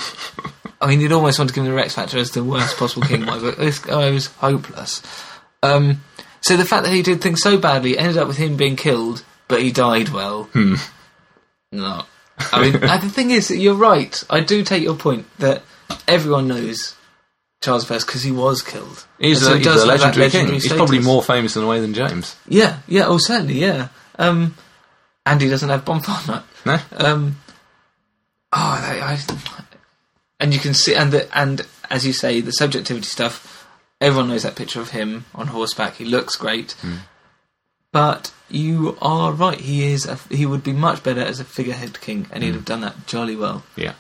I 0.85 0.89
mean, 0.89 1.01
you'd 1.01 1.13
almost 1.13 1.39
want 1.39 1.49
to 1.49 1.55
give 1.55 1.65
him 1.65 1.71
the 1.71 1.77
Rex 1.77 1.95
Factor 1.95 2.19
as 2.19 2.33
the 2.33 2.45
worst 2.45 2.77
possible 2.77 3.07
king. 3.07 3.25
But 3.25 3.57
this 3.57 3.79
guy 3.79 4.11
was 4.11 4.27
hopeless. 4.27 5.01
Um, 5.63 6.03
so 6.43 6.59
the 6.59 6.67
fact 6.67 6.85
that 6.85 6.93
he 6.93 7.01
did 7.01 7.23
things 7.23 7.41
so 7.41 7.57
badly 7.57 7.97
ended 7.97 8.19
up 8.19 8.29
with 8.29 8.37
him 8.37 8.59
being 8.59 8.77
killed, 8.77 9.25
but 9.49 9.63
he 9.63 9.73
died 9.73 10.11
well. 10.11 10.51
No, 11.73 12.05
I 12.53 12.61
mean, 12.61 12.73
the 12.73 13.11
thing 13.11 13.31
is, 13.31 13.51
you're 13.51 13.75
right. 13.75 14.23
I 14.29 14.41
do 14.41 14.63
take 14.63 14.83
your 14.83 14.95
point 14.95 15.25
that 15.39 15.63
everyone 16.07 16.49
knows 16.49 16.95
Charles 17.63 17.91
I 17.91 17.97
because 17.99 18.23
he 18.23 18.31
was 18.31 18.61
killed. 18.61 19.07
He's, 19.19 19.43
so 19.43 19.55
a, 19.55 19.59
he 19.59 19.65
he's 19.65 19.83
a 19.83 19.87
legendary 19.87 20.31
king. 20.31 20.49
legendary 20.49 20.61
He's 20.61 20.73
probably 20.73 20.99
more 20.99 21.23
famous 21.23 21.57
in 21.57 21.63
a 21.63 21.67
way 21.67 21.81
than 21.81 21.95
James. 21.95 22.37
Yeah, 22.47 22.81
yeah. 22.87 23.07
Oh, 23.07 23.17
certainly, 23.17 23.55
yeah. 23.55 23.89
Um, 24.19 24.55
and 25.25 25.41
he 25.41 25.49
doesn't 25.49 25.71
have 25.71 25.87
bonfire 25.87 26.21
night. 26.27 26.43
No? 26.67 26.79
Um, 26.97 27.37
oh, 28.53 28.59
I, 28.59 29.01
I, 29.03 29.17
and 30.41 30.53
you 30.53 30.61
can 30.61 30.75
see, 30.75 30.95
and 30.95 31.13
the, 31.13 31.39
and 31.39 31.67
as 31.91 32.07
you 32.07 32.13
say, 32.13 32.41
the 32.41 32.53
subjectivity 32.53 33.07
stuff. 33.07 33.51
Everyone 34.01 34.29
knows 34.29 34.43
that 34.43 34.57
picture 34.57 34.81
of 34.81 34.91
him 34.91 35.25
on 35.35 35.47
horseback. 35.47 35.95
He 35.95 36.05
looks 36.05 36.37
great, 36.37 36.75
but 37.93 38.33
you 38.51 38.99
are 39.01 39.33
right. 39.33 39.59
He 39.59 39.93
is. 39.93 40.05
A, 40.05 40.17
he 40.31 40.45
would 40.45 40.65
be 40.65 40.73
much 40.73 41.03
better 41.03 41.23
as 41.23 41.41
a 41.41 41.45
figurehead 41.45 42.01
king, 42.01 42.27
and 42.31 42.43
he'd 42.43 42.55
have 42.55 42.65
done 42.65 42.81
that 42.81 43.07
jolly 43.07 43.37
well. 43.37 43.65
Yeah. 43.77 43.95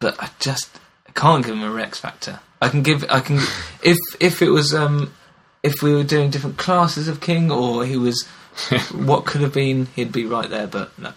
But 0.00 0.20
I 0.22 0.30
just 0.40 0.78
I 1.08 1.12
can't 1.12 1.44
give 1.44 1.54
him 1.54 1.62
a 1.62 1.70
Rex 1.70 1.98
factor. 1.98 2.40
I 2.60 2.68
can 2.68 2.82
give. 2.82 3.04
I 3.08 3.20
can 3.20 3.36
if 3.82 3.96
if 4.20 4.42
it 4.42 4.50
was 4.50 4.74
um 4.74 5.14
if 5.62 5.82
we 5.82 5.94
were 5.94 6.04
doing 6.04 6.30
different 6.30 6.58
classes 6.58 7.08
of 7.08 7.20
king, 7.20 7.50
or 7.50 7.86
he 7.86 7.96
was 7.96 8.26
what 8.92 9.26
could 9.26 9.40
have 9.40 9.54
been, 9.54 9.86
he'd 9.96 10.12
be 10.12 10.26
right 10.26 10.50
there. 10.50 10.66
But 10.66 10.98
no. 10.98 11.12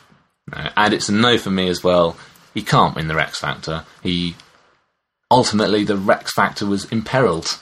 No. 0.56 0.70
And 0.78 0.94
it's 0.94 1.10
a 1.10 1.14
no 1.14 1.38
for 1.38 1.52
me 1.52 1.68
as 1.68 1.84
well. 1.84 2.16
He 2.54 2.64
can't 2.64 2.96
win 2.96 3.08
the 3.08 3.16
Rex 3.16 3.40
Factor. 3.40 3.86
He 4.02 4.36
ultimately 5.32 5.84
the 5.84 5.98
Rex 5.98 6.34
Factor 6.34 6.66
was 6.66 6.86
imperiled 6.86 7.60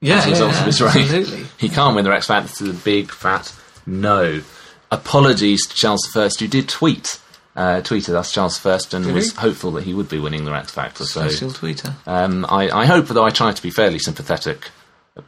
Yeah, 0.00 0.18
as 0.18 0.26
a 0.26 0.30
result 0.30 0.52
yeah, 0.52 0.60
of 0.60 0.66
his 0.66 0.80
reign. 0.82 0.90
absolutely. 1.04 1.44
He 1.58 1.68
can't 1.68 1.94
win 1.94 2.04
the 2.04 2.10
Rex 2.10 2.26
Factor. 2.26 2.48
It's 2.48 2.60
a 2.60 2.72
big 2.72 3.10
fat 3.10 3.52
no. 3.86 4.42
Apologies 4.90 5.66
to 5.66 5.74
Charles 5.74 6.16
I, 6.16 6.28
who 6.38 6.46
did 6.48 6.68
tweet. 6.68 7.20
Uh, 7.56 7.80
tweeted 7.82 8.14
us 8.14 8.32
Charles 8.32 8.64
I 8.66 8.72
and 8.96 9.04
Did 9.04 9.14
was 9.14 9.30
he? 9.32 9.36
hopeful 9.38 9.70
that 9.72 9.84
he 9.84 9.94
would 9.94 10.08
be 10.08 10.18
winning 10.18 10.44
the 10.44 10.50
Rex 10.50 10.72
Factor. 10.72 11.04
So 11.04 11.28
Special 11.28 11.50
tweeter. 11.50 11.94
Um, 12.06 12.44
I, 12.48 12.68
I 12.70 12.86
hope 12.86 13.06
that 13.08 13.18
I 13.20 13.30
tried 13.30 13.54
to 13.56 13.62
be 13.62 13.70
fairly 13.70 13.98
sympathetic, 14.00 14.70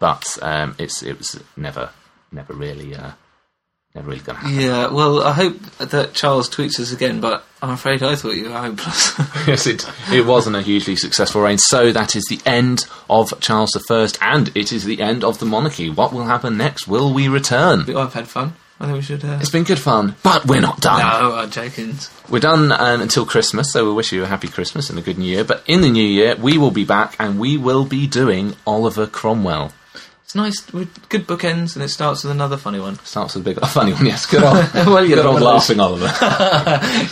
but 0.01 0.37
um, 0.43 0.75
it's 0.79 1.03
it 1.05 1.19
was 1.19 1.41
never 1.57 1.91
never 2.33 2.53
really 2.53 2.97
uh, 2.97 3.13
never 3.97 4.11
really 4.11 4.21
going 4.21 4.39
to 4.39 4.43
happen. 4.43 4.61
Yeah, 4.61 4.89
well, 4.89 5.23
I 5.23 5.33
hope 5.33 5.61
that 5.79 6.13
Charles 6.15 6.49
tweets 6.49 6.79
us 6.79 6.93
again, 6.93 7.21
but 7.21 7.45
I'm 7.63 7.71
afraid 7.71 8.03
I 8.03 8.15
thought 8.15 8.37
you 8.37 8.51
were 8.51 8.57
hopeless. 8.57 9.19
yes, 9.47 9.67
it 9.67 9.89
it 10.13 10.27
wasn't 10.27 10.57
a 10.57 10.63
hugely 10.63 10.97
successful 10.97 11.43
reign. 11.43 11.59
So 11.59 11.93
that 11.93 12.15
is 12.15 12.27
the 12.27 12.41
end 12.47 12.87
of 13.11 13.39
Charles 13.41 13.71
I, 13.91 14.09
and 14.21 14.57
it 14.57 14.71
is 14.73 14.85
the 14.85 15.01
end 15.01 15.25
of 15.25 15.39
the 15.39 15.47
monarchy. 15.47 15.91
What 15.91 16.13
will 16.13 16.25
happen 16.25 16.57
next? 16.57 16.87
Will 16.87 17.13
we 17.13 17.29
return? 17.29 17.91
I've 17.97 18.15
had 18.15 18.29
fun. 18.29 18.55
I 18.79 18.85
think 18.85 18.97
we 18.97 19.03
should. 19.03 19.25
Uh... 19.25 19.39
It's 19.41 19.51
been 19.51 19.65
good 19.65 19.79
fun, 19.79 20.17
but 20.23 20.45
we're 20.45 20.61
not 20.61 20.83
done. 20.83 21.01
No, 21.01 21.35
I'm 21.35 21.51
joking. 21.51 21.95
We're 22.29 22.41
done 22.41 22.73
um, 22.73 23.01
until 23.01 23.25
Christmas, 23.25 23.73
so 23.73 23.85
we'll 23.85 23.97
wish 23.97 24.13
you 24.13 24.23
a 24.23 24.27
happy 24.27 24.49
Christmas 24.49 24.91
and 24.91 24.99
a 24.99 25.03
good 25.03 25.17
New 25.17 25.25
Year. 25.25 25.45
But 25.45 25.65
in 25.67 25.81
the 25.81 25.91
New 25.91 26.05
Year, 26.05 26.37
we 26.37 26.59
will 26.59 26.71
be 26.71 26.85
back 26.85 27.17
and 27.19 27.41
we 27.41 27.57
will 27.57 27.87
be 27.87 28.07
doing 28.07 28.55
Oliver 28.67 29.07
Cromwell. 29.07 29.73
It's 30.27 30.35
nice, 30.35 30.73
with 30.73 31.09
good 31.09 31.25
bookends, 31.29 31.77
and 31.77 31.85
it 31.85 31.89
starts 31.89 32.25
with 32.25 32.33
another 32.33 32.57
funny 32.57 32.81
one. 32.81 32.99
Starts 33.05 33.37
with 33.37 33.47
a 33.47 33.51
big, 33.51 33.59
a 33.63 33.67
funny 33.69 33.93
one, 33.93 34.05
yes. 34.07 34.27
Good 34.27 34.43
old, 34.43 34.57
Well, 34.75 35.05
you 35.07 35.15
good 35.15 35.25
old 35.25 35.41
laughing 35.41 35.79
Oliver. 35.79 36.13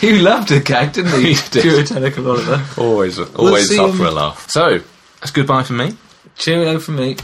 you 0.05 0.17
loved 0.17 0.51
a 0.51 0.59
gag, 0.59 0.91
didn't 0.91 1.13
you? 1.21 1.27
He 1.33 1.49
did. 1.49 1.61
Puritanical 1.61 2.29
Oliver. 2.29 2.61
always, 2.77 3.17
always 3.17 3.69
see 3.69 3.79
up 3.79 3.91
him- 3.91 3.97
for 3.97 4.05
a 4.07 4.11
laugh. 4.11 4.49
So 4.49 4.79
that's 5.21 5.31
goodbye 5.31 5.63
from 5.63 5.77
me. 5.77 5.95
Cheerio 6.35 6.77
from 6.77 6.97
me. 6.97 7.15